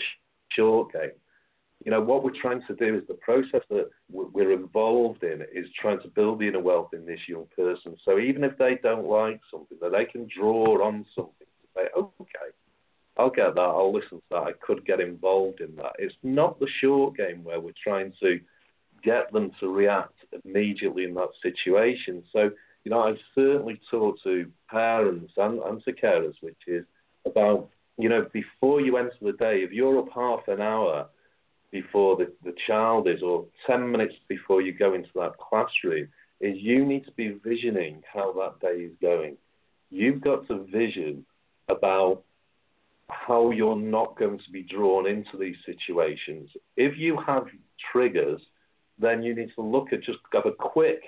short 0.55 0.93
game. 0.93 1.11
You 1.83 1.91
know 1.91 2.01
what 2.01 2.23
we're 2.23 2.39
trying 2.39 2.61
to 2.67 2.75
do 2.75 2.95
is 2.95 3.03
the 3.07 3.15
process 3.15 3.61
that 3.69 3.89
we're 4.11 4.51
involved 4.51 5.23
in 5.23 5.41
is 5.53 5.65
trying 5.79 5.99
to 6.01 6.07
build 6.07 6.39
the 6.39 6.47
inner 6.47 6.59
wealth 6.59 6.89
in 6.93 7.05
this 7.05 7.19
young 7.27 7.47
person. 7.55 7.97
So 8.05 8.19
even 8.19 8.43
if 8.43 8.57
they 8.57 8.79
don't 8.83 9.07
like 9.07 9.41
something, 9.49 9.77
that 9.81 9.91
they 9.91 10.05
can 10.05 10.27
draw 10.35 10.85
on 10.85 11.05
something 11.15 11.33
to 11.39 11.67
say, 11.75 11.81
okay, 11.97 12.53
I'll 13.17 13.31
get 13.31 13.55
that, 13.55 13.61
I'll 13.61 13.93
listen 13.93 14.19
to 14.19 14.23
that, 14.31 14.43
I 14.43 14.51
could 14.65 14.85
get 14.85 14.99
involved 14.99 15.59
in 15.59 15.75
that. 15.77 15.93
It's 15.97 16.15
not 16.23 16.59
the 16.59 16.67
short 16.79 17.17
game 17.17 17.43
where 17.43 17.59
we're 17.59 17.73
trying 17.83 18.13
to 18.21 18.39
get 19.03 19.31
them 19.33 19.51
to 19.59 19.67
react 19.67 20.13
immediately 20.45 21.05
in 21.05 21.15
that 21.15 21.29
situation. 21.41 22.23
So 22.31 22.51
you 22.83 22.91
know, 22.91 23.01
I've 23.01 23.17
certainly 23.35 23.79
talked 23.89 24.23
to 24.23 24.49
parents 24.69 25.33
and, 25.37 25.59
and 25.59 25.83
to 25.83 25.93
carers, 25.93 26.33
which 26.41 26.57
is 26.67 26.85
about, 27.25 27.69
you 27.97 28.09
know, 28.09 28.27
before 28.33 28.81
you 28.81 28.97
enter 28.97 29.13
the 29.21 29.33
day, 29.33 29.59
if 29.59 29.71
you're 29.71 29.99
up 29.99 30.09
half 30.13 30.47
an 30.47 30.61
hour 30.61 31.07
before 31.71 32.17
the, 32.17 32.31
the 32.43 32.55
child 32.67 33.07
is, 33.07 33.21
or 33.21 33.45
10 33.67 33.91
minutes 33.91 34.15
before 34.27 34.61
you 34.61 34.73
go 34.73 34.93
into 34.93 35.09
that 35.15 35.37
classroom, 35.37 36.07
is 36.39 36.57
you 36.57 36.85
need 36.85 37.05
to 37.05 37.11
be 37.11 37.39
visioning 37.43 38.01
how 38.11 38.33
that 38.33 38.59
day 38.59 38.81
is 38.81 38.91
going. 39.01 39.37
You've 39.89 40.21
got 40.21 40.47
to 40.47 40.65
vision 40.65 41.25
about 41.69 42.23
how 43.09 43.51
you're 43.51 43.75
not 43.75 44.17
going 44.17 44.39
to 44.39 44.51
be 44.51 44.63
drawn 44.63 45.07
into 45.07 45.37
these 45.37 45.55
situations. 45.65 46.49
If 46.77 46.97
you 46.97 47.17
have 47.25 47.45
triggers, 47.91 48.41
then 48.97 49.21
you 49.21 49.35
need 49.35 49.51
to 49.55 49.61
look 49.61 49.93
at 49.93 50.03
just 50.03 50.19
have 50.33 50.45
a 50.45 50.51
quick 50.51 51.01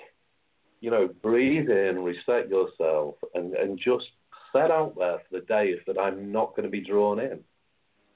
you 0.84 0.90
know, 0.90 1.08
breathe 1.22 1.70
in, 1.70 2.04
reset 2.04 2.50
yourself, 2.50 3.14
and, 3.34 3.54
and 3.54 3.80
just 3.82 4.04
set 4.52 4.70
out 4.70 4.94
there 4.98 5.16
for 5.18 5.40
the 5.40 5.46
day 5.46 5.74
that 5.86 5.98
I'm 5.98 6.30
not 6.30 6.50
going 6.50 6.64
to 6.64 6.68
be 6.68 6.82
drawn 6.82 7.18
in. 7.18 7.40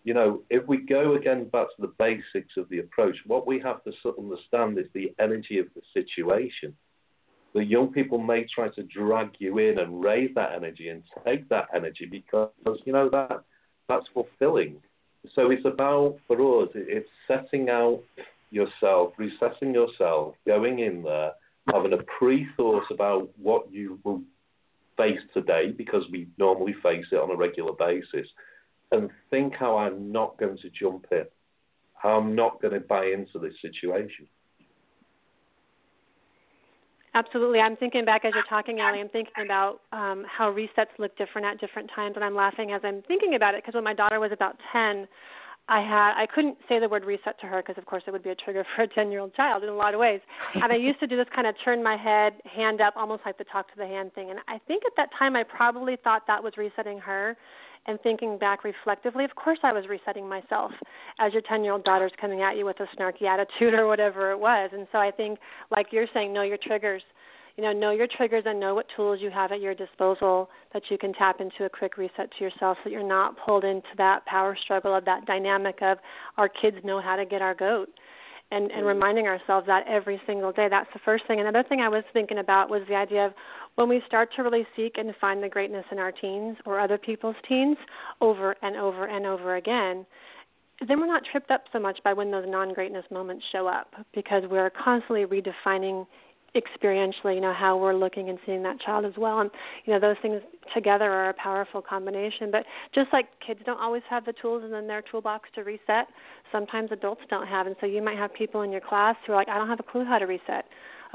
You 0.08 0.14
know, 0.14 0.42
if 0.48 0.66
we 0.66 0.78
go 0.78 1.16
again 1.16 1.50
back 1.50 1.66
to 1.76 1.82
the 1.82 1.92
basics 1.98 2.56
of 2.56 2.66
the 2.70 2.78
approach, 2.78 3.16
what 3.26 3.46
we 3.46 3.60
have 3.60 3.84
to 3.84 3.92
understand 4.18 4.78
is 4.78 4.86
the 4.94 5.12
energy 5.20 5.58
of 5.58 5.66
the 5.74 5.82
situation. 5.92 6.74
The 7.52 7.62
young 7.62 7.92
people 7.92 8.16
may 8.16 8.46
try 8.46 8.70
to 8.70 8.82
drag 8.84 9.32
you 9.38 9.58
in 9.58 9.78
and 9.78 10.02
raise 10.02 10.34
that 10.34 10.52
energy 10.56 10.88
and 10.88 11.02
take 11.26 11.46
that 11.50 11.66
energy 11.74 12.06
because, 12.06 12.78
you 12.86 12.92
know, 12.94 13.10
that 13.10 13.42
that's 13.90 14.06
fulfilling. 14.14 14.76
So 15.34 15.50
it's 15.50 15.66
about, 15.66 16.16
for 16.26 16.62
us, 16.62 16.70
it's 16.74 17.10
setting 17.26 17.68
out 17.68 18.02
yourself, 18.50 19.12
resetting 19.18 19.74
yourself, 19.74 20.36
going 20.46 20.78
in 20.78 21.02
there, 21.02 21.32
having 21.70 21.92
a 21.92 22.02
pre-thought 22.18 22.90
about 22.90 23.28
what 23.36 23.70
you 23.70 23.98
will 24.04 24.22
face 24.96 25.20
today, 25.34 25.70
because 25.70 26.04
we 26.10 26.28
normally 26.38 26.76
face 26.82 27.04
it 27.12 27.16
on 27.16 27.30
a 27.30 27.36
regular 27.36 27.74
basis, 27.74 28.26
and 28.92 29.10
think 29.30 29.54
how 29.54 29.76
I'm 29.76 30.10
not 30.10 30.38
going 30.38 30.56
to 30.58 30.70
jump 30.70 31.06
in, 31.10 31.24
how 31.94 32.18
I'm 32.18 32.34
not 32.34 32.60
going 32.62 32.74
to 32.74 32.80
buy 32.80 33.06
into 33.06 33.38
this 33.38 33.54
situation. 33.60 34.26
Absolutely. 37.14 37.58
I'm 37.58 37.76
thinking 37.76 38.04
back 38.04 38.24
as 38.24 38.32
you're 38.34 38.44
talking, 38.48 38.80
Allie. 38.80 39.00
I'm 39.00 39.08
thinking 39.08 39.32
about 39.44 39.80
um, 39.92 40.24
how 40.28 40.52
resets 40.52 40.94
look 40.98 41.16
different 41.16 41.46
at 41.46 41.58
different 41.60 41.90
times, 41.94 42.14
and 42.16 42.24
I'm 42.24 42.34
laughing 42.34 42.72
as 42.72 42.80
I'm 42.84 43.02
thinking 43.08 43.34
about 43.34 43.54
it 43.54 43.62
because 43.62 43.74
when 43.74 43.84
my 43.84 43.94
daughter 43.94 44.20
was 44.20 44.30
about 44.32 44.56
10, 44.72 45.08
I 45.68 45.80
had 45.80 46.14
I 46.16 46.26
couldn't 46.32 46.56
say 46.68 46.78
the 46.78 46.88
word 46.88 47.04
reset 47.04 47.38
to 47.40 47.46
her 47.46 47.60
because 47.60 47.76
of 47.76 47.84
course 47.84 48.02
it 48.06 48.10
would 48.10 48.22
be 48.22 48.30
a 48.30 48.34
trigger 48.34 48.64
for 48.74 48.82
a 48.82 48.88
10-year-old 48.88 49.34
child 49.34 49.62
in 49.62 49.68
a 49.68 49.74
lot 49.74 49.94
of 49.94 50.00
ways. 50.00 50.20
And 50.54 50.72
I 50.72 50.76
used 50.76 50.98
to 51.00 51.06
do 51.06 51.16
this 51.16 51.26
kind 51.34 51.46
of 51.46 51.54
turn 51.62 51.82
my 51.82 51.96
head, 51.96 52.34
hand 52.44 52.80
up, 52.80 52.94
almost 52.96 53.22
like 53.26 53.36
the 53.36 53.44
talk 53.44 53.70
to 53.72 53.76
the 53.76 53.86
hand 53.86 54.14
thing. 54.14 54.30
And 54.30 54.38
I 54.48 54.58
think 54.66 54.82
at 54.86 54.92
that 54.96 55.10
time 55.18 55.36
I 55.36 55.42
probably 55.42 55.96
thought 56.02 56.22
that 56.26 56.42
was 56.42 56.54
resetting 56.56 56.98
her. 57.00 57.36
And 57.88 57.98
thinking 58.02 58.38
back 58.38 58.64
reflectively, 58.64 59.24
of 59.24 59.34
course 59.34 59.58
I 59.62 59.72
was 59.72 59.88
resetting 59.88 60.28
myself 60.28 60.72
as 61.18 61.32
your 61.32 61.42
10-year-old 61.42 61.84
daughter's 61.84 62.12
coming 62.20 62.42
at 62.42 62.56
you 62.56 62.66
with 62.66 62.78
a 62.80 62.86
snarky 62.96 63.22
attitude 63.22 63.72
or 63.72 63.86
whatever 63.86 64.30
it 64.30 64.38
was. 64.38 64.70
And 64.74 64.86
so 64.92 64.98
I 64.98 65.10
think, 65.10 65.38
like 65.70 65.86
you're 65.90 66.06
saying, 66.12 66.32
know 66.32 66.42
your 66.42 66.58
triggers 66.58 67.02
you 67.58 67.64
know, 67.64 67.72
know 67.72 67.90
your 67.90 68.06
triggers 68.06 68.44
and 68.46 68.60
know 68.60 68.76
what 68.76 68.86
tools 68.94 69.18
you 69.20 69.30
have 69.30 69.50
at 69.50 69.60
your 69.60 69.74
disposal 69.74 70.48
that 70.72 70.84
you 70.90 70.96
can 70.96 71.12
tap 71.12 71.40
into 71.40 71.64
a 71.64 71.68
quick 71.68 71.98
reset 71.98 72.30
to 72.38 72.44
yourself 72.44 72.78
so 72.78 72.82
that 72.84 72.92
you're 72.92 73.02
not 73.02 73.34
pulled 73.44 73.64
into 73.64 73.88
that 73.96 74.24
power 74.26 74.56
struggle 74.62 74.94
of 74.94 75.04
that 75.04 75.26
dynamic 75.26 75.82
of 75.82 75.98
our 76.36 76.48
kids 76.48 76.76
know 76.84 77.00
how 77.00 77.16
to 77.16 77.26
get 77.26 77.42
our 77.42 77.56
goat. 77.56 77.88
And, 78.50 78.64
and 78.64 78.72
mm-hmm. 78.72 78.86
reminding 78.86 79.26
ourselves 79.26 79.66
that 79.66 79.86
every 79.86 80.18
single 80.26 80.52
day. 80.52 80.68
That's 80.70 80.88
the 80.94 81.00
first 81.04 81.26
thing. 81.26 81.38
Another 81.38 81.62
thing 81.68 81.80
I 81.80 81.88
was 81.90 82.02
thinking 82.14 82.38
about 82.38 82.70
was 82.70 82.80
the 82.88 82.94
idea 82.94 83.26
of 83.26 83.32
when 83.74 83.90
we 83.90 84.02
start 84.06 84.30
to 84.36 84.42
really 84.42 84.66
seek 84.74 84.96
and 84.96 85.14
find 85.20 85.42
the 85.42 85.50
greatness 85.50 85.84
in 85.92 85.98
our 85.98 86.10
teens 86.10 86.56
or 86.64 86.80
other 86.80 86.96
people's 86.96 87.36
teens 87.46 87.76
over 88.22 88.56
and 88.62 88.74
over 88.74 89.04
and 89.04 89.26
over 89.26 89.56
again, 89.56 90.06
then 90.86 91.00
we're 91.00 91.06
not 91.06 91.22
tripped 91.30 91.50
up 91.50 91.64
so 91.72 91.78
much 91.78 91.98
by 92.04 92.12
when 92.12 92.30
those 92.30 92.44
non 92.48 92.72
greatness 92.72 93.04
moments 93.10 93.44
show 93.52 93.66
up 93.66 93.94
because 94.14 94.44
we're 94.50 94.70
constantly 94.70 95.24
redefining 95.26 96.06
experientially, 96.58 97.34
you 97.34 97.40
know, 97.40 97.54
how 97.54 97.76
we're 97.76 97.94
looking 97.94 98.28
and 98.28 98.38
seeing 98.44 98.62
that 98.64 98.80
child 98.80 99.04
as 99.04 99.12
well. 99.16 99.40
And, 99.40 99.50
you 99.84 99.92
know, 99.92 100.00
those 100.00 100.16
things 100.20 100.40
together 100.74 101.10
are 101.10 101.30
a 101.30 101.34
powerful 101.34 101.80
combination. 101.80 102.50
But 102.50 102.64
just 102.94 103.08
like 103.12 103.26
kids 103.46 103.60
don't 103.64 103.80
always 103.80 104.02
have 104.10 104.24
the 104.24 104.34
tools 104.40 104.64
in 104.64 104.86
their 104.86 105.02
toolbox 105.02 105.48
to 105.54 105.62
reset, 105.62 106.08
sometimes 106.52 106.90
adults 106.92 107.22
don't 107.30 107.46
have. 107.46 107.66
And 107.66 107.76
so 107.80 107.86
you 107.86 108.02
might 108.02 108.18
have 108.18 108.34
people 108.34 108.62
in 108.62 108.72
your 108.72 108.80
class 108.80 109.16
who 109.26 109.32
are 109.32 109.36
like, 109.36 109.48
I 109.48 109.56
don't 109.56 109.68
have 109.68 109.80
a 109.80 109.90
clue 109.90 110.04
how 110.04 110.18
to 110.18 110.26
reset. 110.26 110.64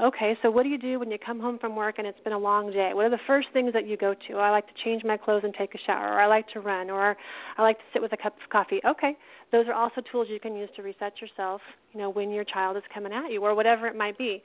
Okay, 0.00 0.36
so 0.42 0.50
what 0.50 0.64
do 0.64 0.70
you 0.70 0.78
do 0.78 0.98
when 0.98 1.08
you 1.08 1.18
come 1.24 1.38
home 1.38 1.56
from 1.56 1.76
work 1.76 1.98
and 1.98 2.06
it's 2.06 2.18
been 2.24 2.32
a 2.32 2.38
long 2.38 2.72
day? 2.72 2.90
What 2.94 3.04
are 3.04 3.10
the 3.10 3.18
first 3.28 3.46
things 3.52 3.72
that 3.74 3.86
you 3.86 3.96
go 3.96 4.12
to? 4.12 4.32
Oh, 4.32 4.40
I 4.40 4.50
like 4.50 4.66
to 4.66 4.72
change 4.82 5.04
my 5.04 5.16
clothes 5.16 5.42
and 5.44 5.54
take 5.54 5.72
a 5.76 5.78
shower, 5.86 6.14
or 6.14 6.20
I 6.20 6.26
like 6.26 6.48
to 6.48 6.58
run, 6.60 6.90
or 6.90 7.16
I 7.56 7.62
like 7.62 7.78
to 7.78 7.84
sit 7.92 8.02
with 8.02 8.12
a 8.12 8.16
cup 8.16 8.34
of 8.42 8.50
coffee. 8.50 8.80
Okay, 8.84 9.16
those 9.52 9.68
are 9.68 9.72
also 9.72 10.00
tools 10.10 10.26
you 10.28 10.40
can 10.40 10.56
use 10.56 10.68
to 10.74 10.82
reset 10.82 11.20
yourself, 11.20 11.60
you 11.92 12.00
know, 12.00 12.10
when 12.10 12.32
your 12.32 12.42
child 12.42 12.76
is 12.76 12.82
coming 12.92 13.12
at 13.12 13.30
you, 13.30 13.44
or 13.44 13.54
whatever 13.54 13.86
it 13.86 13.94
might 13.94 14.18
be 14.18 14.42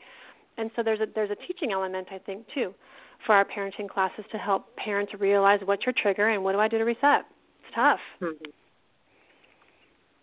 and 0.57 0.71
so 0.75 0.83
there's 0.83 0.99
a 0.99 1.07
there's 1.13 1.31
a 1.31 1.47
teaching 1.47 1.71
element 1.71 2.07
I 2.11 2.17
think 2.17 2.45
too 2.53 2.73
for 3.25 3.35
our 3.35 3.45
parenting 3.45 3.89
classes 3.89 4.25
to 4.31 4.37
help 4.37 4.75
parents 4.77 5.11
realize 5.19 5.59
what's 5.65 5.85
your 5.85 5.93
trigger 6.01 6.29
and 6.29 6.43
what 6.43 6.53
do 6.53 6.59
I 6.59 6.67
do 6.67 6.77
to 6.77 6.85
reset. 6.85 7.25
It's 7.63 7.75
tough. 7.75 7.99
Mm-hmm. 8.21 8.51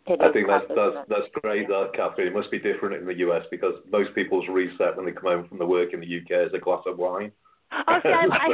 I 0.08 0.32
think 0.32 0.46
that's 0.46 0.66
that's 0.68 1.08
that's 1.08 1.28
great, 1.42 1.66
that 1.66 1.90
Kathy. 1.96 2.22
It 2.22 2.32
must 2.32 2.50
be 2.50 2.60
different 2.60 2.94
in 2.94 3.06
the 3.06 3.14
US 3.26 3.42
because 3.50 3.74
most 3.90 4.14
people's 4.14 4.46
reset 4.48 4.96
when 4.96 5.04
they 5.04 5.12
come 5.12 5.24
home 5.24 5.48
from 5.48 5.58
the 5.58 5.66
work 5.66 5.92
in 5.92 6.00
the 6.00 6.06
UK 6.06 6.46
is 6.46 6.54
a 6.54 6.58
glass 6.58 6.82
of 6.86 6.96
wine. 6.96 7.32
Oh, 7.72 7.98
see, 8.02 8.08
I, 8.08 8.26
I, 8.30 8.48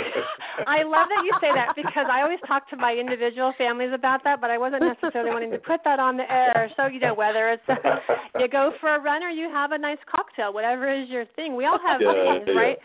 I 0.80 0.82
love 0.82 1.08
that 1.08 1.22
you 1.24 1.32
say 1.40 1.52
that 1.54 1.76
because 1.76 2.06
I 2.10 2.22
always 2.22 2.38
talk 2.46 2.68
to 2.70 2.76
my 2.76 2.94
individual 2.94 3.52
families 3.58 3.90
about 3.92 4.24
that, 4.24 4.40
but 4.40 4.50
I 4.50 4.58
wasn't 4.58 4.82
necessarily 4.82 5.30
wanting 5.30 5.50
to 5.50 5.58
put 5.58 5.80
that 5.84 6.00
on 6.00 6.16
the 6.16 6.30
air. 6.30 6.70
So 6.76 6.86
you 6.86 7.00
know, 7.00 7.14
whether 7.14 7.50
it's 7.50 7.68
a, 7.68 8.40
you 8.40 8.48
go 8.48 8.72
for 8.80 8.94
a 8.94 9.00
run 9.00 9.22
or 9.22 9.28
you 9.28 9.50
have 9.50 9.72
a 9.72 9.78
nice 9.78 9.98
cocktail, 10.10 10.52
whatever 10.52 10.88
is 10.92 11.08
your 11.08 11.24
thing. 11.36 11.56
We 11.56 11.66
all 11.66 11.78
have 11.86 12.00
yeah, 12.00 12.12
things, 12.12 12.44
yeah. 12.48 12.60
right? 12.60 12.78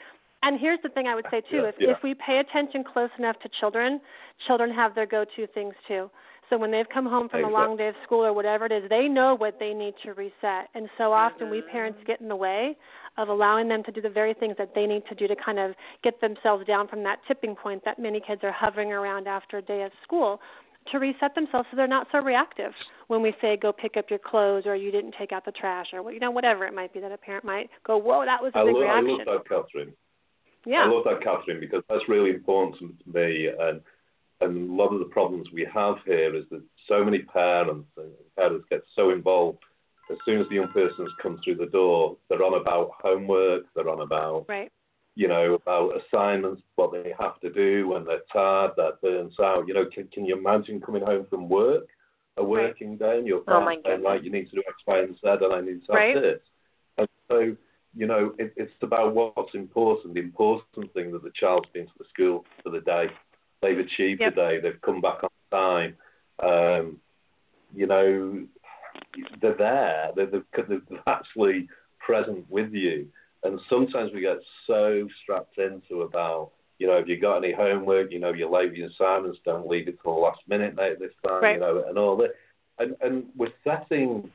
And 0.43 0.59
here's 0.59 0.79
the 0.83 0.89
thing 0.89 1.07
I 1.07 1.15
would 1.15 1.25
say 1.31 1.41
too: 1.41 1.63
Yeah, 1.63 1.69
if 1.69 1.75
if 1.79 2.03
we 2.03 2.13
pay 2.13 2.39
attention 2.39 2.83
close 2.83 3.09
enough 3.17 3.39
to 3.39 3.49
children, 3.59 3.99
children 4.45 4.73
have 4.73 4.95
their 4.95 5.07
go-to 5.07 5.47
things 5.47 5.73
too. 5.87 6.09
So 6.49 6.57
when 6.57 6.71
they've 6.71 6.87
come 6.93 7.05
home 7.05 7.27
from 7.27 7.43
a 7.43 7.49
long 7.49 7.75
day 7.75 7.89
of 7.89 7.95
school 8.05 8.25
or 8.25 8.31
whatever 8.31 8.65
it 8.65 8.71
is, 8.71 8.89
they 8.89 9.07
know 9.07 9.35
what 9.35 9.57
they 9.59 9.73
need 9.73 9.95
to 10.03 10.13
reset. 10.13 10.69
And 10.73 10.87
so 10.97 11.11
often 11.11 11.49
we 11.49 11.59
mm-hmm. 11.59 11.71
parents 11.71 11.99
get 12.07 12.21
in 12.21 12.29
the 12.29 12.35
way 12.35 12.77
of 13.17 13.29
allowing 13.29 13.67
them 13.67 13.83
to 13.83 13.91
do 13.91 14.01
the 14.01 14.09
very 14.09 14.33
things 14.33 14.55
that 14.57 14.73
they 14.75 14.85
need 14.85 15.03
to 15.09 15.15
do 15.15 15.27
to 15.27 15.35
kind 15.35 15.59
of 15.59 15.71
get 16.03 16.21
themselves 16.21 16.65
down 16.65 16.87
from 16.87 17.03
that 17.03 17.19
tipping 17.27 17.55
point 17.55 17.83
that 17.83 17.99
many 17.99 18.21
kids 18.25 18.41
are 18.43 18.51
hovering 18.51 18.91
around 18.91 19.27
after 19.27 19.57
a 19.57 19.61
day 19.61 19.83
of 19.83 19.91
school 20.03 20.39
to 20.91 20.99
reset 20.99 21.35
themselves 21.35 21.67
so 21.69 21.75
they're 21.75 21.87
not 21.87 22.07
so 22.11 22.19
reactive 22.19 22.71
when 23.07 23.21
we 23.21 23.33
say 23.41 23.57
go 23.57 23.73
pick 23.73 23.97
up 23.97 24.05
your 24.09 24.19
clothes 24.19 24.63
or 24.65 24.75
you 24.75 24.91
didn't 24.91 25.13
take 25.19 25.33
out 25.33 25.43
the 25.43 25.51
trash 25.51 25.87
or 25.91 26.13
you 26.13 26.19
know 26.19 26.31
whatever 26.31 26.65
it 26.65 26.73
might 26.73 26.93
be 26.93 27.01
that 27.01 27.11
a 27.11 27.17
parent 27.17 27.43
might 27.43 27.69
go 27.85 27.97
whoa 27.97 28.23
that 28.23 28.41
was 28.41 28.53
a 28.55 28.59
I 28.59 28.63
big 28.63 28.75
love, 28.75 28.83
I 28.85 29.01
love 29.01 29.19
that, 29.25 29.49
Catherine. 29.49 29.93
yeah 30.65 30.85
I 30.85 30.87
love 30.87 31.03
that, 31.03 31.21
Catherine, 31.21 31.59
because 31.59 31.83
that's 31.89 32.07
really 32.07 32.29
important 32.29 32.79
to 32.79 33.11
me. 33.11 33.49
And 33.59 33.81
and 34.41 34.69
a 34.69 34.73
lot 34.73 34.93
of 34.93 34.99
the 34.99 35.05
problems 35.05 35.47
we 35.51 35.67
have 35.73 35.95
here 36.05 36.35
is 36.35 36.45
that 36.51 36.61
so 36.87 37.03
many 37.03 37.19
parents 37.19 37.87
and 37.97 38.11
parents 38.35 38.65
get 38.69 38.81
so 38.95 39.09
involved. 39.09 39.59
As 40.09 40.17
soon 40.25 40.39
as 40.39 40.47
the 40.49 40.55
young 40.55 40.69
person's 40.69 41.11
come 41.21 41.39
through 41.43 41.55
the 41.55 41.65
door, 41.65 42.15
they're 42.29 42.43
on 42.43 42.61
about 42.61 42.91
homework, 43.01 43.63
they're 43.75 43.89
on 43.89 44.01
about 44.01 44.45
right 44.47 44.71
you 45.15 45.27
know 45.27 45.55
about 45.55 45.99
assignments, 45.99 46.61
what 46.75 46.91
they 46.93 47.11
have 47.19 47.39
to 47.39 47.49
do 47.49 47.87
when 47.87 48.05
they're 48.05 48.21
tired, 48.31 48.71
that 48.77 49.01
burns 49.01 49.33
out. 49.39 49.67
You 49.67 49.73
know, 49.73 49.85
can 49.91 50.07
can 50.09 50.25
you 50.25 50.37
imagine 50.37 50.79
coming 50.79 51.01
home 51.01 51.25
from 51.27 51.49
work, 51.49 51.87
a 52.37 52.43
working 52.43 52.97
day, 52.97 53.17
and 53.17 53.25
your 53.25 53.39
Oh, 53.39 53.65
parents 53.65 53.81
saying, 53.83 54.03
like, 54.03 54.23
you 54.23 54.31
need 54.31 54.47
to 54.51 54.57
do 54.57 54.63
X, 54.67 54.77
Y, 54.85 54.99
and 54.99 55.15
Z, 55.15 55.19
and 55.23 55.53
I 55.53 55.61
need 55.61 55.83
to 55.87 55.91
have 55.91 55.95
Right. 55.95 56.13
this. 56.13 56.41
And 56.99 57.07
so 57.27 57.57
you 57.95 58.05
know, 58.05 58.35
it, 58.37 58.53
it's 58.57 58.71
about 58.83 59.15
what's 59.15 59.55
important. 59.55 60.13
The 60.13 60.19
important 60.19 60.93
thing 60.93 61.11
that 61.13 61.23
the 61.23 61.31
child's 61.33 61.67
been 61.73 61.87
to 61.87 61.91
the 61.97 62.05
school 62.13 62.45
for 62.63 62.69
the 62.69 62.81
day, 62.81 63.07
they've 63.61 63.79
achieved 63.79 64.21
Yep. 64.21 64.35
the 64.35 64.41
day, 64.41 64.59
they've 64.59 64.81
come 64.81 65.01
back 65.01 65.23
on 65.23 65.29
time. 65.51 65.97
Um, 66.39 66.99
you 67.75 67.87
know, 67.87 68.45
they're 69.41 69.55
there. 69.55 70.11
They're, 70.15 70.27
they're, 70.27 70.45
they're 70.67 70.99
actually 71.07 71.67
present 71.99 72.49
with 72.49 72.73
you. 72.73 73.07
And 73.43 73.59
sometimes 73.69 74.11
we 74.13 74.21
get 74.21 74.37
so 74.65 75.07
strapped 75.21 75.57
into 75.57 76.01
about, 76.01 76.51
you 76.79 76.87
know, 76.87 76.97
have 76.97 77.07
you 77.07 77.19
got 77.19 77.37
any 77.37 77.53
homework? 77.53 78.11
You 78.11 78.19
know, 78.19 78.33
you're 78.33 78.49
late 78.49 78.69
with 78.69 78.77
your 78.77 78.89
assignments. 78.89 79.39
Don't 79.45 79.67
leave 79.67 79.87
it 79.87 79.97
till 80.01 80.15
the 80.15 80.19
last 80.19 80.41
minute, 80.47 80.75
mate. 80.75 80.99
This 80.99 81.11
time, 81.25 81.41
Right. 81.43 81.53
you 81.55 81.59
know, 81.59 81.83
and 81.87 81.97
all 81.97 82.15
that. 82.17 82.35
And 82.79 82.95
and 83.01 83.25
we're 83.35 83.53
setting 83.63 84.29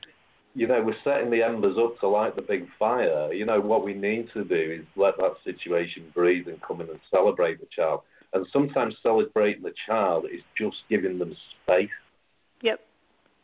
you 0.55 0.67
know, 0.67 0.81
we're 0.83 0.95
setting 1.03 1.31
the 1.31 1.41
embers 1.41 1.77
up 1.79 1.99
to 1.99 2.07
light 2.07 2.35
the 2.35 2.41
big 2.41 2.67
fire. 2.77 3.33
You 3.33 3.45
know, 3.45 3.59
what 3.59 3.83
we 3.83 3.93
need 3.93 4.29
to 4.33 4.43
do 4.43 4.79
is 4.81 4.85
let 4.95 5.17
that 5.17 5.33
situation 5.43 6.11
breathe 6.13 6.47
and 6.47 6.61
come 6.61 6.79
in 6.81 6.89
and 6.89 6.99
celebrate 7.09 7.59
the 7.59 7.67
child. 7.75 8.01
And 8.33 8.47
sometimes 8.51 8.95
celebrating 9.03 9.63
the 9.63 9.73
child 9.87 10.25
is 10.25 10.41
just 10.57 10.77
giving 10.89 11.19
them 11.19 11.35
space. 11.63 11.89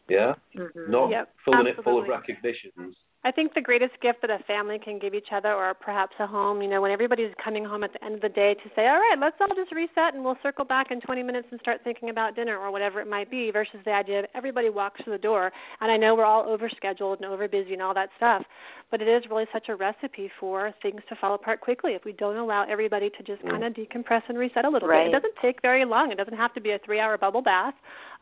Yep 0.09 0.39
Yeah? 0.55 0.61
Mm-hmm. 0.63 0.91
Not 0.91 1.09
Yep, 1.09 1.29
filling 1.45 1.67
it 1.67 1.75
full 1.83 1.99
of 1.99 2.05
absolutely. 2.05 2.09
recognitions. 2.09 2.95
I 3.25 3.31
think 3.31 3.53
the 3.53 3.59
greatest 3.59 3.99
gift 4.01 4.21
that 4.21 4.29
a 4.29 4.39
family 4.47 4.79
can 4.79 4.97
give 4.97 5.13
each 5.13 5.27
other, 5.33 5.53
or 5.53 5.73
perhaps 5.73 6.13
a 6.19 6.25
home, 6.25 6.61
you 6.61 6.69
know, 6.69 6.79
when 6.81 6.89
everybody's 6.89 7.33
coming 7.43 7.65
home 7.65 7.83
at 7.83 7.91
the 7.91 8.01
end 8.01 8.15
of 8.15 8.21
the 8.21 8.29
day 8.29 8.53
to 8.53 8.69
say, 8.77 8.87
all 8.87 8.95
right, 8.97 9.17
let's 9.19 9.35
all 9.41 9.53
just 9.57 9.73
reset 9.73 10.13
and 10.13 10.23
we'll 10.23 10.37
circle 10.41 10.63
back 10.63 10.89
in 10.89 11.01
20 11.01 11.21
minutes 11.23 11.49
and 11.51 11.59
start 11.59 11.81
thinking 11.83 12.11
about 12.11 12.33
dinner 12.33 12.57
or 12.57 12.71
whatever 12.71 13.01
it 13.01 13.09
might 13.09 13.29
be, 13.29 13.51
versus 13.51 13.81
the 13.83 13.91
idea 13.91 14.19
of 14.19 14.25
everybody 14.35 14.69
walks 14.69 15.01
through 15.03 15.11
the 15.11 15.19
door. 15.19 15.51
And 15.81 15.91
I 15.91 15.97
know 15.97 16.15
we're 16.15 16.23
all 16.23 16.45
overscheduled 16.45 17.17
and 17.21 17.25
overbusy 17.25 17.73
and 17.73 17.81
all 17.81 17.93
that 17.93 18.07
stuff, 18.15 18.43
but 18.89 19.01
it 19.01 19.09
is 19.09 19.29
really 19.29 19.47
such 19.51 19.67
a 19.67 19.75
recipe 19.75 20.31
for 20.39 20.73
things 20.81 21.01
to 21.09 21.15
fall 21.17 21.35
apart 21.35 21.59
quickly 21.59 21.95
if 21.95 22.05
we 22.05 22.13
don't 22.13 22.37
allow 22.37 22.63
everybody 22.69 23.09
to 23.09 23.23
just 23.23 23.41
kind 23.43 23.65
of 23.65 23.73
decompress 23.73 24.21
and 24.29 24.37
reset 24.37 24.63
a 24.63 24.69
little 24.69 24.87
Right. 24.87 25.07
bit. 25.07 25.13
It 25.13 25.21
doesn't 25.21 25.35
take 25.41 25.61
very 25.61 25.83
long. 25.83 26.13
It 26.13 26.17
doesn't 26.17 26.37
have 26.37 26.53
to 26.53 26.61
be 26.61 26.71
a 26.71 26.79
three-hour 26.85 27.17
bubble 27.17 27.41
bath, 27.41 27.73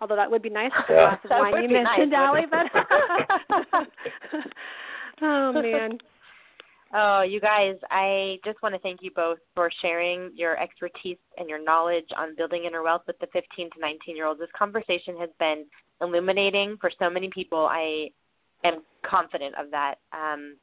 although 0.01 0.15
that 0.15 0.29
would 0.29 0.41
be 0.41 0.49
nice 0.49 0.71
with 0.75 0.89
a 0.89 0.93
Yeah. 0.93 1.09
glass 1.09 1.23
of 1.23 1.29
That 1.29 1.39
wine. 1.39 1.61
You 1.63 1.67
be 1.69 1.73
nice, 1.75 1.97
mentioned, 1.97 2.13
Allie, 2.13 2.45
but 2.49 2.67
oh 5.21 5.53
man. 5.53 5.97
Oh, 6.93 7.21
you 7.21 7.41
guys, 7.41 7.75
I 7.91 8.39
just 8.45 8.61
want 8.63 8.73
to 8.73 8.79
thank 8.79 9.01
you 9.01 9.11
both 9.11 9.39
for 9.53 9.69
sharing 9.81 10.31
your 10.33 10.57
expertise 10.57 11.17
and 11.37 11.49
your 11.49 11.61
knowledge 11.61 12.07
on 12.17 12.33
building 12.35 12.63
inner 12.63 12.81
wealth 12.81 13.01
with 13.07 13.19
the 13.19 13.27
15 13.33 13.71
to 13.71 13.79
19 13.79 14.15
year 14.15 14.25
olds. 14.25 14.39
This 14.39 14.49
conversation 14.57 15.17
has 15.19 15.29
been 15.37 15.65
illuminating 15.99 16.77
for 16.79 16.89
so 16.97 17.09
many 17.09 17.29
people. 17.29 17.67
I 17.69 18.09
am 18.63 18.83
confident 19.05 19.55
of 19.59 19.69
that. 19.71 19.95
Um, 20.13 20.55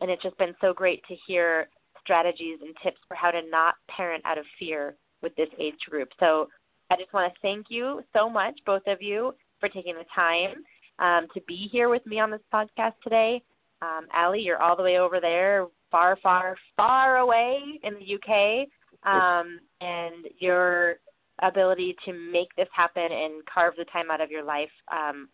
and 0.00 0.10
it's 0.10 0.22
just 0.22 0.36
been 0.36 0.54
so 0.60 0.72
great 0.72 1.04
to 1.06 1.14
hear 1.28 1.68
strategies 2.02 2.58
and 2.60 2.74
tips 2.82 2.98
for 3.06 3.14
how 3.14 3.30
to 3.30 3.40
not 3.48 3.76
parent 3.88 4.24
out 4.26 4.38
of 4.38 4.44
fear 4.58 4.96
with 5.22 5.34
this 5.36 5.48
age 5.60 5.78
group. 5.88 6.08
So 6.18 6.48
I 6.92 6.96
just 6.96 7.12
want 7.14 7.32
to 7.32 7.40
thank 7.40 7.66
you 7.70 8.02
so 8.12 8.28
much, 8.28 8.58
both 8.66 8.82
of 8.86 9.00
you, 9.00 9.34
for 9.60 9.70
taking 9.70 9.94
the 9.94 10.04
time 10.14 10.62
um, 10.98 11.26
to 11.32 11.40
be 11.48 11.66
here 11.72 11.88
with 11.88 12.04
me 12.04 12.20
on 12.20 12.30
this 12.30 12.40
podcast 12.52 12.92
today. 13.02 13.42
Um, 13.80 14.08
Allie, 14.12 14.42
you're 14.42 14.62
all 14.62 14.76
the 14.76 14.82
way 14.82 14.98
over 14.98 15.18
there, 15.18 15.68
far, 15.90 16.18
far, 16.22 16.54
far 16.76 17.18
away 17.18 17.80
in 17.82 17.94
the 17.94 18.14
UK, 18.14 18.68
um, 19.10 19.58
and 19.80 20.26
your 20.38 20.96
ability 21.40 21.96
to 22.04 22.12
make 22.12 22.54
this 22.56 22.68
happen 22.74 23.10
and 23.10 23.42
carve 23.46 23.72
the 23.78 23.86
time 23.86 24.10
out 24.10 24.20
of 24.20 24.30
your 24.30 24.44
life 24.44 24.70
um, 24.92 25.30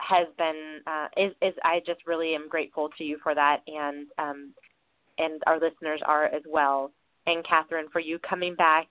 has 0.00 0.26
been 0.36 0.80
uh, 0.86 1.08
is, 1.16 1.32
is 1.40 1.54
I 1.64 1.80
just 1.86 2.06
really 2.06 2.34
am 2.34 2.46
grateful 2.46 2.90
to 2.98 3.04
you 3.04 3.18
for 3.22 3.34
that, 3.34 3.62
and 3.66 4.06
um, 4.18 4.52
and 5.16 5.42
our 5.46 5.58
listeners 5.58 6.00
are 6.04 6.26
as 6.26 6.42
well. 6.46 6.92
And 7.26 7.42
Catherine, 7.46 7.88
for 7.90 8.00
you 8.00 8.18
coming 8.18 8.54
back 8.54 8.86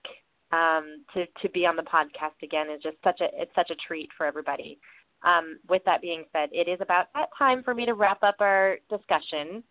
um, 0.52 1.04
to 1.14 1.26
to 1.42 1.48
be 1.50 1.66
on 1.66 1.76
the 1.76 1.82
podcast 1.82 2.42
again 2.42 2.66
is 2.70 2.82
just 2.82 2.96
such 3.04 3.20
a 3.20 3.28
it's 3.32 3.54
such 3.54 3.70
a 3.70 3.76
treat 3.86 4.08
for 4.16 4.26
everybody. 4.26 4.78
Um, 5.22 5.58
with 5.68 5.82
that 5.84 6.00
being 6.00 6.24
said, 6.32 6.48
it 6.52 6.68
is 6.68 6.78
about 6.80 7.06
that 7.14 7.28
time 7.36 7.62
for 7.62 7.74
me 7.74 7.84
to 7.86 7.94
wrap 7.94 8.22
up 8.22 8.36
our 8.40 8.78
discussion. 8.88 9.62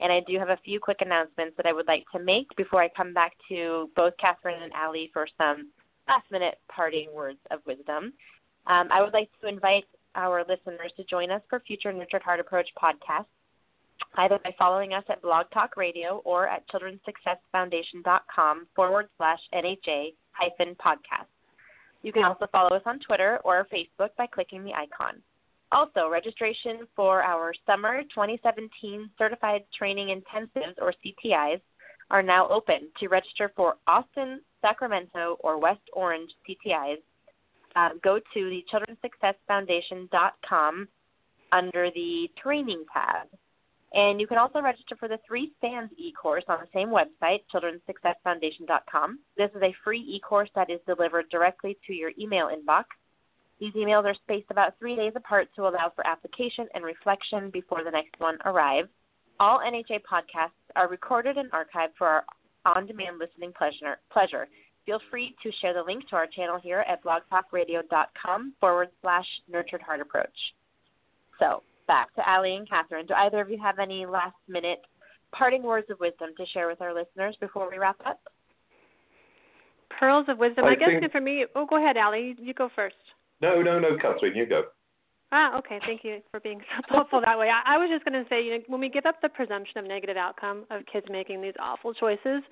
And 0.00 0.12
I 0.12 0.20
do 0.28 0.38
have 0.38 0.50
a 0.50 0.58
few 0.64 0.78
quick 0.78 0.98
announcements 1.00 1.56
that 1.56 1.66
I 1.66 1.72
would 1.72 1.88
like 1.88 2.04
to 2.12 2.20
make 2.22 2.46
before 2.56 2.82
I 2.82 2.88
come 2.96 3.12
back 3.12 3.32
to 3.48 3.90
both 3.96 4.12
Catherine 4.20 4.62
and 4.62 4.72
Allie 4.72 5.10
for 5.12 5.26
some 5.36 5.70
last 6.06 6.30
minute 6.30 6.58
parting 6.70 7.08
words 7.12 7.40
of 7.50 7.60
wisdom. 7.66 8.12
Um, 8.66 8.88
I 8.92 9.02
would 9.02 9.12
like 9.12 9.30
to 9.40 9.48
invite 9.48 9.84
our 10.14 10.40
listeners 10.40 10.92
to 10.96 11.04
join 11.04 11.30
us 11.30 11.42
for 11.48 11.60
future 11.60 11.92
Nurtured 11.92 12.22
Heart 12.22 12.40
Approach 12.40 12.68
podcasts, 12.80 13.26
either 14.16 14.38
by 14.44 14.54
following 14.58 14.92
us 14.92 15.04
at 15.08 15.22
Blog 15.22 15.46
Talk 15.52 15.76
Radio 15.76 16.22
or 16.24 16.48
at 16.48 16.64
childrensuccessfoundation.com 16.68 18.66
forward 18.76 19.08
slash 19.16 19.40
NHA 19.54 20.14
hyphen 20.38 20.76
podcast. 20.76 21.26
You 22.02 22.12
can 22.12 22.24
also 22.24 22.46
follow 22.52 22.76
us 22.76 22.82
on 22.86 23.00
Twitter 23.00 23.40
or 23.44 23.66
Facebook 23.72 24.10
by 24.16 24.26
clicking 24.26 24.64
the 24.64 24.72
icon. 24.72 25.20
Also, 25.70 26.08
registration 26.08 26.88
for 26.96 27.22
our 27.22 27.52
summer 27.66 28.00
2017 28.02 29.10
Certified 29.18 29.64
Training 29.76 30.08
Intensives 30.08 30.80
or 30.80 30.94
CTIs 31.04 31.60
are 32.10 32.22
now 32.22 32.48
open. 32.48 32.88
To 33.00 33.08
register 33.08 33.52
for 33.54 33.74
Austin, 33.86 34.40
Sacramento, 34.62 35.36
or 35.40 35.60
West 35.60 35.82
Orange 35.92 36.30
CTIs, 36.48 37.02
um, 37.76 38.00
go 38.02 38.18
to 38.18 38.24
the 38.34 38.64
childrensuccessfoundation.com 38.72 40.88
under 41.52 41.90
the 41.94 42.30
training 42.42 42.84
tab. 42.92 43.28
And 43.94 44.20
you 44.20 44.26
can 44.26 44.36
also 44.36 44.60
register 44.60 44.96
for 44.96 45.08
the 45.08 45.18
Three 45.26 45.52
Stands 45.58 45.92
e-course 45.96 46.44
on 46.48 46.58
the 46.60 46.68
same 46.74 46.88
website, 46.88 47.40
childrensuccessfoundation.com. 47.52 49.18
This 49.36 49.50
is 49.54 49.62
a 49.62 49.74
free 49.82 50.00
e-course 50.00 50.50
that 50.54 50.70
is 50.70 50.80
delivered 50.86 51.30
directly 51.30 51.78
to 51.86 51.94
your 51.94 52.12
email 52.18 52.48
inbox. 52.48 52.84
These 53.60 53.72
emails 53.72 54.04
are 54.04 54.14
spaced 54.14 54.50
about 54.50 54.78
three 54.78 54.94
days 54.94 55.12
apart 55.16 55.48
to 55.56 55.62
allow 55.62 55.90
for 55.94 56.06
application 56.06 56.68
and 56.74 56.84
reflection 56.84 57.50
before 57.50 57.82
the 57.82 57.90
next 57.90 58.14
one 58.18 58.38
arrives. 58.44 58.88
All 59.40 59.60
NHA 59.60 60.00
podcasts 60.10 60.50
are 60.76 60.88
recorded 60.88 61.38
and 61.38 61.50
archived 61.52 61.94
for 61.96 62.06
our 62.06 62.24
on-demand 62.66 63.18
listening 63.18 63.52
pleasure. 63.56 63.98
pleasure. 64.12 64.48
Feel 64.84 65.00
free 65.10 65.34
to 65.42 65.50
share 65.60 65.74
the 65.74 65.82
link 65.82 66.08
to 66.08 66.16
our 66.16 66.26
channel 66.26 66.58
here 66.62 66.84
at 66.88 67.02
blogtalkradio.com 67.02 68.54
forward 68.60 68.88
slash 69.00 69.26
nurtured 69.50 69.82
heart 69.82 70.00
approach. 70.00 70.28
So, 71.38 71.62
back 71.88 72.14
to 72.14 72.28
Allie 72.28 72.54
and 72.54 72.68
Catherine. 72.68 73.06
Do 73.06 73.14
either 73.14 73.40
of 73.40 73.50
you 73.50 73.58
have 73.60 73.80
any 73.80 74.06
last 74.06 74.36
minute 74.46 74.78
parting 75.32 75.62
words 75.64 75.88
of 75.90 75.98
wisdom 75.98 76.30
to 76.36 76.46
share 76.46 76.68
with 76.68 76.80
our 76.80 76.94
listeners 76.94 77.36
before 77.40 77.68
we 77.68 77.78
wrap 77.78 77.96
up? 78.06 78.20
Pearls 79.98 80.26
of 80.28 80.38
wisdom. 80.38 80.64
I 80.64 80.68
I, 80.68 80.74
guess 80.76 80.88
think- 81.00 81.10
for 81.10 81.20
me, 81.20 81.44
oh, 81.56 81.66
go 81.66 81.78
ahead, 81.82 81.96
Allie. 81.96 82.36
You 82.38 82.54
go 82.54 82.70
first. 82.76 82.94
No, 83.40 83.60
no, 83.62 83.80
no, 83.80 83.96
Catherine, 84.00 84.36
you 84.36 84.46
go. 84.46 84.64
Ah, 85.30 85.58
okay. 85.58 85.78
Thank 85.84 86.04
you 86.04 86.20
for 86.30 86.40
being 86.40 86.60
so 86.88 86.96
thoughtful 86.96 87.20
that 87.24 87.38
way. 87.38 87.50
I, 87.50 87.74
I 87.74 87.78
was 87.78 87.90
just 87.92 88.04
going 88.04 88.22
to 88.22 88.28
say, 88.30 88.42
you 88.42 88.52
know, 88.52 88.60
when 88.66 88.80
we 88.80 88.88
give 88.88 89.04
up 89.04 89.20
the 89.20 89.28
presumption 89.28 89.78
of 89.78 89.84
negative 89.84 90.16
outcome 90.16 90.64
of 90.70 90.82
kids 90.90 91.06
making 91.10 91.42
these 91.42 91.52
awful 91.60 91.92
choices, 91.92 92.42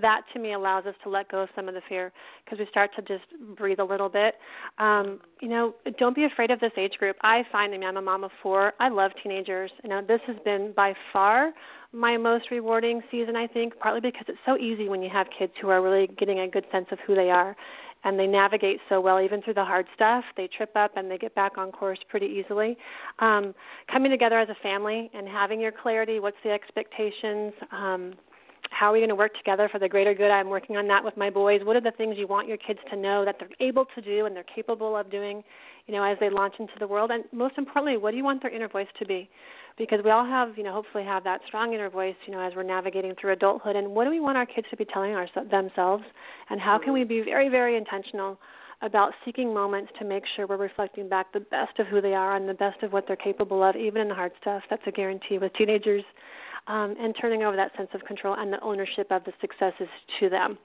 that 0.00 0.22
to 0.34 0.38
me 0.38 0.52
allows 0.52 0.84
us 0.84 0.94
to 1.04 1.08
let 1.08 1.30
go 1.30 1.40
of 1.40 1.48
some 1.56 1.66
of 1.66 1.74
the 1.74 1.80
fear 1.88 2.12
because 2.44 2.58
we 2.58 2.66
start 2.70 2.90
to 2.96 3.02
just 3.02 3.24
breathe 3.56 3.78
a 3.78 3.84
little 3.84 4.10
bit. 4.10 4.34
Um, 4.78 5.20
you 5.40 5.48
know, 5.48 5.74
don't 5.98 6.14
be 6.14 6.24
afraid 6.24 6.50
of 6.50 6.60
this 6.60 6.72
age 6.76 6.94
group. 6.98 7.16
I 7.22 7.42
find, 7.50 7.72
I 7.72 7.78
mean, 7.78 7.88
I'm 7.88 7.96
a 7.96 8.02
mom 8.02 8.24
of 8.24 8.30
four. 8.42 8.74
I 8.80 8.90
love 8.90 9.12
teenagers. 9.22 9.70
You 9.82 9.90
know, 9.90 10.02
this 10.06 10.20
has 10.26 10.36
been 10.44 10.72
by 10.76 10.94
far 11.12 11.52
my 11.92 12.16
most 12.18 12.50
rewarding 12.50 13.00
season, 13.10 13.36
I 13.36 13.46
think, 13.46 13.78
partly 13.78 14.00
because 14.00 14.24
it's 14.28 14.38
so 14.44 14.58
easy 14.58 14.88
when 14.88 15.02
you 15.02 15.08
have 15.10 15.28
kids 15.38 15.52
who 15.62 15.70
are 15.70 15.80
really 15.80 16.08
getting 16.18 16.40
a 16.40 16.48
good 16.48 16.66
sense 16.70 16.86
of 16.90 16.98
who 17.06 17.14
they 17.14 17.30
are 17.30 17.56
and 18.06 18.16
they 18.16 18.26
navigate 18.26 18.78
so 18.88 19.00
well 19.00 19.20
even 19.20 19.42
through 19.42 19.54
the 19.54 19.64
hard 19.64 19.84
stuff. 19.92 20.24
They 20.36 20.46
trip 20.46 20.70
up 20.76 20.96
and 20.96 21.10
they 21.10 21.18
get 21.18 21.34
back 21.34 21.58
on 21.58 21.72
course 21.72 21.98
pretty 22.08 22.26
easily. 22.26 22.78
Um, 23.18 23.52
coming 23.90 24.12
together 24.12 24.38
as 24.38 24.48
a 24.48 24.54
family 24.62 25.10
and 25.12 25.26
having 25.28 25.60
your 25.60 25.72
clarity, 25.72 26.20
what's 26.20 26.36
the 26.44 26.50
expectations? 26.50 27.52
Um, 27.72 28.14
how 28.70 28.90
are 28.90 28.92
we 28.92 29.00
going 29.00 29.08
to 29.08 29.16
work 29.16 29.36
together 29.36 29.68
for 29.70 29.80
the 29.80 29.88
greater 29.88 30.14
good? 30.14 30.30
I'm 30.30 30.48
working 30.48 30.76
on 30.76 30.86
that 30.86 31.02
with 31.02 31.16
my 31.16 31.30
boys. 31.30 31.62
What 31.64 31.74
are 31.74 31.80
the 31.80 31.90
things 31.90 32.14
you 32.16 32.28
want 32.28 32.46
your 32.46 32.58
kids 32.58 32.78
to 32.90 32.96
know 32.96 33.24
that 33.24 33.36
they're 33.40 33.48
able 33.66 33.86
to 33.96 34.00
do 34.00 34.26
and 34.26 34.36
they're 34.36 34.44
capable 34.44 34.96
of 34.96 35.10
doing, 35.10 35.42
you 35.86 35.94
know, 35.94 36.04
as 36.04 36.16
they 36.20 36.30
launch 36.30 36.54
into 36.60 36.74
the 36.78 36.86
world? 36.86 37.10
And 37.10 37.24
most 37.32 37.58
importantly, 37.58 37.96
what 37.96 38.12
do 38.12 38.16
you 38.16 38.24
want 38.24 38.40
their 38.40 38.52
inner 38.52 38.68
voice 38.68 38.88
to 39.00 39.06
be? 39.06 39.28
Because 39.78 40.00
we 40.04 40.10
all 40.10 40.24
have, 40.24 40.56
you 40.56 40.64
know, 40.64 40.72
hopefully 40.72 41.04
have 41.04 41.24
that 41.24 41.40
strong 41.46 41.74
inner 41.74 41.90
voice, 41.90 42.14
you 42.26 42.32
know, 42.32 42.40
as 42.40 42.52
we're 42.56 42.62
navigating 42.62 43.14
through 43.20 43.32
adulthood. 43.32 43.76
And 43.76 43.88
what 43.88 44.04
do 44.04 44.10
we 44.10 44.20
want 44.20 44.38
our 44.38 44.46
kids 44.46 44.66
to 44.70 44.76
be 44.76 44.84
telling 44.86 45.12
our, 45.12 45.28
themselves? 45.50 46.04
And 46.50 46.60
how 46.60 46.78
can 46.78 46.92
we 46.92 47.04
be 47.04 47.22
very, 47.22 47.48
very 47.48 47.76
intentional 47.76 48.38
about 48.82 49.12
seeking 49.24 49.52
moments 49.52 49.90
to 49.98 50.04
make 50.04 50.24
sure 50.34 50.46
we're 50.46 50.56
reflecting 50.56 51.08
back 51.08 51.32
the 51.32 51.40
best 51.40 51.78
of 51.78 51.86
who 51.86 52.00
they 52.00 52.14
are 52.14 52.36
and 52.36 52.48
the 52.48 52.54
best 52.54 52.82
of 52.82 52.92
what 52.92 53.06
they're 53.06 53.16
capable 53.16 53.62
of, 53.62 53.76
even 53.76 54.02
in 54.02 54.08
the 54.08 54.14
hard 54.14 54.32
stuff. 54.40 54.62
That's 54.68 54.82
a 54.86 54.92
guarantee 54.92 55.38
with 55.38 55.52
teenagers. 55.54 56.04
Um, 56.68 56.96
and 56.98 57.14
turning 57.20 57.44
over 57.44 57.54
that 57.54 57.70
sense 57.76 57.90
of 57.94 58.04
control 58.04 58.34
and 58.36 58.52
the 58.52 58.60
ownership 58.60 59.06
of 59.12 59.22
the 59.22 59.32
successes 59.40 59.86
to 60.18 60.28
them. 60.28 60.58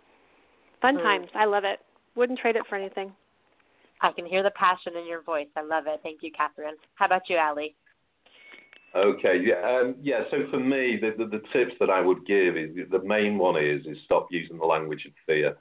Fun 0.81 0.97
mm. 0.97 1.03
times. 1.03 1.27
I 1.35 1.45
love 1.45 1.63
it. 1.63 1.79
Wouldn't 2.15 2.39
trade 2.39 2.55
it 2.55 2.63
for 2.67 2.75
anything. 2.75 3.11
I 4.01 4.11
can 4.11 4.25
hear 4.25 4.41
the 4.41 4.49
passion 4.51 4.93
in 4.97 5.07
your 5.07 5.21
voice. 5.21 5.45
I 5.55 5.61
love 5.61 5.83
it. 5.85 5.99
Thank 6.01 6.23
you, 6.23 6.31
Catherine. 6.31 6.73
How 6.95 7.05
about 7.05 7.29
you, 7.29 7.37
Allie? 7.37 7.75
Okay. 8.95 9.41
Yeah. 9.43 9.79
Um, 9.79 9.95
yeah. 10.01 10.23
So 10.29 10.45
for 10.49 10.59
me, 10.59 10.99
the, 10.99 11.13
the, 11.17 11.29
the 11.29 11.43
tips 11.53 11.73
that 11.79 11.89
I 11.89 12.01
would 12.01 12.25
give 12.25 12.57
is 12.57 12.71
the 12.89 13.03
main 13.03 13.37
one 13.37 13.55
is 13.61 13.85
is 13.85 13.97
stop 14.05 14.27
using 14.31 14.57
the 14.57 14.65
language 14.65 15.05
of 15.05 15.13
fear. 15.25 15.55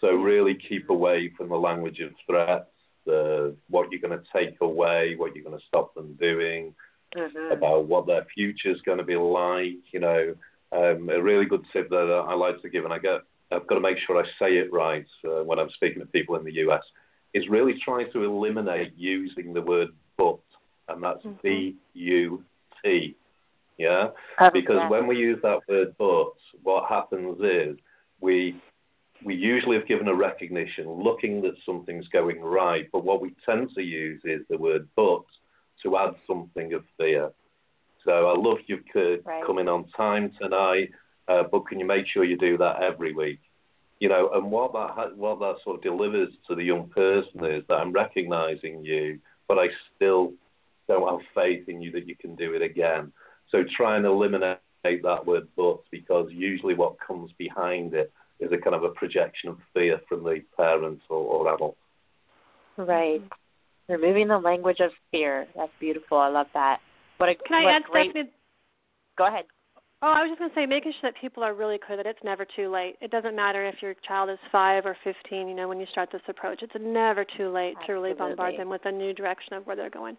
So 0.00 0.08
really 0.10 0.56
keep 0.68 0.90
away 0.90 1.32
from 1.36 1.48
the 1.48 1.56
language 1.56 1.98
of 2.00 2.12
threats, 2.26 2.70
the 3.04 3.56
what 3.68 3.90
you're 3.90 4.00
going 4.00 4.18
to 4.18 4.24
take 4.32 4.60
away, 4.60 5.14
what 5.16 5.34
you're 5.34 5.44
going 5.44 5.58
to 5.58 5.66
stop 5.66 5.92
them 5.94 6.16
doing, 6.20 6.72
mm-hmm. 7.16 7.52
about 7.52 7.86
what 7.86 8.06
their 8.06 8.24
future 8.32 8.70
is 8.70 8.80
going 8.82 8.98
to 8.98 9.04
be 9.04 9.16
like. 9.16 9.82
You 9.92 10.00
know, 10.00 10.34
um, 10.70 11.08
a 11.08 11.20
really 11.20 11.46
good 11.46 11.64
tip 11.72 11.90
that 11.90 12.24
I 12.28 12.34
like 12.34 12.62
to 12.62 12.68
give, 12.68 12.84
and 12.84 12.94
I 12.94 12.98
get 12.98 13.22
I've 13.50 13.66
got 13.66 13.76
to 13.76 13.80
make 13.80 13.98
sure 14.06 14.22
I 14.22 14.26
say 14.38 14.58
it 14.58 14.72
right 14.72 15.06
uh, 15.24 15.42
when 15.42 15.58
I'm 15.58 15.70
speaking 15.70 16.00
to 16.00 16.06
people 16.06 16.36
in 16.36 16.44
the 16.44 16.52
US, 16.68 16.82
is 17.34 17.48
really 17.48 17.74
trying 17.84 18.12
to 18.12 18.22
eliminate 18.22 18.92
using 18.96 19.52
the 19.52 19.62
word 19.62 19.88
but, 20.16 20.38
and 20.88 21.02
that's 21.02 21.24
mm-hmm. 21.24 21.38
B 21.42 21.76
U 21.94 22.44
T. 22.84 23.16
Yeah? 23.78 24.08
Oh, 24.40 24.50
because 24.52 24.76
yeah. 24.78 24.88
when 24.88 25.06
we 25.06 25.16
use 25.16 25.38
that 25.42 25.60
word 25.68 25.94
but, 25.98 26.32
what 26.62 26.88
happens 26.88 27.38
is 27.40 27.76
we 28.20 28.60
we 29.24 29.34
usually 29.34 29.76
have 29.76 29.88
given 29.88 30.08
a 30.08 30.14
recognition 30.14 30.88
looking 30.88 31.42
that 31.42 31.54
something's 31.66 32.06
going 32.08 32.40
right, 32.40 32.88
but 32.92 33.04
what 33.04 33.20
we 33.20 33.34
tend 33.44 33.70
to 33.74 33.82
use 33.82 34.20
is 34.24 34.42
the 34.48 34.56
word 34.56 34.88
but 34.94 35.24
to 35.82 35.96
add 35.96 36.14
something 36.26 36.72
of 36.72 36.84
fear. 36.96 37.30
So 38.04 38.28
I 38.28 38.36
love 38.36 38.58
you 38.66 38.80
right. 39.24 39.44
coming 39.44 39.68
on 39.68 39.88
time 39.96 40.32
tonight, 40.40 40.90
uh, 41.26 41.44
but 41.50 41.66
can 41.66 41.80
you 41.80 41.86
make 41.86 42.06
sure 42.06 42.24
you 42.24 42.38
do 42.38 42.56
that 42.58 42.82
every 42.82 43.12
week? 43.12 43.40
You 44.00 44.08
know, 44.08 44.30
and 44.32 44.50
what 44.50 44.72
that 44.72 44.90
ha- 44.94 45.14
what 45.16 45.40
that 45.40 45.56
sort 45.64 45.76
of 45.76 45.82
delivers 45.82 46.30
to 46.46 46.54
the 46.54 46.62
young 46.62 46.88
person 46.88 47.44
is 47.44 47.64
that 47.68 47.74
I'm 47.74 47.92
recognizing 47.92 48.84
you, 48.84 49.18
but 49.48 49.58
I 49.58 49.66
still 49.94 50.32
don't 50.88 51.08
have 51.08 51.26
faith 51.34 51.68
in 51.68 51.80
you 51.80 51.92
that 51.92 52.08
you 52.08 52.16
can 52.16 52.34
do 52.34 52.54
it 52.54 52.62
again. 52.62 53.12
So 53.50 53.64
try 53.76 53.96
and 53.96 54.04
eliminate 54.04 54.58
that 54.84 55.26
word 55.26 55.48
but 55.56 55.80
because 55.90 56.28
usually 56.30 56.74
what 56.74 56.96
comes 57.04 57.30
behind 57.38 57.94
it 57.94 58.12
is 58.40 58.50
a 58.52 58.58
kind 58.58 58.74
of 58.74 58.84
a 58.84 58.90
projection 58.90 59.50
of 59.50 59.58
fear 59.74 60.00
from 60.08 60.22
the 60.24 60.42
parents 60.56 61.02
or, 61.08 61.16
or 61.18 61.54
adult. 61.54 61.76
Right. 62.76 63.22
Removing 63.88 64.28
the 64.28 64.38
language 64.38 64.80
of 64.80 64.90
fear. 65.10 65.46
That's 65.56 65.72
beautiful. 65.80 66.18
I 66.18 66.28
love 66.28 66.46
that. 66.54 66.78
What 67.16 67.28
a, 67.28 67.34
Can 67.34 67.66
I 67.66 67.76
add, 67.76 67.82
great... 67.90 68.10
Stephanie? 68.10 68.32
Go 69.16 69.26
ahead. 69.26 69.44
Oh, 70.00 70.06
I 70.06 70.22
was 70.22 70.30
just 70.30 70.38
going 70.38 70.50
to 70.50 70.54
say, 70.54 70.64
making 70.64 70.92
sure 71.00 71.10
that 71.10 71.20
people 71.20 71.42
are 71.42 71.54
really 71.54 71.76
clear 71.84 71.96
that 71.96 72.06
it's 72.06 72.22
never 72.22 72.46
too 72.54 72.70
late. 72.70 72.94
It 73.00 73.10
doesn't 73.10 73.34
matter 73.34 73.66
if 73.66 73.82
your 73.82 73.94
child 74.06 74.30
is 74.30 74.38
five 74.52 74.86
or 74.86 74.96
15, 75.02 75.48
you 75.48 75.54
know, 75.56 75.66
when 75.66 75.80
you 75.80 75.86
start 75.90 76.10
this 76.12 76.22
approach. 76.28 76.62
It's 76.62 76.72
never 76.80 77.24
too 77.24 77.50
late 77.50 77.74
Absolutely. 77.80 77.86
to 77.86 77.92
really 77.92 78.14
bombard 78.14 78.56
them 78.56 78.68
with 78.68 78.82
a 78.84 78.92
new 78.92 79.12
direction 79.12 79.54
of 79.54 79.66
where 79.66 79.74
they're 79.74 79.90
going. 79.90 80.16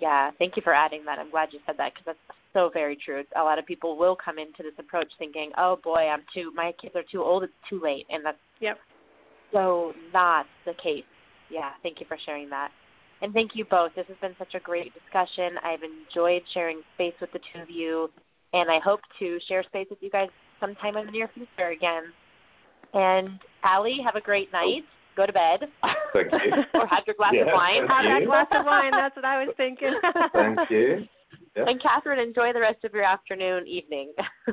Yeah, 0.00 0.30
thank 0.38 0.56
you 0.56 0.62
for 0.62 0.74
adding 0.74 1.04
that. 1.06 1.18
I'm 1.18 1.30
glad 1.30 1.48
you 1.52 1.60
said 1.66 1.76
that 1.78 1.92
because 1.94 2.06
that's 2.06 2.38
so 2.52 2.70
very 2.72 2.96
true. 2.96 3.22
A 3.36 3.42
lot 3.42 3.58
of 3.58 3.66
people 3.66 3.96
will 3.96 4.16
come 4.16 4.38
into 4.38 4.62
this 4.62 4.74
approach 4.78 5.08
thinking, 5.18 5.52
"Oh 5.56 5.76
boy, 5.76 6.08
I'm 6.08 6.24
too. 6.34 6.52
My 6.54 6.72
kids 6.80 6.94
are 6.96 7.04
too 7.10 7.22
old. 7.22 7.44
It's 7.44 7.52
too 7.68 7.80
late," 7.80 8.06
and 8.10 8.24
that's 8.24 8.38
yep. 8.60 8.78
so 9.52 9.94
not 10.12 10.46
the 10.64 10.74
case. 10.74 11.04
Yeah, 11.50 11.70
thank 11.82 12.00
you 12.00 12.06
for 12.06 12.18
sharing 12.24 12.50
that, 12.50 12.70
and 13.22 13.32
thank 13.32 13.54
you 13.54 13.64
both. 13.64 13.94
This 13.94 14.06
has 14.08 14.16
been 14.20 14.34
such 14.38 14.54
a 14.54 14.60
great 14.60 14.92
discussion. 14.94 15.58
I've 15.62 15.82
enjoyed 15.82 16.42
sharing 16.52 16.82
space 16.94 17.14
with 17.20 17.32
the 17.32 17.40
two 17.52 17.62
of 17.62 17.70
you, 17.70 18.10
and 18.52 18.70
I 18.70 18.78
hope 18.78 19.00
to 19.18 19.38
share 19.48 19.62
space 19.64 19.86
with 19.88 20.02
you 20.02 20.10
guys 20.10 20.28
sometime 20.60 20.96
in 20.96 21.06
the 21.06 21.12
near 21.12 21.28
future 21.28 21.68
again. 21.68 22.12
And 22.94 23.38
Allie, 23.62 23.98
have 24.04 24.16
a 24.16 24.20
great 24.20 24.52
night 24.52 24.84
go 25.16 25.26
to 25.26 25.32
bed. 25.32 25.60
Thank 26.12 26.32
you. 26.32 26.52
or 26.74 26.86
have 26.86 27.04
your 27.06 27.16
glass 27.16 27.32
yeah, 27.34 27.42
of 27.42 27.48
wine. 27.52 27.86
Have 27.88 28.04
that 28.04 28.26
glass 28.26 28.46
of 28.52 28.66
wine. 28.66 28.92
That's 28.92 29.16
what 29.16 29.24
I 29.24 29.44
was 29.44 29.54
thinking. 29.56 29.94
thank 30.32 30.70
you. 30.70 31.06
Yeah. 31.56 31.64
And 31.68 31.82
Catherine, 31.82 32.20
enjoy 32.20 32.52
the 32.52 32.60
rest 32.60 32.84
of 32.84 32.92
your 32.92 33.02
afternoon, 33.02 33.66
evening. 33.66 34.12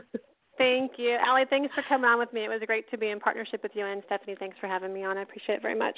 Thank 0.58 0.94
you. 0.98 1.18
Allie, 1.26 1.44
thanks 1.50 1.74
for 1.76 1.84
coming 1.90 2.10
on 2.10 2.18
with 2.18 2.32
me. 2.32 2.46
It 2.46 2.48
was 2.48 2.62
great 2.66 2.90
to 2.92 2.98
be 2.98 3.10
in 3.10 3.20
partnership 3.20 3.62
with 3.62 3.74
you. 3.76 3.86
And 3.86 4.02
Stephanie, 4.06 4.36
thanks 4.40 4.56
for 4.60 4.68
having 4.68 4.94
me 4.94 5.04
on. 5.04 5.18
I 5.18 5.24
appreciate 5.24 5.56
it 5.56 5.62
very 5.62 5.78
much. 5.78 5.98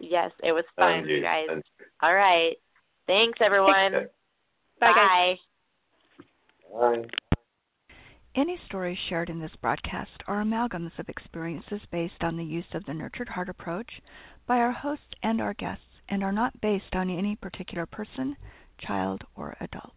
Yes, 0.00 0.30
it 0.42 0.52
was 0.52 0.64
fun, 0.76 1.06
you. 1.06 1.16
you 1.16 1.22
guys. 1.22 1.46
All 2.02 2.14
right. 2.14 2.54
Thanks, 3.06 3.38
everyone. 3.42 3.92
Bye, 4.80 4.92
Bye. 4.94 5.36
Bye. 6.72 7.04
Any 8.36 8.58
stories 8.58 8.98
shared 9.08 9.28
in 9.28 9.40
this 9.40 9.56
broadcast 9.56 10.22
are 10.28 10.40
amalgams 10.40 10.96
of 11.00 11.08
experiences 11.08 11.84
based 11.90 12.22
on 12.22 12.36
the 12.36 12.44
use 12.44 12.72
of 12.74 12.84
the 12.84 12.94
Nurtured 12.94 13.28
Heart 13.28 13.48
approach 13.48 14.00
by 14.46 14.58
our 14.58 14.70
hosts 14.70 15.14
and 15.20 15.40
our 15.40 15.52
guests 15.54 16.00
and 16.08 16.22
are 16.22 16.30
not 16.30 16.60
based 16.60 16.94
on 16.94 17.10
any 17.10 17.34
particular 17.34 17.86
person, 17.86 18.36
child, 18.78 19.24
or 19.34 19.56
adult. 19.58 19.96